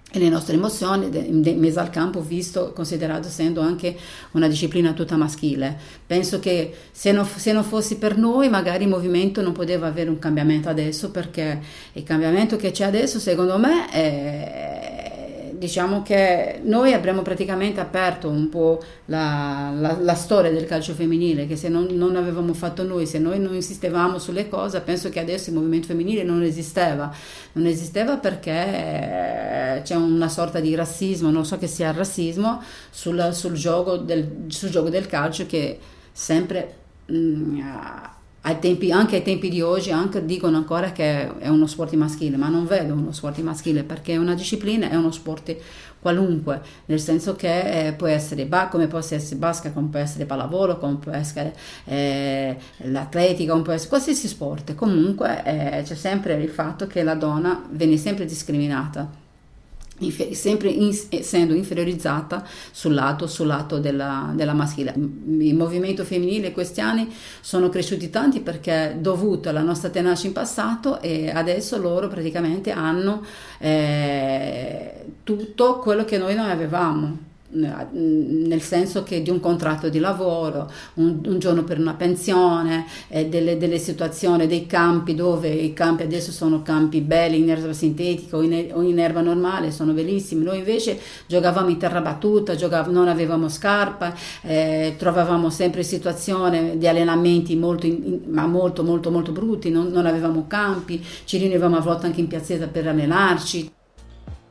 e 0.10 0.20
le 0.20 0.30
nostre 0.30 0.56
emozioni 0.56 1.10
mezzo 1.58 1.80
al 1.80 1.90
campo 1.90 2.22
visto, 2.22 2.72
considerato 2.74 3.28
essendo 3.28 3.60
anche 3.60 3.96
una 4.32 4.48
disciplina 4.48 4.94
tutta 4.94 5.18
maschile. 5.18 5.78
Penso 6.06 6.40
che 6.40 6.74
se 6.92 7.12
non, 7.12 7.26
se 7.26 7.52
non 7.52 7.64
fosse 7.64 7.98
per 7.98 8.18
noi 8.18 8.50
magari 8.50 8.84
il 8.84 8.90
movimento 8.90 9.42
non 9.42 9.52
poteva 9.52 9.88
avere 9.88 10.10
un 10.10 10.18
cambiamento 10.18 10.70
adesso 10.70 11.12
perché 11.12 11.60
il 11.94 12.04
cambiamento 12.04 12.56
che 12.56 12.72
c'è 12.72 12.86
adesso 12.86 13.20
secondo 13.20 13.58
me 13.58 13.90
è 13.90 14.97
diciamo 15.58 16.04
che 16.04 16.60
noi 16.64 16.94
abbiamo 16.94 17.22
praticamente 17.22 17.80
aperto 17.80 18.30
un 18.30 18.50
po' 18.50 18.82
la, 19.06 19.72
la, 19.76 19.98
la 20.00 20.14
storia 20.14 20.52
del 20.52 20.66
calcio 20.66 20.94
femminile, 20.94 21.48
che 21.48 21.56
se 21.56 21.70
non, 21.70 21.88
non, 21.92 22.16
avevamo 22.16 22.54
fatto 22.54 22.84
noi, 22.84 23.06
se 23.06 23.20
noi 23.20 23.40
non 23.40 23.56
insistevamo 23.56 24.20
sulle 24.20 24.48
cose, 24.48 24.82
penso 24.82 25.10
che 25.10 25.20
adesso 25.20 25.50
il 25.50 25.56
movimento 25.56 25.88
femminile 25.88 26.24
non 26.24 26.44
esisteva. 26.44 27.14
Non 27.54 27.66
esisteva 27.66 28.18
perché 28.18 28.52
eh, 28.52 29.82
c'è 29.84 29.96
una 29.96 30.30
sorta 30.30 30.60
di 30.60 30.76
razzismo, 30.76 31.30
non 31.30 31.46
so 31.46 31.58
che 31.58 31.68
sia 31.68 31.90
il 31.90 31.96
razzismo, 31.96 32.62
sul, 32.90 33.30
sul, 33.34 33.54
gioco, 33.54 33.98
del, 33.98 34.46
sul 34.48 34.70
gioco 34.70 34.90
del 34.90 35.08
calcio 35.08 35.46
che 35.46 35.80
sempre... 36.12 36.76
Mh, 37.08 37.16
mm, 37.16 37.60
tempi, 38.56 38.92
anche 38.92 39.18
ai 39.18 39.24
tempi 39.24 39.50
di 39.50 39.62
oggi 39.62 39.92
dicono 40.24 40.58
ancora 40.58 40.92
che 40.92 41.38
è 41.38 41.48
uno 41.50 41.68
sport 41.68 41.94
maschile, 41.94 42.38
ma 42.38 42.48
non 42.48 42.66
vedo 42.66 42.94
uno 42.94 43.12
sport 43.12 43.40
maschile 43.40 43.84
perché 43.84 44.18
una 44.18 44.34
disciplina, 44.34 44.90
è 44.90 44.96
uno 44.96 45.12
sport 45.12 45.56
qualunque, 46.00 46.62
nel 46.86 47.00
senso 47.00 47.36
che 47.36 47.88
eh, 47.88 47.94
può 47.94 48.08
essere 48.08 48.46
ba- 48.46 48.68
come 48.68 48.88
può 48.88 49.00
essere 49.00 49.36
basca, 49.36 49.72
come 49.72 49.90
può 49.90 50.00
essere 50.00 50.26
pallavolo, 50.26 50.78
come 50.78 50.96
può 50.96 51.12
essere 51.12 51.56
eh, 51.86 52.56
l'atletica, 52.78 53.52
come 53.52 53.64
può 53.64 53.74
essere 53.74 53.90
qualsiasi 53.90 54.28
sport. 54.28 54.76
Comunque 54.76 55.44
eh, 55.44 55.82
c'è 55.84 55.96
sempre 55.96 56.36
il 56.36 56.50
fatto 56.50 56.88
che 56.88 57.04
la 57.04 57.16
donna 57.16 57.64
viene 57.70 57.98
sempre 57.98 58.26
discriminata 58.26 59.26
sempre 60.32 60.70
in, 60.70 60.96
essendo 61.10 61.54
inferiorizzata 61.54 62.46
sul 62.72 62.94
lato, 62.94 63.28
sul 63.28 63.48
lato 63.48 63.80
della, 63.80 64.32
della, 64.36 64.54
maschile. 64.54 64.94
Il 64.96 65.56
movimento 65.56 66.04
femminile 66.04 66.52
questi 66.52 66.82
anni 66.82 67.12
sono 67.42 67.70
cresciuti 67.70 68.10
tanti 68.10 68.42
perché 68.42 68.98
dovuto 69.00 69.50
alla 69.50 69.62
nostra 69.62 69.90
tenacia 69.90 70.28
in 70.28 70.34
passato 70.34 71.02
e 71.02 71.30
adesso 71.30 71.78
loro 71.80 72.08
praticamente 72.08 72.72
hanno 72.72 73.24
eh, 73.58 75.06
tutto 75.24 75.80
quello 75.80 76.06
che 76.06 76.18
noi 76.18 76.36
non 76.36 76.48
avevamo 76.50 77.26
nel 77.50 78.62
senso 78.62 79.04
che 79.04 79.22
di 79.22 79.30
un 79.30 79.40
contratto 79.40 79.88
di 79.88 80.00
lavoro, 80.00 80.70
un, 80.96 81.22
un 81.26 81.40
giorno 81.40 81.64
per 81.64 81.80
una 81.80 81.94
pensione, 81.94 82.86
eh, 83.08 83.28
delle, 83.28 83.58
delle, 83.58 83.78
situazioni, 83.78 84.48
dei 84.48 84.66
campi 84.66 85.16
dove 85.16 85.48
i 85.48 85.72
campi 85.74 86.04
adesso 86.04 86.32
sono 86.32 86.62
campi 86.62 87.00
belli 87.00 87.40
in 87.40 87.50
erba 87.50 87.72
sintetica 87.72 88.36
o 88.36 88.42
in, 88.42 88.72
o 88.74 88.82
in 88.82 89.00
erba 89.00 89.22
normale, 89.22 89.72
sono 89.72 89.94
bellissimi. 89.94 90.44
Noi 90.44 90.58
invece 90.58 91.00
giocavamo 91.26 91.70
in 91.70 91.78
terra 91.78 92.02
battuta, 92.02 92.56
giocavamo, 92.56 92.92
non 92.92 93.08
avevamo 93.08 93.48
scarpa, 93.48 94.14
eh, 94.42 94.96
trovavamo 94.98 95.50
sempre 95.50 95.84
situazioni 95.84 96.78
di 96.78 96.88
allenamenti 96.88 97.56
molto, 97.56 97.86
in, 97.86 98.24
ma 98.28 98.46
molto, 98.46 98.84
molto, 98.84 99.10
molto 99.10 99.32
brutti, 99.32 99.70
non, 99.70 99.88
non 99.88 100.06
avevamo 100.06 100.46
campi, 100.48 101.04
ci 101.24 101.38
riunivamo 101.38 101.78
a 101.78 101.82
volte 101.82 102.08
anche 102.08 102.20
in 102.20 102.28
piazzetta 102.28 102.68
per 102.68 102.88
allenarci. 102.88 103.72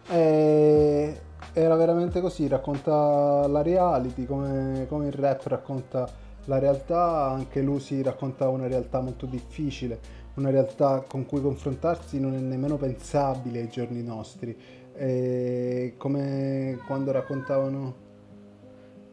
Eh 0.09 1.25
era 1.59 1.75
veramente 1.75 2.21
così, 2.21 2.49
racconta 2.49 3.47
la 3.47 3.63
reality, 3.63 4.27
come, 4.27 4.85
come 4.91 5.07
il 5.07 5.13
rap 5.15 5.47
racconta 5.47 6.07
la 6.45 6.59
realtà, 6.59 7.31
anche 7.31 7.63
Lucy 7.63 8.03
racconta 8.03 8.47
una 8.51 8.67
realtà 8.67 9.01
molto 9.01 9.25
difficile, 9.25 9.99
una 10.35 10.51
realtà 10.51 11.03
con 11.09 11.25
cui 11.25 11.41
confrontarsi 11.41 12.21
non 12.21 12.35
è 12.35 12.39
nemmeno 12.41 12.77
pensabile 12.77 13.61
ai 13.61 13.69
giorni 13.69 14.03
nostri. 14.03 14.55
E 14.95 15.95
come 15.97 16.79
quando 16.87 17.11
raccontavano, 17.13 17.95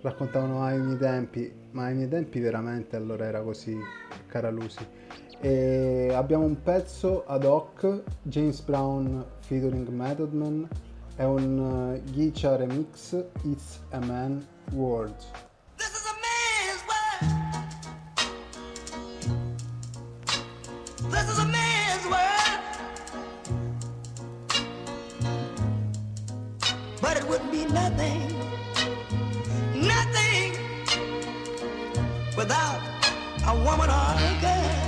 raccontavano 0.02 0.64
ai 0.64 0.82
miei 0.82 0.98
tempi, 0.98 1.50
ma 1.72 1.86
ai 1.86 1.96
miei 1.96 2.10
tempi 2.10 2.41
veramente 2.41 2.98
allora 2.98 3.24
era 3.26 3.41
così, 3.41 3.78
cara 4.28 4.50
Lucy. 4.50 4.86
E 5.39 6.12
abbiamo 6.14 6.44
un 6.44 6.62
pezzo 6.62 7.24
ad 7.26 7.46
hoc, 7.46 8.04
James 8.22 8.60
Brown 8.64 9.24
featuring 9.39 9.88
Method 9.88 10.34
Man 10.34 10.68
È 11.16 11.24
un 11.24 11.93
eh, 11.93 11.97
uh, 11.97 12.11
Geisha 12.11 12.55
remix 12.55 13.14
It's 13.43 13.80
a 13.91 13.99
Man 13.99 14.45
World. 14.72 15.16
nothing, 27.74 28.38
nothing 29.76 30.53
without 32.38 32.82
a 33.47 33.55
woman 33.66 33.89
or 33.89 34.16
a 34.18 34.38
girl. 34.41 34.82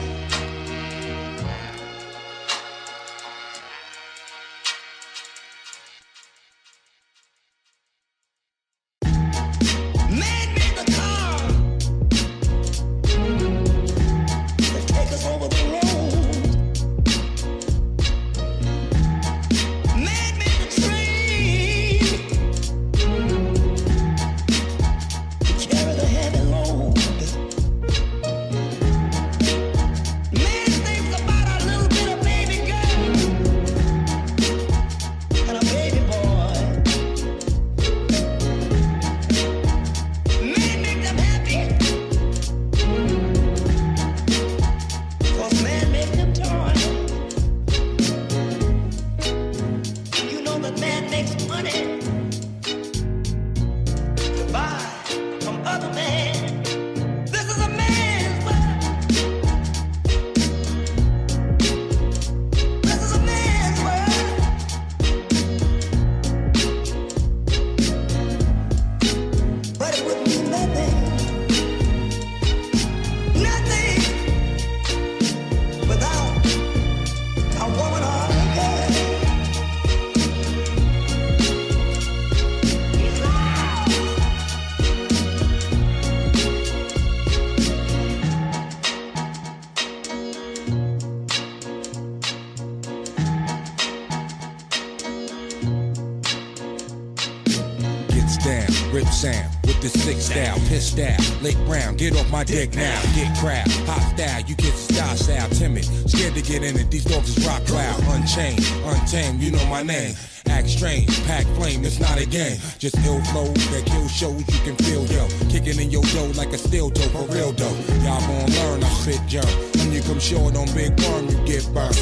Pack 111.26 111.46
flame, 111.58 111.84
it's 111.84 112.00
not 112.00 112.20
a 112.20 112.26
game. 112.26 112.58
Just 112.80 112.98
ill 113.06 113.22
flows 113.32 113.54
that 113.72 113.86
kill 113.86 114.08
shows 114.08 114.40
you 114.40 114.60
can 114.64 114.76
feel, 114.78 115.06
yo. 115.08 115.28
Kicking 115.50 115.80
in 115.80 115.92
your 115.92 116.04
dough 116.14 116.32
like 116.36 116.54
a 116.54 116.58
steel 116.58 116.90
toe 116.90 117.10
for 117.10 117.26
real 117.34 117.52
though. 117.52 117.76
Y'all 118.04 118.22
gon' 118.22 118.52
learn, 118.52 118.84
I 118.84 118.90
spit 119.02 119.22
germ. 119.28 119.46
When 119.78 119.92
you 119.92 120.02
come 120.02 120.20
short 120.20 120.56
on 120.56 120.68
big 120.74 120.98
worm, 121.02 121.30
you 121.30 121.38
get 121.46 121.66
burned. 121.74 121.96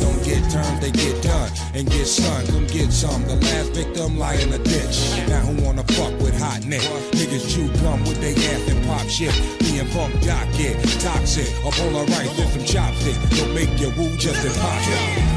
Don't 0.00 0.22
get 0.24 0.42
turned, 0.50 0.80
they 0.80 0.90
get 0.90 1.22
done. 1.22 1.50
And 1.74 1.90
get 1.90 2.06
sun, 2.06 2.46
come 2.46 2.66
get 2.66 2.92
some. 2.92 3.22
The 3.26 3.36
last 3.36 3.72
victim 3.72 4.18
lie 4.18 4.34
in 4.34 4.52
a 4.52 4.58
ditch. 4.58 4.98
Now 5.28 5.40
who 5.40 5.62
wanna 5.62 5.84
fuck 5.94 6.14
with 6.20 6.38
hot 6.38 6.64
neck? 6.64 6.82
Niggas 7.12 7.48
chew 7.52 7.68
gum 7.82 8.00
with 8.04 8.20
they 8.20 8.34
ass 8.34 8.68
and 8.70 8.84
pop 8.86 9.06
shit. 9.08 9.34
Being 9.60 9.86
funk 9.86 10.14
doc, 10.22 10.46
yeah, 10.58 10.74
toxic. 11.00 11.50
The 11.64 12.04
right, 12.10 12.28
with 12.36 12.52
some 12.52 12.62
chopstick. 12.62 13.38
Don't 13.38 13.54
make 13.54 13.80
your 13.80 13.90
woo 13.96 14.16
just 14.16 14.44
impossible. 14.44 15.33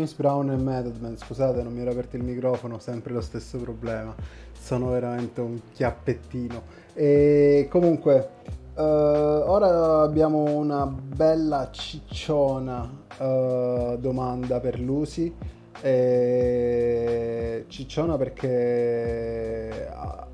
James 0.00 0.14
Brown 0.14 0.50
e 0.50 0.56
Method 0.56 0.96
Man, 0.98 1.18
scusate 1.18 1.62
non 1.62 1.74
mi 1.74 1.82
ero 1.82 1.90
aperto 1.90 2.16
il 2.16 2.22
microfono, 2.22 2.78
sempre 2.78 3.12
lo 3.12 3.20
stesso 3.20 3.58
problema, 3.58 4.14
sono 4.58 4.88
veramente 4.88 5.42
un 5.42 5.60
chiappettino. 5.74 6.62
E 6.94 7.68
comunque, 7.70 8.30
eh, 8.76 8.82
ora 8.82 10.00
abbiamo 10.00 10.44
una 10.44 10.86
bella 10.86 11.68
cicciona 11.70 12.90
eh, 13.18 13.98
domanda 14.00 14.58
per 14.58 14.80
Lucy. 14.80 15.34
E 15.82 17.64
cicciona 17.68 18.16
perché 18.16 19.86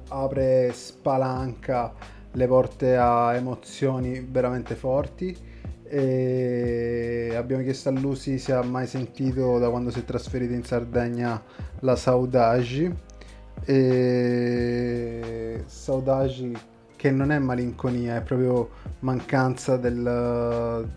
apre, 0.08 0.72
spalanca 0.72 1.92
le 2.30 2.46
porte 2.46 2.96
a 2.96 3.34
emozioni 3.34 4.20
veramente 4.20 4.76
forti 4.76 5.36
e 5.88 7.34
abbiamo 7.36 7.62
chiesto 7.62 7.88
a 7.88 7.92
Lucy 7.92 8.38
se 8.38 8.52
ha 8.52 8.62
mai 8.62 8.86
sentito 8.86 9.58
da 9.58 9.70
quando 9.70 9.90
si 9.90 10.00
è 10.00 10.04
trasferita 10.04 10.52
in 10.54 10.64
Sardegna 10.64 11.40
la 11.80 11.96
Saudagi 11.96 12.92
e 13.64 15.62
Saudagi 15.66 16.56
che 16.96 17.10
non 17.10 17.30
è 17.30 17.38
malinconia 17.38 18.16
è 18.16 18.22
proprio 18.22 18.70
mancanza 19.00 19.76
del- 19.76 20.88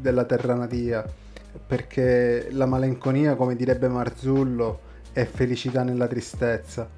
della 0.00 0.24
terra 0.24 0.54
natia. 0.54 1.04
Perché 1.66 2.48
la 2.50 2.66
malinconia 2.66 3.34
come 3.36 3.54
direbbe 3.54 3.88
Marzullo 3.88 4.80
è 5.12 5.24
felicità 5.24 5.82
nella 5.82 6.08
tristezza. 6.08 6.88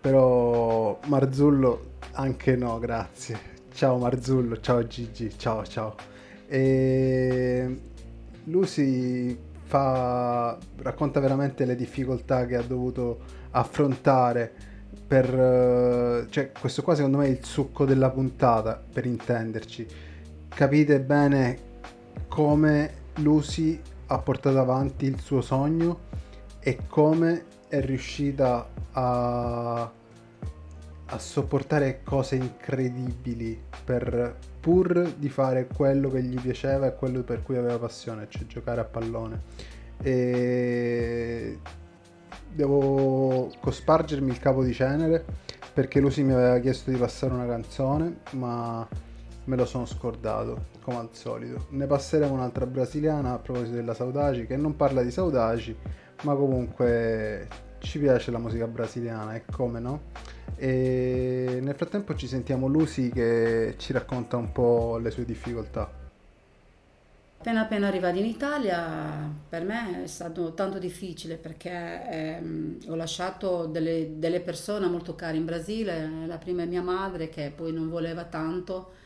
Però 0.00 0.98
Marzullo 1.06 1.96
anche 2.12 2.56
no 2.56 2.78
grazie. 2.78 3.38
Ciao 3.72 3.98
Marzullo 3.98 4.60
ciao 4.60 4.86
Gigi 4.86 5.36
ciao 5.36 5.64
ciao 5.64 6.09
e 6.52 7.80
Lucy 8.44 9.38
fa, 9.62 10.58
racconta 10.78 11.20
veramente 11.20 11.64
le 11.64 11.76
difficoltà 11.76 12.44
che 12.44 12.56
ha 12.56 12.62
dovuto 12.62 13.20
affrontare 13.52 14.52
per 15.06 16.26
cioè 16.28 16.50
questo 16.52 16.82
qua 16.82 16.96
secondo 16.96 17.18
me 17.18 17.26
è 17.26 17.28
il 17.28 17.44
succo 17.44 17.84
della 17.84 18.10
puntata 18.10 18.82
per 18.92 19.06
intenderci. 19.06 19.86
Capite 20.48 21.00
bene 21.00 21.58
come 22.26 22.94
Lucy 23.18 23.80
ha 24.06 24.18
portato 24.18 24.58
avanti 24.58 25.06
il 25.06 25.20
suo 25.20 25.40
sogno 25.40 26.08
e 26.58 26.80
come 26.88 27.44
è 27.68 27.80
riuscita 27.80 28.68
a 28.90 29.92
a 31.12 31.18
sopportare 31.18 32.02
cose 32.04 32.36
incredibili 32.36 33.60
per 33.84 34.36
pur 34.60 35.14
di 35.16 35.28
fare 35.28 35.66
quello 35.66 36.10
che 36.10 36.22
gli 36.22 36.38
piaceva 36.40 36.86
e 36.86 36.94
quello 36.94 37.22
per 37.22 37.42
cui 37.42 37.56
aveva 37.56 37.78
passione, 37.78 38.26
cioè 38.28 38.46
giocare 38.46 38.80
a 38.80 38.84
pallone. 38.84 39.40
E 40.02 41.58
devo 42.52 43.50
cospargermi 43.60 44.30
il 44.30 44.38
capo 44.38 44.62
di 44.62 44.72
cenere 44.72 45.24
perché 45.72 46.00
Lucy 46.00 46.22
mi 46.22 46.32
aveva 46.32 46.58
chiesto 46.58 46.90
di 46.90 46.96
passare 46.96 47.32
una 47.32 47.46
canzone, 47.46 48.20
ma 48.32 48.86
me 49.44 49.56
lo 49.56 49.64
sono 49.64 49.86
scordato, 49.86 50.66
come 50.82 50.98
al 50.98 51.08
solito. 51.12 51.66
Ne 51.70 51.86
passeremo 51.86 52.32
un'altra 52.32 52.66
brasiliana 52.66 53.32
a 53.32 53.38
proposito 53.38 53.76
della 53.76 53.94
Saudagi, 53.94 54.46
che 54.46 54.56
non 54.56 54.76
parla 54.76 55.02
di 55.02 55.10
Saudagi, 55.10 55.76
ma 56.22 56.34
comunque 56.34 57.48
ci 57.80 57.98
piace 57.98 58.30
la 58.30 58.38
musica 58.38 58.66
brasiliana 58.66 59.34
e 59.34 59.44
come 59.50 59.80
no. 59.80 60.02
E 60.56 61.58
nel 61.60 61.74
frattempo 61.74 62.14
ci 62.14 62.26
sentiamo 62.26 62.66
Lucy 62.66 63.10
che 63.10 63.74
ci 63.78 63.92
racconta 63.92 64.36
un 64.36 64.52
po' 64.52 64.98
le 64.98 65.10
sue 65.10 65.24
difficoltà. 65.24 65.98
Appena 67.40 67.62
appena 67.62 67.86
arrivati 67.88 68.18
in 68.18 68.26
Italia 68.26 69.32
per 69.48 69.64
me 69.64 70.02
è 70.02 70.06
stato 70.06 70.52
tanto 70.52 70.78
difficile 70.78 71.36
perché 71.36 72.06
ehm, 72.10 72.78
ho 72.88 72.94
lasciato 72.94 73.64
delle, 73.64 74.18
delle 74.18 74.40
persone 74.40 74.86
molto 74.88 75.14
care 75.14 75.38
in 75.38 75.46
Brasile, 75.46 76.26
la 76.26 76.36
prima 76.36 76.64
è 76.64 76.66
mia 76.66 76.82
madre 76.82 77.30
che 77.30 77.50
poi 77.56 77.72
non 77.72 77.88
voleva 77.88 78.24
tanto 78.24 78.98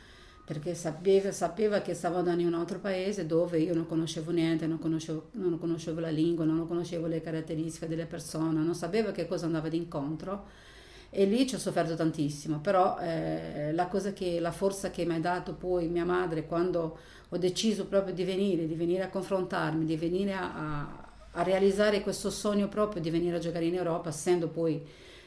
perché 0.45 0.75
sapeva, 0.75 1.33
sapeva, 1.33 1.81
che 1.81 1.95
stavo 1.95 2.19
andando 2.19 2.43
in 2.43 2.49
un 2.49 2.55
altro 2.55 2.79
paese 2.79 3.25
dove 3.25 3.59
io 3.59 3.75
non 3.75 3.87
conoscevo 3.87 4.31
niente, 4.31 4.67
non 4.67 4.79
conoscevo, 4.79 5.29
non 5.33 5.59
conoscevo 5.59 6.01
la 6.01 6.11
lingua, 6.11 6.45
non 6.45 6.67
conoscevo 6.67 7.07
le 7.07 7.23
caratteristiche 7.23 7.89
delle 7.89 8.05
persone, 8.05 8.61
non 8.61 8.75
sapevo 8.75 9.11
che 9.11 9.27
cosa 9.27 9.47
andava 9.47 9.69
d'incontro 9.69 10.63
e 11.09 11.25
lì 11.25 11.47
ci 11.47 11.55
ho 11.55 11.59
sofferto 11.59 11.95
tantissimo, 11.95 12.59
però 12.59 12.99
eh, 12.99 13.73
la, 13.73 13.89
che, 14.13 14.41
la 14.41 14.51
forza 14.51 14.91
che 14.91 15.07
mi 15.07 15.15
ha 15.15 15.21
dato 15.21 15.55
poi 15.55 15.89
mia 15.89 16.05
madre 16.05 16.45
quando 16.45 16.99
ho 17.29 17.39
deciso 17.39 17.87
proprio 17.87 18.13
di 18.13 18.25
venire, 18.25 18.67
di 18.67 18.75
venire 18.75 19.05
a 19.05 19.09
confrontarmi, 19.09 19.85
di 19.85 19.97
venire 19.97 20.33
a, 20.33 20.55
a, 20.55 21.09
a 21.31 21.43
realizzare 21.43 22.01
questo 22.01 22.31
sogno 22.31 22.69
proprio 22.69 23.01
di 23.01 23.11
venire 23.11 23.37
a 23.37 23.39
giocare 23.39 23.65
in 23.65 23.77
Europa, 23.77 24.09
essendo 24.11 24.49
poi 24.49 24.85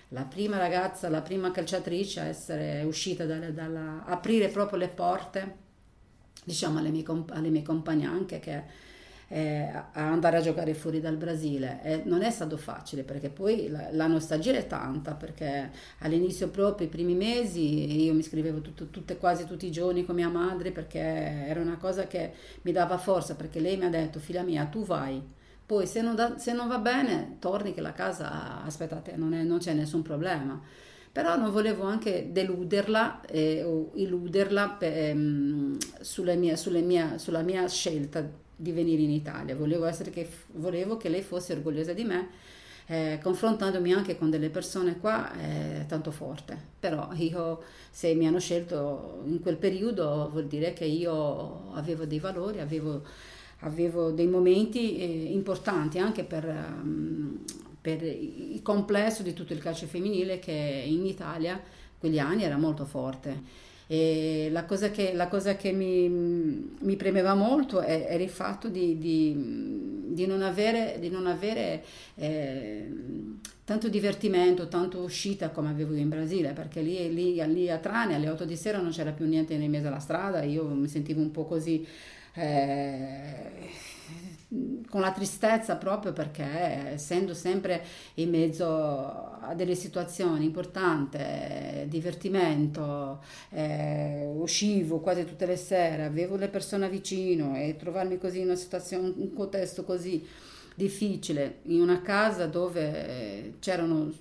la 0.09 0.23
prima 0.23 0.57
ragazza, 0.57 1.09
la 1.09 1.21
prima 1.21 1.51
calciatrice 1.51 2.19
a 2.21 2.25
essere 2.25 2.83
uscita 2.83 3.25
dalla, 3.25 3.49
dalla 3.51 4.03
aprire 4.05 4.47
proprio 4.47 4.77
le 4.77 4.87
porte, 4.87 5.55
diciamo 6.43 6.79
alle 6.79 6.89
mie, 6.89 7.03
alle 7.29 7.49
mie 7.49 7.61
compagne 7.61 8.05
anche 8.05 8.39
che 8.39 8.85
eh, 9.29 9.69
a 9.69 9.89
andare 9.93 10.37
a 10.37 10.41
giocare 10.41 10.73
fuori 10.73 11.01
dal 11.01 11.17
Brasile. 11.17 11.81
E 11.83 12.01
non 12.05 12.21
è 12.21 12.31
stato 12.31 12.55
facile 12.57 13.03
perché 13.03 13.29
poi 13.29 13.67
la, 13.67 13.89
la, 13.91 14.07
nostalgia 14.07 14.53
è 14.53 14.65
tanta 14.67 15.13
perché 15.13 15.71
all'inizio 15.99 16.49
proprio 16.49 16.87
i 16.87 16.89
primi 16.89 17.13
mesi 17.13 18.03
io 18.05 18.13
mi 18.13 18.23
scrivevo 18.23 18.61
tutto, 18.61 18.87
tutte, 18.87 19.17
quasi 19.17 19.45
tutti 19.45 19.65
i 19.65 19.71
giorni 19.71 20.05
con 20.05 20.15
mia 20.15 20.29
madre 20.29 20.71
perché 20.71 20.99
era 20.99 21.59
una 21.59 21.77
cosa 21.77 22.07
che 22.07 22.31
mi 22.61 22.71
dava 22.71 22.97
forza 22.97 23.35
perché 23.35 23.59
lei 23.59 23.75
mi 23.77 23.85
ha 23.85 23.89
detto 23.89 24.19
figlia 24.19 24.43
mia 24.43 24.65
tu 24.65 24.85
vai 24.85 25.35
poi 25.67 25.85
se 25.85 26.01
non, 26.01 26.15
da, 26.15 26.39
se 26.39 26.53
non 26.53 26.67
va 26.67 26.79
bene 26.79 27.35
torni 27.39 27.73
che 27.75 27.81
la 27.81 27.93
casa 27.93 28.63
aspettate 28.63 29.15
non, 29.15 29.33
è, 29.33 29.43
non 29.43 29.59
c'è 29.59 29.73
nessun 29.73 30.01
problema 30.01 30.59
però 31.11 31.35
non 31.35 31.51
volevo 31.51 31.83
anche 31.83 32.29
deluderla 32.31 33.21
eh, 33.25 33.63
o 33.63 33.91
illuderla 33.95 34.69
per, 34.69 34.93
ehm, 34.95 35.77
mie, 36.35 36.55
mie, 36.81 37.17
sulla 37.17 37.41
mia 37.41 37.67
scelta 37.67 38.45
di 38.59 38.71
venire 38.71 39.03
in 39.03 39.11
Italia, 39.11 39.55
volevo, 39.55 39.89
che, 40.11 40.27
volevo 40.53 40.97
che 40.97 41.09
lei 41.09 41.21
fosse 41.21 41.53
orgogliosa 41.53 41.93
di 41.93 42.03
me, 42.03 42.29
eh, 42.87 43.19
confrontandomi 43.21 43.93
anche 43.93 44.17
con 44.17 44.29
delle 44.31 44.49
persone 44.49 44.97
qua 44.97 45.31
eh, 45.39 45.85
tanto 45.87 46.09
forte. 46.11 46.57
Però 46.79 47.09
io, 47.13 47.61
se 47.91 48.15
mi 48.15 48.25
hanno 48.25 48.39
scelto 48.39 49.21
in 49.25 49.41
quel 49.41 49.57
periodo, 49.57 50.29
vuol 50.31 50.47
dire 50.47 50.73
che 50.73 50.85
io 50.85 51.71
avevo 51.73 52.05
dei 52.05 52.19
valori, 52.19 52.59
avevo, 52.59 53.03
avevo 53.59 54.11
dei 54.11 54.27
momenti 54.27 54.97
eh, 54.97 55.33
importanti 55.33 55.97
anche 55.99 56.23
per, 56.23 56.45
um, 56.45 57.39
per 57.81 58.03
il 58.03 58.59
complesso 58.61 59.23
di 59.23 59.33
tutto 59.33 59.53
il 59.53 59.59
calcio 59.59 59.87
femminile 59.87 60.39
che 60.39 60.51
in 60.51 61.05
Italia 61.05 61.59
quegli 61.97 62.19
anni 62.19 62.43
era 62.43 62.57
molto 62.57 62.85
forte. 62.85 63.65
E 63.89 64.49
la 64.51 64.65
cosa 64.65 64.91
che, 64.91 65.13
la 65.13 65.29
cosa 65.29 65.55
che 65.55 65.71
mi, 65.71 66.09
mi, 66.09 66.95
premeva 66.97 67.35
molto 67.35 67.81
era 67.81 68.21
il 68.21 68.29
fatto 68.29 68.67
di, 68.67 68.97
di, 68.97 70.03
di 70.09 70.25
non 70.25 70.41
avere, 70.41 70.97
di 70.99 71.09
non 71.09 71.25
avere 71.25 71.85
eh, 72.15 72.91
tanto 73.63 73.87
divertimento, 73.87 74.67
tanto 74.67 74.99
uscita 74.99 75.51
come 75.51 75.69
avevo 75.69 75.93
in 75.93 76.09
Brasile, 76.09 76.51
perché 76.51 76.81
lì, 76.81 77.13
lì, 77.13 77.41
lì 77.53 77.69
a 77.69 77.77
Trani 77.77 78.13
alle 78.13 78.27
8 78.27 78.43
di 78.43 78.57
sera 78.57 78.79
non 78.79 78.91
c'era 78.91 79.11
più 79.11 79.25
niente 79.25 79.53
in 79.53 79.71
mezzo 79.71 79.87
alla 79.87 79.99
strada, 79.99 80.43
io 80.43 80.65
mi 80.65 80.87
sentivo 80.87 81.21
un 81.21 81.31
po' 81.31 81.45
così... 81.45 81.85
Eh, 82.37 83.71
con 84.89 85.01
la 85.01 85.11
tristezza 85.11 85.75
proprio 85.75 86.13
perché 86.13 86.43
essendo 86.93 87.33
sempre 87.33 87.83
in 88.15 88.29
mezzo 88.29 88.65
a 89.41 89.53
delle 89.55 89.75
situazioni 89.75 90.45
importanti, 90.45 91.17
divertimento, 91.87 93.21
eh, 93.49 94.31
uscivo 94.35 94.99
quasi 94.99 95.25
tutte 95.25 95.45
le 95.45 95.57
sere, 95.57 96.03
avevo 96.05 96.35
le 96.37 96.47
persone 96.47 96.89
vicino 96.89 97.55
e 97.57 97.75
trovarmi 97.75 98.17
così 98.17 98.39
in 98.39 98.45
una 98.45 98.55
situazione, 98.55 99.13
un 99.15 99.33
contesto 99.33 99.83
così 99.83 100.25
difficile, 100.75 101.59
in 101.63 101.81
una 101.81 102.01
casa 102.01 102.45
dove 102.45 103.55
c'erano, 103.59 104.13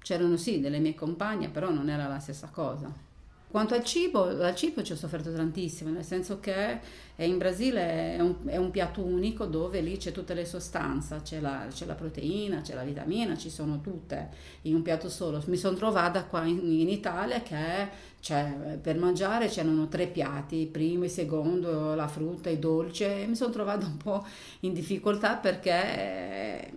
c'erano 0.00 0.36
sì 0.36 0.60
delle 0.60 0.78
mie 0.78 0.94
compagne, 0.94 1.48
però 1.48 1.70
non 1.70 1.88
era 1.88 2.06
la 2.06 2.18
stessa 2.20 2.48
cosa. 2.52 3.07
Quanto 3.50 3.74
al 3.74 3.82
cibo, 3.82 4.24
al 4.24 4.54
cibo 4.54 4.82
ci 4.82 4.92
ho 4.92 4.96
sofferto 4.96 5.32
tantissimo, 5.32 5.90
nel 5.90 6.04
senso 6.04 6.38
che 6.38 6.80
in 7.16 7.38
Brasile 7.38 8.16
è 8.16 8.20
un, 8.20 8.34
è 8.44 8.58
un, 8.58 8.70
piatto 8.70 9.00
unico 9.00 9.46
dove 9.46 9.80
lì 9.80 9.96
c'è 9.96 10.12
tutte 10.12 10.34
le 10.34 10.44
sostanze, 10.44 11.20
c'è 11.22 11.40
la, 11.40 11.66
c'è 11.70 11.86
la, 11.86 11.94
proteina, 11.94 12.60
c'è 12.60 12.74
la 12.74 12.82
vitamina, 12.82 13.38
ci 13.38 13.48
sono 13.48 13.80
tutte 13.80 14.28
in 14.62 14.74
un 14.74 14.82
piatto 14.82 15.08
solo. 15.08 15.42
Mi 15.46 15.56
sono 15.56 15.76
trovata 15.76 16.24
qua 16.24 16.44
in, 16.44 16.58
in 16.58 16.90
Italia 16.90 17.40
che 17.40 17.88
cioè, 18.20 18.78
per 18.82 18.98
mangiare 18.98 19.48
c'erano 19.48 19.88
tre 19.88 20.08
piatti, 20.08 20.56
il 20.56 20.68
primo, 20.68 21.04
il 21.04 21.10
secondo, 21.10 21.94
la 21.94 22.06
frutta, 22.06 22.50
il 22.50 22.58
dolce, 22.58 23.22
e 23.22 23.26
mi 23.26 23.34
sono 23.34 23.50
trovata 23.50 23.86
un 23.86 23.96
po' 23.96 24.26
in 24.60 24.74
difficoltà 24.74 25.36
perché 25.36 26.70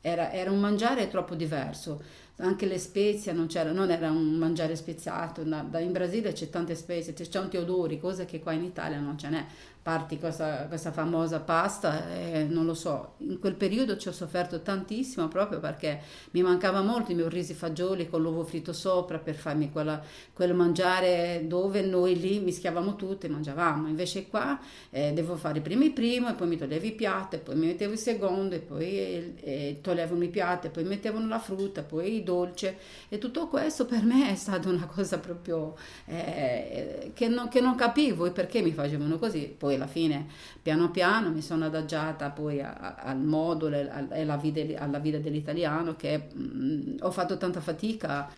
era, 0.00 0.32
era 0.32 0.50
un 0.50 0.58
mangiare 0.58 1.08
troppo 1.08 1.34
diverso 1.34 2.02
anche 2.40 2.66
le 2.66 2.78
spezie 2.78 3.32
non, 3.32 3.48
non 3.72 3.90
era 3.90 4.10
un 4.10 4.34
mangiare 4.34 4.76
speziato, 4.76 5.42
in 5.42 5.90
Brasile 5.90 6.32
c'è 6.32 6.48
tante 6.50 6.74
spezie, 6.74 7.12
c'è 7.12 7.26
tanti 7.28 7.56
odori, 7.56 7.98
cose 7.98 8.24
che 8.24 8.40
qua 8.40 8.52
in 8.52 8.64
Italia 8.64 8.98
non 9.00 9.18
ce 9.18 9.28
n'è 9.28 9.46
parti 9.88 10.18
questa, 10.18 10.66
questa 10.68 10.92
famosa 10.92 11.40
pasta 11.40 12.10
e 12.10 12.44
non 12.44 12.66
lo 12.66 12.74
so, 12.74 13.14
in 13.20 13.38
quel 13.38 13.54
periodo 13.54 13.96
ci 13.96 14.08
ho 14.08 14.12
sofferto 14.12 14.60
tantissimo 14.60 15.28
proprio 15.28 15.60
perché 15.60 16.02
mi 16.32 16.42
mancava 16.42 16.82
molto 16.82 17.10
i 17.10 17.14
miei 17.14 17.30
risi 17.30 17.54
fagioli 17.54 18.06
con 18.06 18.20
l'uovo 18.20 18.44
fritto 18.44 18.74
sopra 18.74 19.16
per 19.16 19.34
farmi 19.34 19.72
quella, 19.72 19.98
quel 20.34 20.52
mangiare 20.52 21.44
dove 21.46 21.80
noi 21.80 22.20
lì 22.20 22.38
mischiavamo 22.38 22.96
tutto 22.96 23.24
e 23.24 23.30
mangiavamo, 23.30 23.88
invece 23.88 24.26
qua 24.26 24.60
eh, 24.90 25.14
devo 25.14 25.36
fare 25.36 25.62
prima 25.62 25.84
il 25.84 25.92
primo 25.92 26.28
e 26.28 26.34
poi 26.34 26.48
mi 26.48 26.58
toglievo 26.58 26.84
i 26.84 26.92
piatti, 26.92 27.38
poi 27.38 27.56
mi 27.56 27.68
mettevo 27.68 27.92
il 27.92 27.98
secondo 27.98 28.56
e 28.56 28.58
poi 28.58 28.84
eh, 28.84 29.34
eh 29.40 29.78
toglievo 29.80 30.22
i 30.22 30.28
piatti, 30.28 30.68
poi 30.68 30.84
mettevano 30.84 31.26
la 31.28 31.38
frutta, 31.38 31.82
poi 31.82 32.16
il 32.16 32.24
dolce 32.24 32.76
e 33.08 33.16
tutto 33.16 33.48
questo 33.48 33.86
per 33.86 34.02
me 34.04 34.30
è 34.30 34.34
stata 34.34 34.68
una 34.68 34.84
cosa 34.84 35.18
proprio 35.18 35.76
eh, 36.04 37.12
che, 37.14 37.28
non, 37.28 37.48
che 37.48 37.62
non 37.62 37.74
capivo 37.74 38.26
e 38.26 38.32
perché 38.32 38.60
mi 38.60 38.72
facevano 38.72 39.18
così, 39.18 39.54
poi 39.56 39.76
alla 39.78 39.86
fine 39.86 40.26
piano 40.60 40.90
piano 40.90 41.30
mi 41.30 41.40
sono 41.40 41.64
adagiata 41.64 42.30
poi 42.30 42.60
a, 42.60 42.74
a, 42.74 42.94
al 42.96 43.18
modo 43.18 43.68
e 43.68 43.88
alla 43.88 44.36
alla 44.76 44.98
vita 44.98 45.18
dell'italiano 45.18 45.96
che 45.96 46.28
mh, 46.32 46.42
mm, 46.42 46.96
ho 47.00 47.10
fatto 47.10 47.38
tanta 47.38 47.60
fatica 47.60 48.30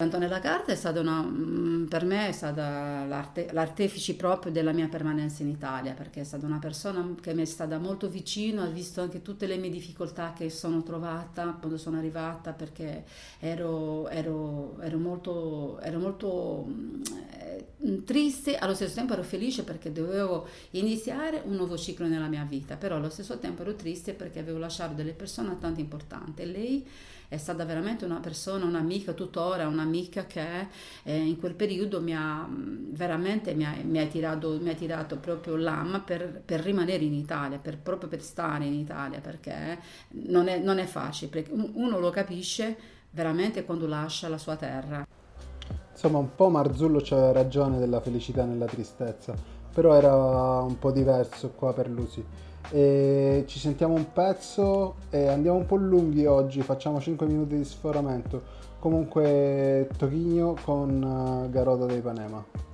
Antonella 0.00 0.38
Carta 0.38 0.70
è 0.70 0.76
stata 0.76 1.00
una, 1.00 1.20
mm, 1.22 1.86
per 1.86 2.04
me 2.04 2.28
è 2.28 2.32
stata 2.32 3.04
l'arte, 3.04 3.48
l'artefice 3.50 4.14
proprio 4.14 4.52
della 4.52 4.70
mia 4.70 4.86
permanenza 4.86 5.42
in 5.42 5.48
Italia, 5.48 5.92
perché 5.92 6.20
è 6.20 6.24
stata 6.24 6.46
una 6.46 6.60
persona 6.60 7.16
che 7.20 7.34
mi 7.34 7.42
è 7.42 7.44
stata 7.44 7.78
molto 7.78 8.08
vicino, 8.08 8.62
ha 8.62 8.66
visto 8.66 9.00
anche 9.00 9.22
tutte 9.22 9.48
le 9.48 9.56
mie 9.56 9.70
difficoltà 9.70 10.32
che 10.36 10.50
sono 10.50 10.84
trovata 10.84 11.56
quando 11.58 11.78
sono 11.78 11.98
arrivata, 11.98 12.52
perché 12.52 13.04
ero, 13.40 14.08
ero, 14.08 14.78
ero 14.80 14.98
molto, 14.98 15.80
ero 15.80 15.98
molto 15.98 16.68
eh, 17.40 18.04
triste, 18.04 18.56
allo 18.56 18.74
stesso 18.74 18.94
tempo 18.94 19.14
ero 19.14 19.24
felice 19.24 19.64
perché 19.64 19.90
dovevo 19.90 20.46
iniziare 20.72 21.42
un 21.44 21.56
nuovo 21.56 21.76
ciclo 21.76 22.06
nella 22.06 22.28
mia 22.28 22.46
vita, 22.48 22.76
però 22.76 22.96
allo 22.96 23.10
stesso 23.10 23.38
tempo 23.38 23.62
ero 23.62 23.74
triste 23.74 24.12
perché 24.12 24.38
avevo 24.38 24.58
lasciato 24.58 24.94
delle 24.94 25.12
persone 25.12 25.58
tanto 25.58 25.80
importanti. 25.80 26.44
Lei 26.48 26.86
è 27.28 27.36
stata 27.36 27.64
veramente 27.66 28.06
una 28.06 28.20
persona, 28.20 28.64
un'amica 28.64 29.12
tuttora, 29.12 29.68
un'amica 29.68 30.24
che 30.24 30.68
eh, 31.02 31.14
in 31.14 31.38
quel 31.38 31.54
periodo 31.54 32.00
mi 32.00 32.14
ha 32.16 32.48
veramente 32.48 33.54
mi 33.54 33.66
ha, 33.66 33.74
mi 33.82 33.98
ha, 33.98 34.06
tirato, 34.06 34.58
mi 34.60 34.70
ha 34.70 34.74
tirato 34.74 35.18
proprio 35.18 35.56
l'ama 35.56 36.00
per, 36.00 36.40
per, 36.42 36.60
rimanere 36.60 37.04
in 37.04 37.12
Italia, 37.12 37.58
per, 37.58 37.78
proprio 37.78 38.08
per 38.08 38.22
stare 38.22 38.64
in 38.64 38.72
Italia, 38.72 39.20
perché 39.20 39.78
non 40.26 40.48
è, 40.48 40.58
non 40.58 40.78
è 40.78 40.86
facile, 40.86 41.30
perché 41.30 41.52
uno 41.52 41.98
lo 41.98 42.10
capisce 42.10 42.76
veramente 43.10 43.64
quando 43.64 43.86
lascia 43.86 44.28
la 44.28 44.38
sua 44.38 44.56
terra. 44.56 45.06
Insomma, 45.92 46.18
un 46.18 46.34
po' 46.34 46.48
Marzullo 46.48 47.00
c'aveva 47.02 47.32
ragione 47.32 47.78
della 47.78 48.00
felicità 48.00 48.44
nella 48.44 48.66
tristezza, 48.66 49.34
però 49.74 49.94
era 49.94 50.14
un 50.62 50.78
po' 50.78 50.92
diverso 50.92 51.50
qua 51.50 51.74
per 51.74 51.90
Lucy. 51.90 52.24
E 52.70 53.44
ci 53.46 53.58
sentiamo 53.58 53.94
un 53.94 54.12
pezzo 54.12 54.96
e 55.10 55.28
andiamo 55.28 55.56
un 55.56 55.66
po' 55.66 55.76
lunghi 55.76 56.26
oggi, 56.26 56.60
facciamo 56.60 57.00
5 57.00 57.26
minuti 57.26 57.56
di 57.56 57.64
sforamento. 57.64 58.42
Comunque 58.78 59.88
Tochigno 59.96 60.54
con 60.62 61.44
eh, 61.46 61.50
Garoto 61.50 61.86
dei 61.86 62.00
Panema. 62.00 62.67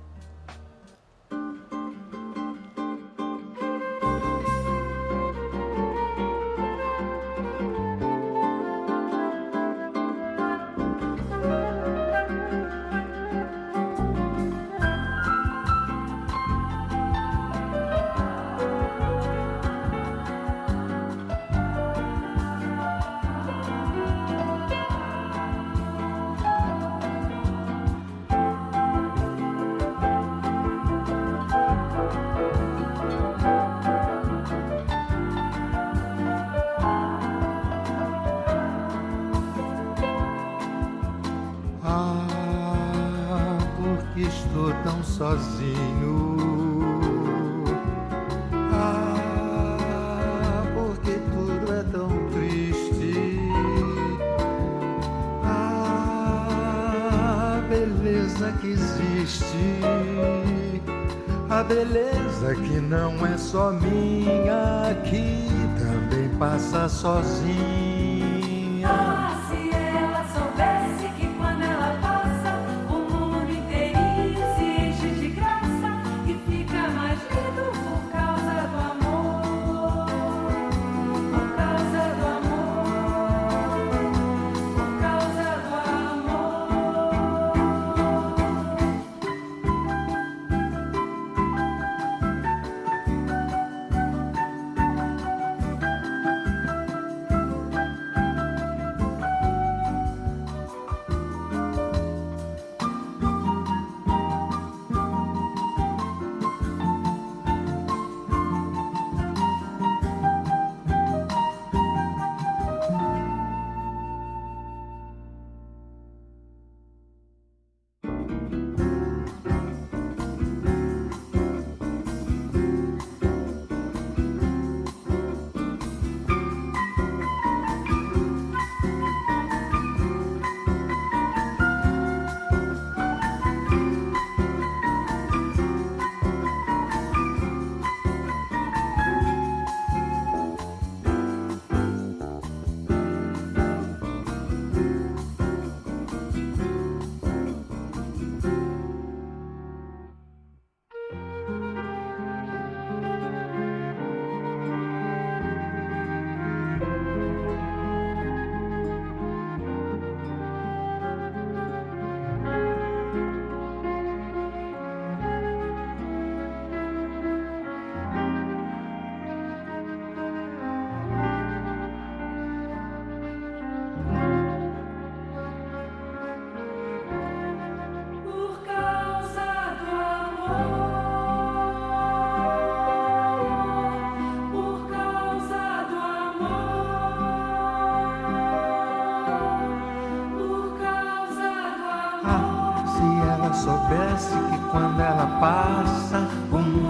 Que 194.35 194.57
quando 194.71 194.99
ela 194.99 195.27
passa, 195.39 196.27
o 196.51 196.57
mundo 196.57 196.84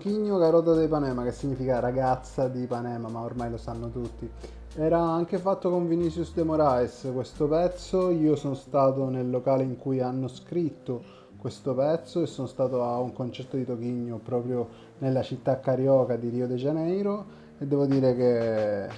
Toquinho 0.00 0.38
Carota 0.38 0.72
de 0.72 0.84
Ipanema, 0.84 1.22
che 1.24 1.30
significa 1.30 1.78
ragazza 1.78 2.48
di 2.48 2.62
Ipanema, 2.62 3.10
ma 3.10 3.20
ormai 3.20 3.50
lo 3.50 3.58
sanno 3.58 3.90
tutti. 3.90 4.26
Era 4.74 4.98
anche 4.98 5.36
fatto 5.36 5.68
con 5.68 5.86
Vinicius 5.86 6.32
de 6.32 6.42
Moraes 6.42 7.06
questo 7.12 7.46
pezzo. 7.46 8.08
Io 8.08 8.34
sono 8.34 8.54
stato 8.54 9.10
nel 9.10 9.28
locale 9.28 9.62
in 9.62 9.76
cui 9.76 10.00
hanno 10.00 10.26
scritto 10.26 11.02
questo 11.36 11.74
pezzo 11.74 12.22
e 12.22 12.26
sono 12.26 12.46
stato 12.46 12.82
a 12.82 12.98
un 12.98 13.12
concerto 13.12 13.58
di 13.58 13.66
Toquinho 13.66 14.16
proprio 14.16 14.68
nella 15.00 15.20
città 15.20 15.60
carioca 15.60 16.16
di 16.16 16.30
Rio 16.30 16.46
de 16.46 16.54
Janeiro 16.54 17.26
e 17.58 17.66
devo 17.66 17.84
dire 17.84 18.16
che 18.16 18.88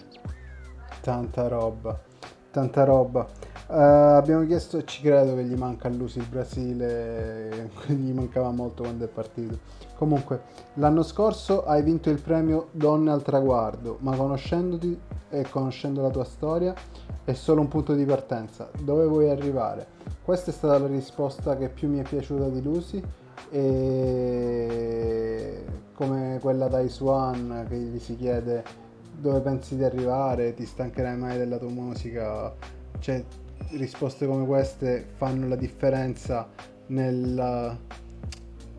tanta 1.00 1.48
roba, 1.48 2.00
tanta 2.52 2.84
roba. 2.84 3.26
Eh, 3.68 3.74
abbiamo 3.74 4.46
chiesto 4.46 4.78
e 4.78 4.84
ci 4.84 5.02
credo 5.02 5.34
che 5.34 5.42
gli 5.42 5.56
manca 5.56 5.88
a 5.88 5.90
Lusi 5.90 6.18
il 6.18 6.28
Brasile, 6.28 7.70
gli 7.88 8.12
mancava 8.12 8.52
molto 8.52 8.84
quando 8.84 9.04
è 9.04 9.08
partito. 9.08 9.81
Comunque, 10.02 10.40
l'anno 10.74 11.04
scorso 11.04 11.64
hai 11.64 11.80
vinto 11.80 12.10
il 12.10 12.20
premio 12.20 12.70
Donne 12.72 13.12
al 13.12 13.22
traguardo, 13.22 13.98
ma 14.00 14.16
conoscendoti 14.16 14.98
e 15.30 15.46
conoscendo 15.48 16.02
la 16.02 16.10
tua 16.10 16.24
storia 16.24 16.74
è 17.22 17.32
solo 17.34 17.60
un 17.60 17.68
punto 17.68 17.94
di 17.94 18.04
partenza. 18.04 18.68
Dove 18.82 19.06
vuoi 19.06 19.30
arrivare? 19.30 19.86
Questa 20.24 20.50
è 20.50 20.52
stata 20.52 20.76
la 20.76 20.88
risposta 20.88 21.56
che 21.56 21.68
più 21.68 21.88
mi 21.88 22.00
è 22.00 22.02
piaciuta 22.02 22.48
di 22.48 22.60
Lucy 22.60 23.00
e 23.48 23.94
come 25.94 26.40
quella 26.40 26.66
da 26.66 26.80
Iswan 26.80 27.66
che 27.68 27.76
gli 27.76 28.00
si 28.00 28.16
chiede 28.16 28.64
dove 29.16 29.38
pensi 29.38 29.76
di 29.76 29.84
arrivare, 29.84 30.52
ti 30.54 30.66
stancherai 30.66 31.16
mai 31.16 31.38
della 31.38 31.58
tua 31.58 31.70
musica, 31.70 32.52
cioè 32.98 33.24
risposte 33.76 34.26
come 34.26 34.46
queste 34.46 35.10
fanno 35.14 35.46
la 35.46 35.54
differenza 35.54 36.48
nella, 36.86 37.78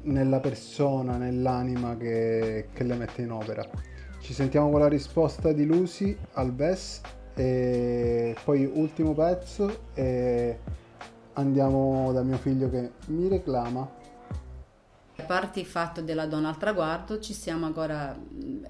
nella 0.03 0.39
persona, 0.39 1.17
nell'anima 1.17 1.95
che, 1.97 2.69
che 2.73 2.83
le 2.83 2.95
mette 2.95 3.21
in 3.21 3.31
opera. 3.31 3.67
Ci 4.19 4.33
sentiamo 4.33 4.69
con 4.69 4.79
la 4.79 4.87
risposta 4.87 5.51
di 5.51 5.65
Lucy 5.65 6.17
al 6.33 6.53
VES 6.53 7.01
e 7.33 8.37
poi 8.43 8.65
ultimo 8.71 9.13
pezzo 9.13 9.87
e 9.93 10.59
andiamo 11.33 12.11
da 12.13 12.23
mio 12.23 12.37
figlio 12.37 12.69
che 12.69 12.91
mi 13.07 13.27
reclama 13.27 13.89
A 15.15 15.23
parte 15.23 15.59
il 15.59 15.65
fatto 15.67 16.01
della 16.01 16.25
donna 16.25 16.49
al 16.49 16.57
traguardo, 16.57 17.19
ci 17.19 17.33
siamo 17.33 17.65
ancora, 17.67 18.19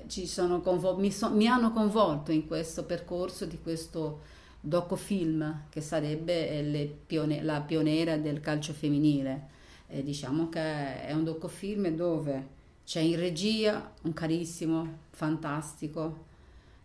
ci 0.08 0.28
sono 0.28 0.60
convo- 0.62 0.98
mi, 0.98 1.10
so- 1.12 1.32
mi 1.34 1.48
hanno 1.48 1.72
convolto 1.72 2.32
in 2.32 2.46
questo 2.48 2.86
percorso 2.86 3.46
di 3.46 3.60
questo 3.62 4.22
docufilm 4.60 5.64
che 5.70 5.80
sarebbe 5.82 6.62
le 6.62 6.86
pione- 7.06 7.42
la 7.42 7.62
pioniera 7.62 8.18
del 8.18 8.42
calcio 8.42 8.74
femminile. 8.74 9.50
E 9.96 10.04
diciamo 10.04 10.50
che 10.50 11.06
è 11.06 11.14
un 11.14 11.24
docufilm 11.24 11.88
dove 11.89 12.48
c'è 12.84 13.00
in 13.00 13.16
regia 13.16 13.91
un 14.04 14.14
carissimo, 14.14 14.88
fantastico, 15.12 16.32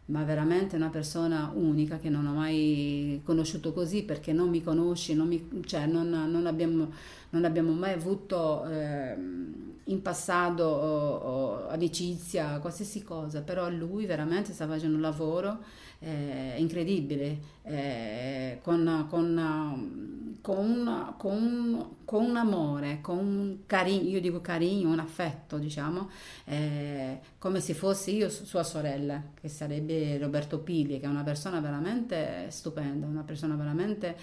ma 0.06 0.24
veramente 0.24 0.76
una 0.76 0.90
persona 0.90 1.50
unica 1.54 1.98
che 1.98 2.10
non 2.10 2.26
ho 2.26 2.34
mai 2.34 3.20
conosciuto 3.24 3.72
così 3.72 4.02
perché 4.04 4.32
non 4.34 4.50
mi 4.50 4.62
conosci, 4.62 5.14
non, 5.14 5.26
mi- 5.28 5.48
cioè 5.66 5.86
non, 5.86 6.08
non 6.10 6.46
abbiamo, 6.46 6.90
non 7.30 7.44
abbiamo 7.44 7.72
mai 7.72 7.92
avuto 7.94 8.64
ehm, 8.66 9.54
in 9.84 10.02
passato 10.02 10.64
o- 10.64 11.16
o 11.64 11.68
amicizia, 11.68 12.58
qualsiasi 12.60 13.02
cosa, 13.02 13.40
però 13.40 13.70
lui 13.70 14.04
veramente 14.06 14.52
sta 14.52 14.66
facendo 14.66 14.96
un 14.96 15.02
lavoro 15.02 15.58
eh, 16.00 16.54
incredibile, 16.58 17.38
eh, 17.62 18.58
con, 18.62 19.06
con, 19.08 20.38
con, 20.40 21.14
con, 21.16 21.96
con 22.04 22.24
un 22.24 22.36
amore, 22.36 23.00
con 23.00 23.18
un 23.18 23.56
carino, 23.66 24.08
io 24.08 24.20
dico 24.20 24.40
carino, 24.40 24.90
un 24.90 24.98
affetto, 25.00 25.58
diciamo, 25.58 26.08
eh, 26.44 27.20
come 27.38 27.60
se 27.60 27.74
fossi 27.74 28.16
io 28.16 28.30
su- 28.30 28.44
sua 28.44 28.62
sorella, 28.62 29.22
che 29.38 29.48
sarebbe 29.48 30.18
Roberto 30.18 30.58
Pigli, 30.60 31.00
che 31.00 31.06
è 31.06 31.08
una 31.08 31.24
persona 31.24 31.60
veramente 31.60 32.46
stupenda, 32.50 33.06
una 33.06 33.22
persona 33.24 33.56
veramente 33.56 34.16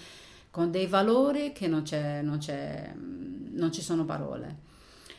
con 0.50 0.70
dei 0.70 0.86
valori 0.86 1.52
che 1.52 1.68
non, 1.68 1.82
c'è, 1.82 2.22
non, 2.22 2.38
c'è, 2.38 2.94
non 2.94 3.70
ci 3.72 3.82
sono 3.82 4.04
parole. 4.06 4.64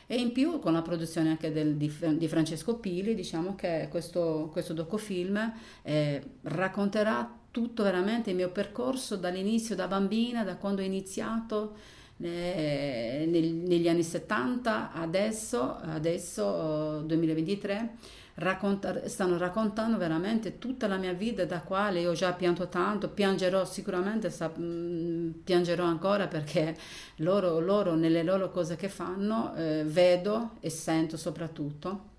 E 0.10 0.16
in 0.18 0.32
più 0.32 0.60
con 0.60 0.72
la 0.74 0.82
produzione 0.82 1.30
anche 1.30 1.52
del- 1.52 1.76
di, 1.76 1.92
di 2.18 2.28
Francesco 2.30 2.78
Pili, 2.78 3.14
diciamo 3.14 3.56
che 3.56 3.88
questo, 3.90 4.50
questo 4.54 4.74
docufilm 4.74 5.52
eh, 5.84 6.22
racconterà 6.44 7.30
tutto 7.52 7.84
veramente 7.84 8.30
il 8.30 8.36
mio 8.38 8.50
percorso 8.52 9.18
dall'inizio, 9.18 9.76
da 9.76 9.88
bambina, 9.88 10.44
da 10.44 10.56
quando 10.58 10.82
ho 10.82 10.86
iniziato 10.86 11.76
eh, 12.20 13.26
nel- 13.30 13.54
negli 13.54 13.88
anni 13.90 14.04
70, 14.04 14.92
adesso, 14.94 15.76
adesso 15.78 17.00
eh, 17.02 17.06
2023, 17.06 17.96
racconta- 18.40 19.08
stanno 19.08 19.38
raccontando 19.38 19.98
veramente 19.98 20.60
tutta 20.60 20.88
la 20.88 20.98
mia 20.98 21.14
vita 21.14 21.46
da 21.46 21.62
quale 21.62 22.02
io 22.02 22.14
già 22.14 22.34
pianto 22.34 22.68
tanto, 22.68 23.10
piangerò 23.10 23.66
sicuramente, 23.66 24.30
sa- 24.30 24.52
mm, 24.58 25.32
piangerò 25.44 25.84
ancora 25.86 26.28
perché 26.28 26.76
loro, 27.18 27.60
loro 27.60 27.96
nelle 27.96 28.24
loro 28.24 28.52
cose 28.52 28.76
che 28.76 28.90
fanno 28.90 29.56
eh, 29.56 29.84
vedo 29.86 30.52
e 30.60 30.70
sento 30.70 31.18
soprattutto 31.18 32.16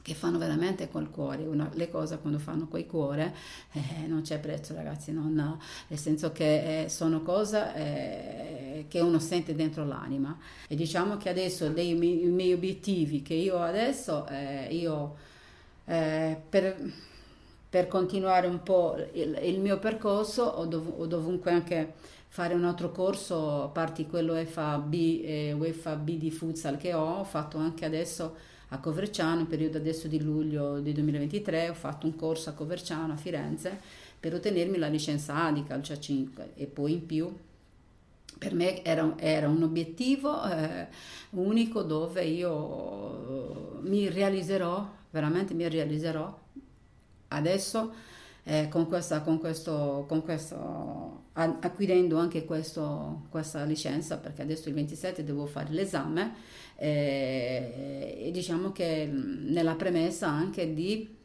che 0.00 0.12
fanno 0.14 0.36
veramente 0.36 0.90
col 0.90 1.08
cuore, 1.10 1.44
Una- 1.46 1.70
le 1.72 1.88
cose 1.88 2.18
quando 2.18 2.38
fanno 2.38 2.66
col 2.68 2.84
cuore 2.86 3.34
eh, 3.72 4.06
non 4.06 4.20
c'è 4.20 4.38
prezzo 4.38 4.74
ragazzi, 4.74 5.12
non- 5.12 5.58
nel 5.88 5.98
senso 5.98 6.30
che 6.30 6.84
eh, 6.84 6.88
sono 6.90 7.22
cose 7.22 7.74
eh, 7.74 8.84
che 8.88 9.00
uno 9.00 9.18
sente 9.18 9.54
dentro 9.54 9.84
l'anima. 9.86 10.36
E 10.68 10.74
diciamo 10.74 11.16
che 11.16 11.30
adesso 11.30 11.68
dei 11.70 11.94
miei, 11.94 12.24
miei 12.26 12.52
obiettivi 12.52 13.22
che 13.22 13.32
io 13.34 13.58
adesso, 13.62 14.26
eh, 14.28 14.68
io 14.72 15.16
eh, 15.86 16.36
per, 16.48 16.76
per 17.68 17.88
continuare 17.88 18.46
un 18.46 18.62
po' 18.62 18.96
il, 19.12 19.38
il 19.42 19.60
mio 19.60 19.78
percorso 19.78 20.42
ho, 20.44 20.64
dov- 20.66 21.00
ho 21.00 21.06
dovunque 21.06 21.50
anche 21.50 21.92
fare 22.28 22.54
un 22.54 22.64
altro 22.64 22.90
corso, 22.90 23.62
a 23.62 23.68
parte 23.68 24.06
quello 24.06 24.34
FAB 24.44 24.92
e 24.92 25.52
UEFA 25.52 25.94
B 25.94 26.16
di 26.16 26.32
futsal 26.32 26.76
che 26.76 26.92
ho, 26.92 27.20
ho 27.20 27.24
fatto 27.24 27.58
anche 27.58 27.84
adesso 27.84 28.34
a 28.70 28.78
Coverciano, 28.78 29.40
in 29.40 29.46
periodo 29.46 29.78
adesso 29.78 30.08
di 30.08 30.20
luglio 30.20 30.80
di 30.80 30.92
2023, 30.92 31.68
ho 31.68 31.74
fatto 31.74 32.06
un 32.06 32.16
corso 32.16 32.50
a 32.50 32.54
Coverciano, 32.54 33.12
a 33.12 33.16
Firenze, 33.16 33.80
per 34.18 34.34
ottenermi 34.34 34.78
la 34.78 34.88
licenza 34.88 35.44
A 35.44 35.52
di 35.52 35.62
calcio 35.62 35.92
a 35.92 35.98
5 36.00 36.52
e 36.56 36.66
poi 36.66 36.92
in 36.94 37.06
più. 37.06 37.32
Per 38.36 38.52
me 38.52 38.82
era, 38.82 39.14
era 39.16 39.48
un 39.48 39.62
obiettivo 39.62 40.44
eh, 40.44 40.88
unico 41.30 41.82
dove 41.82 42.24
io 42.24 43.78
mi 43.82 44.08
realizzerò, 44.08 44.90
veramente 45.14 45.54
mi 45.54 45.68
realizzerò 45.68 46.36
adesso 47.28 47.92
eh, 48.42 48.68
con, 48.68 48.88
questa, 48.88 49.20
con 49.22 49.38
questo, 49.38 50.04
con 50.08 50.22
questo, 50.22 51.22
acquirendo 51.34 52.18
anche 52.18 52.44
questo, 52.44 53.22
questa 53.30 53.62
licenza 53.62 54.18
perché 54.18 54.42
adesso 54.42 54.68
il 54.68 54.74
27 54.74 55.22
devo 55.22 55.46
fare 55.46 55.72
l'esame 55.72 56.34
eh, 56.76 58.22
e 58.26 58.30
diciamo 58.32 58.72
che 58.72 59.06
mh, 59.06 59.52
nella 59.52 59.76
premessa 59.76 60.28
anche 60.28 60.74
di 60.74 61.16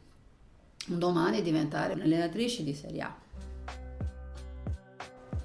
domani 0.86 1.42
diventare 1.42 1.94
un'allenatrice 1.94 2.62
di 2.62 2.74
Serie 2.74 3.02
A. 3.02 3.14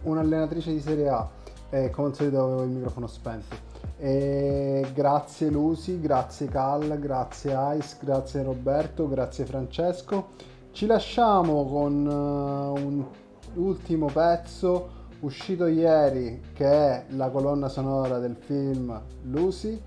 un'allenatrice 0.04 0.72
di 0.72 0.80
Serie 0.80 1.10
A 1.10 1.30
e 1.72 1.90
come 1.90 2.10
al 2.10 2.16
solito 2.16 2.44
avevo 2.44 2.64
il 2.64 2.70
microfono 2.70 3.08
spento. 3.08 3.75
E 3.98 4.86
grazie 4.94 5.50
Lucy, 5.50 6.00
grazie 6.02 6.48
Cal, 6.48 7.00
grazie 7.00 7.56
Ice, 7.78 7.96
grazie 8.02 8.44
Roberto, 8.44 9.08
grazie 9.08 9.46
Francesco. 9.46 10.30
Ci 10.72 10.86
lasciamo 10.86 11.66
con 11.66 12.06
eh, 12.06 12.82
un 12.82 13.06
ultimo 13.54 14.08
pezzo 14.08 15.04
uscito 15.22 15.66
ieri 15.68 16.42
che 16.54 16.68
è 16.68 17.06
la 17.10 17.30
colonna 17.30 17.70
sonora 17.70 18.20
del 18.20 18.36
film 18.36 19.02
Lucy, 19.24 19.82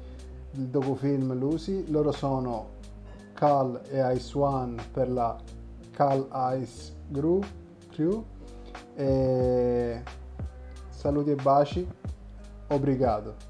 il 0.53 0.67
docufilm 0.69 1.35
Lucy. 1.35 1.91
Loro 1.91 2.11
sono 2.11 2.77
Cal 3.35 3.81
e 3.91 4.15
Ice 4.15 4.39
One 4.39 4.83
per 4.91 5.11
la 5.11 5.37
Cal 5.91 6.27
Ice 6.61 6.93
Crew. 7.13 7.43
Crew. 7.91 8.25
E 8.95 10.03
saluti 10.89 11.31
e 11.31 11.35
baci. 11.35 11.87
Obrigado. 12.69 13.48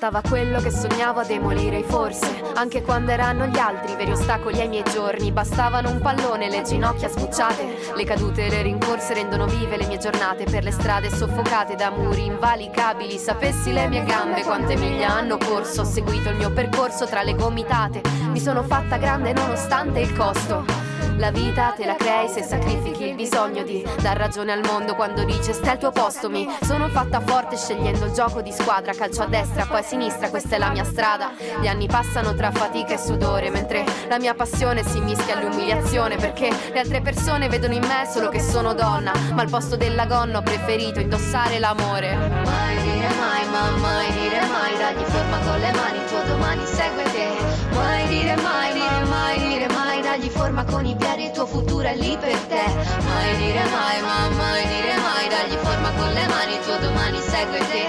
Bastava 0.00 0.26
quello 0.26 0.60
che 0.62 0.70
sognavo 0.70 1.20
a 1.20 1.24
demolire 1.24 1.82
forse. 1.82 2.42
Anche 2.54 2.80
quando 2.80 3.10
erano 3.10 3.44
gli 3.44 3.58
altri 3.58 3.94
veri 3.96 4.12
ostacoli 4.12 4.58
ai 4.58 4.68
miei 4.68 4.82
giorni. 4.90 5.30
Bastavano 5.30 5.90
un 5.90 6.00
pallone, 6.00 6.48
le 6.48 6.62
ginocchia 6.62 7.10
sbucciate. 7.10 7.92
Le 7.94 8.04
cadute 8.04 8.46
e 8.46 8.48
le 8.48 8.62
rincorse 8.62 9.12
rendono 9.12 9.44
vive 9.44 9.76
le 9.76 9.84
mie 9.84 9.98
giornate. 9.98 10.44
Per 10.44 10.64
le 10.64 10.70
strade 10.70 11.10
soffocate 11.10 11.74
da 11.74 11.90
muri 11.90 12.24
invalicabili. 12.24 13.18
Sapessi 13.18 13.74
le 13.74 13.88
mie 13.88 14.02
gambe 14.04 14.42
quante 14.42 14.74
miglia 14.74 15.10
hanno 15.10 15.36
corso. 15.36 15.82
Ho 15.82 15.84
seguito 15.84 16.30
il 16.30 16.36
mio 16.36 16.50
percorso 16.50 17.04
tra 17.04 17.22
le 17.22 17.34
gomitate. 17.34 18.00
Mi 18.30 18.40
sono 18.40 18.62
fatta 18.62 18.96
grande 18.96 19.34
nonostante 19.34 20.00
il 20.00 20.16
costo. 20.16 20.80
La 21.20 21.30
vita 21.30 21.74
te 21.76 21.84
la 21.84 21.96
crei 21.96 22.30
se 22.30 22.42
sacrifichi 22.42 23.08
il 23.08 23.14
bisogno 23.14 23.62
di 23.62 23.86
dar 24.00 24.16
ragione 24.16 24.52
al 24.52 24.64
mondo 24.64 24.94
quando 24.94 25.22
dice 25.22 25.52
stai 25.52 25.72
al 25.72 25.78
tuo 25.78 25.90
posto 25.90 26.30
mi 26.30 26.48
sono 26.62 26.88
fatta 26.88 27.20
forte 27.20 27.58
scegliendo 27.58 28.06
il 28.06 28.12
gioco 28.12 28.40
di 28.40 28.50
squadra 28.50 28.94
calcio 28.94 29.20
a 29.20 29.26
destra 29.26 29.66
poi 29.66 29.82
sinistra 29.90 30.30
questa 30.30 30.54
è 30.54 30.58
la 30.58 30.70
mia 30.70 30.84
strada. 30.84 31.32
Gli 31.60 31.66
anni 31.66 31.88
passano 31.88 32.32
tra 32.36 32.52
fatica 32.52 32.94
e 32.94 32.98
sudore 32.98 33.50
mentre 33.50 33.84
la 34.08 34.20
mia 34.20 34.34
passione 34.34 34.84
si 34.84 35.00
mischia 35.00 35.36
all'umiliazione 35.36 36.14
perché 36.14 36.48
le 36.72 36.78
altre 36.78 37.00
persone 37.00 37.48
vedono 37.48 37.74
in 37.74 37.82
me 37.82 38.06
solo 38.08 38.28
che 38.28 38.38
sono 38.40 38.72
donna 38.72 39.12
ma 39.32 39.42
al 39.42 39.50
posto 39.50 39.74
della 39.74 40.06
gonna 40.06 40.38
ho 40.38 40.42
preferito 40.42 41.00
indossare 41.00 41.58
l'amore. 41.58 42.14
Mai 42.14 42.76
dire 42.82 43.08
mai, 43.18 43.48
ma 43.50 43.70
mai 43.78 44.12
dire 44.12 44.40
mai 44.46 44.76
Dagli 44.78 45.04
forma 45.10 45.38
con 45.38 45.58
le 45.58 45.72
mani, 45.72 45.98
il 45.98 46.04
tuo 46.04 46.22
domani 46.22 46.66
segue 46.66 47.02
te. 47.10 47.28
Mai 47.74 48.06
dire 48.06 48.36
mai, 48.36 48.78
ma 48.78 49.04
mai 49.08 49.38
dire 49.40 49.66
mai 49.74 50.00
Dagli 50.02 50.28
forma 50.28 50.64
con 50.64 50.86
i 50.86 50.94
piedi, 50.94 51.24
il 51.24 51.30
tuo 51.32 51.46
futuro 51.46 51.88
è 51.88 51.96
lì 51.96 52.16
per 52.16 52.38
te. 52.46 52.62
Mai 53.02 53.36
dire 53.38 53.64
mai, 53.74 54.00
ma 54.02 54.28
mai 54.36 54.66
dire 54.68 54.94
mai 55.02 55.26
Dagli 55.28 55.58
forma 55.58 55.90
con 55.98 56.12
le 56.12 56.26
mani, 56.28 56.52
il 56.54 56.60
tuo 56.60 56.76
domani 56.78 57.18
segue 57.18 57.58
te 57.58 57.79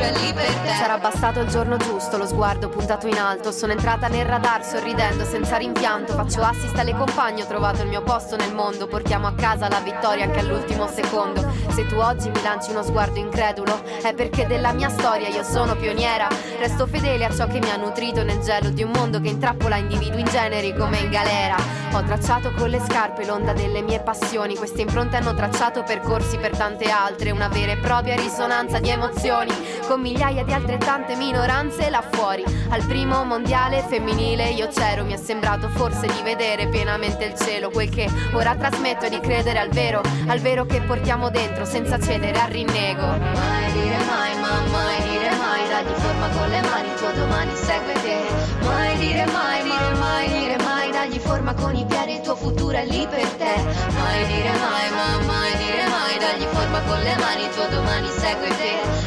futuro 0.00 0.30
te 0.32 0.60
Sarà 0.80 0.98
bastato 0.98 1.40
il 1.40 1.48
giorno 1.48 1.76
giusto, 1.76 2.16
lo 2.16 2.26
sguardo 2.26 2.68
puntato 2.68 3.06
in 3.06 3.18
alto. 3.18 3.52
Sono 3.52 3.72
entrata 3.72 4.08
nel 4.08 4.24
radar 4.24 4.64
sorridendo 4.64 5.24
senza 5.24 5.56
rimpianto. 5.56 6.14
Faccio 6.14 6.40
assist 6.40 6.76
alle 6.78 6.94
compagne, 6.94 7.42
ho 7.42 7.46
trovato 7.46 7.82
il 7.82 7.88
mio 7.88 8.02
posto 8.02 8.36
nel 8.36 8.54
mondo. 8.54 8.86
Portiamo 8.86 9.26
a 9.26 9.34
casa 9.34 9.68
la 9.68 9.80
vittoria 9.80 10.24
anche 10.24 10.38
all'ultimo 10.38 10.86
secondo. 10.88 11.46
Se 11.68 11.86
tu 11.86 11.96
oggi 11.96 12.30
mi 12.30 12.42
lanci 12.42 12.70
uno 12.70 12.82
sguardo 12.82 13.18
incredulo, 13.18 13.82
è 14.02 14.14
perché 14.14 14.46
della 14.46 14.72
mia 14.72 14.88
storia 14.88 15.28
io 15.28 15.42
sono 15.42 15.76
pioniera. 15.76 16.28
Resto 16.58 16.86
fedele 16.86 17.26
a 17.26 17.34
ciò 17.34 17.46
che 17.46 17.58
mi 17.58 17.70
ha 17.70 17.76
nutrito 17.76 18.22
nel 18.22 18.40
gelo 18.40 18.70
di 18.70 18.82
un 18.82 18.90
mondo 18.90 19.20
che 19.20 19.28
intrappola 19.28 19.76
individui 19.76 20.24
generi 20.24 20.74
come 20.74 20.98
in 20.98 21.10
galera. 21.10 21.56
Ho 21.92 22.02
tracciato 22.04 22.52
con 22.52 22.70
le 22.70 22.80
scarpe 22.80 23.26
l'onda 23.26 23.52
delle 23.52 23.82
mie 23.82 24.00
passioni. 24.00 24.56
Queste 24.56 24.82
impronte 24.82 25.16
hanno 25.16 25.34
tracciato 25.34 25.82
percorsi 25.82 26.38
per 26.38 26.56
tante 26.56 26.88
altre. 26.88 27.32
Una 27.32 27.48
vera 27.48 27.72
e 27.72 27.76
propria 27.76 28.14
risonanza 28.14 28.78
di 28.78 28.88
emozioni. 28.88 29.52
Con 29.90 30.02
migliaia 30.02 30.44
di 30.44 30.52
altrettante 30.52 31.16
minoranze 31.16 31.90
là 31.90 32.00
fuori. 32.00 32.44
Al 32.68 32.86
primo 32.86 33.24
mondiale 33.24 33.82
femminile 33.82 34.50
io 34.50 34.68
c'ero. 34.68 35.02
Mi 35.02 35.14
è 35.14 35.16
sembrato 35.16 35.68
forse 35.68 36.06
di 36.06 36.22
vedere 36.22 36.68
pienamente 36.68 37.24
il 37.24 37.34
cielo. 37.34 37.70
Quel 37.70 37.88
che 37.88 38.08
ora 38.32 38.54
trasmetto 38.54 39.06
è 39.06 39.10
di 39.10 39.18
credere 39.18 39.58
al 39.58 39.68
vero. 39.70 40.00
Al 40.28 40.38
vero 40.38 40.64
che 40.64 40.80
portiamo 40.82 41.28
dentro 41.28 41.64
senza 41.64 41.98
cedere 41.98 42.38
al 42.38 42.50
rinnego. 42.50 43.02
Mai 43.02 43.72
dire 43.72 43.98
mai, 44.06 44.38
ma 44.38 44.60
mai 44.70 45.02
dire 45.10 45.34
mai 45.34 45.66
dagli 45.66 45.98
forma 45.98 46.28
con 46.28 46.48
le 46.48 46.60
mani, 46.60 46.86
il 46.86 46.94
tuo 46.94 47.10
domani 47.10 47.54
segue 47.56 47.92
te. 47.94 48.18
Mai 48.62 48.96
dire 48.96 49.26
mai, 49.26 49.64
mai, 49.66 49.98
mai 49.98 50.28
dire 50.28 50.56
mai, 50.62 50.90
dagli 50.92 51.18
forma 51.18 51.52
con 51.54 51.74
i 51.74 51.84
piedi, 51.84 52.12
il 52.12 52.20
tuo 52.20 52.36
futuro 52.36 52.76
è 52.76 52.86
lì 52.86 53.08
per 53.10 53.26
te. 53.26 53.54
Mai 53.98 54.24
dire 54.26 54.50
mai, 54.50 54.90
mai, 54.94 55.26
mai 55.26 55.56
dire 55.56 55.84
mai, 55.88 56.16
dagli 56.16 56.46
forma 56.54 56.78
con 56.82 57.00
le 57.00 57.16
mani, 57.18 57.42
il 57.42 57.50
tuo 57.50 57.66
domani 57.66 58.08
segue 58.08 58.48
te. 58.50 58.99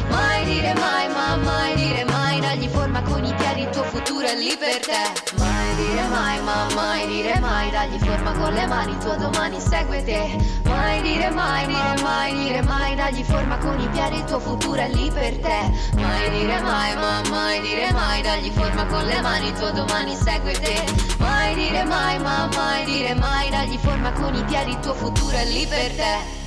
Mai 0.74 1.08
dire 1.08 1.36
mai, 1.36 1.74
dire 1.74 2.04
mai, 2.04 2.40
dagli 2.40 2.68
forma 2.68 3.02
con 3.02 3.24
i 3.24 3.34
piedi, 3.34 3.62
il 3.62 3.70
tuo 3.70 3.84
futuro 3.84 4.26
è 4.26 4.36
lì 4.36 4.56
per 4.56 4.78
te. 4.80 5.34
Mai 5.36 5.74
dire 5.76 6.06
mai, 6.08 6.40
mai, 6.42 6.74
mai 6.74 7.06
dire 7.06 7.38
mai, 7.40 7.70
dagli 7.70 7.98
forma 7.98 8.32
con 8.32 8.52
le 8.52 8.66
mani, 8.66 8.92
il 8.92 8.98
tuo 8.98 9.16
domani 9.16 9.60
segue 9.60 10.02
te. 10.04 10.36
Mai 10.64 11.02
dire 11.02 11.30
mai, 11.30 11.66
mai, 11.66 12.02
mai 12.02 12.34
dire 12.34 12.62
mai, 12.62 12.94
dagli 12.94 13.22
forma 13.24 13.58
con 13.58 13.80
i 13.80 13.88
piedi, 13.88 14.16
il 14.16 14.24
tuo 14.24 14.38
futuro 14.40 14.80
è 14.80 14.88
lì 14.88 15.10
per 15.10 15.38
te. 15.38 15.72
Mai 15.96 16.30
dire 16.30 16.60
mai, 16.60 16.94
mai, 16.96 17.28
mai 17.30 17.60
dire 17.60 17.92
mai, 17.92 18.22
dagli 18.22 18.50
forma 18.50 18.86
con 18.86 19.04
le 19.04 19.20
mani, 19.20 19.46
il 19.48 19.52
tuo 19.54 19.70
domani 19.70 20.14
segue 20.16 20.52
te. 20.52 20.84
Mai 21.18 21.54
dire 21.54 21.84
mai, 21.84 22.18
mai, 22.18 22.48
mai 22.54 22.84
dire 22.84 23.14
mai, 23.14 23.50
dagli 23.50 23.78
forma 23.78 24.12
con 24.12 24.34
i 24.34 24.44
piedi, 24.44 24.70
il 24.70 24.80
tuo 24.80 24.94
futuro 24.94 25.36
è 25.36 25.44
lì 25.46 25.66
per 25.66 25.94
te. 25.94 26.43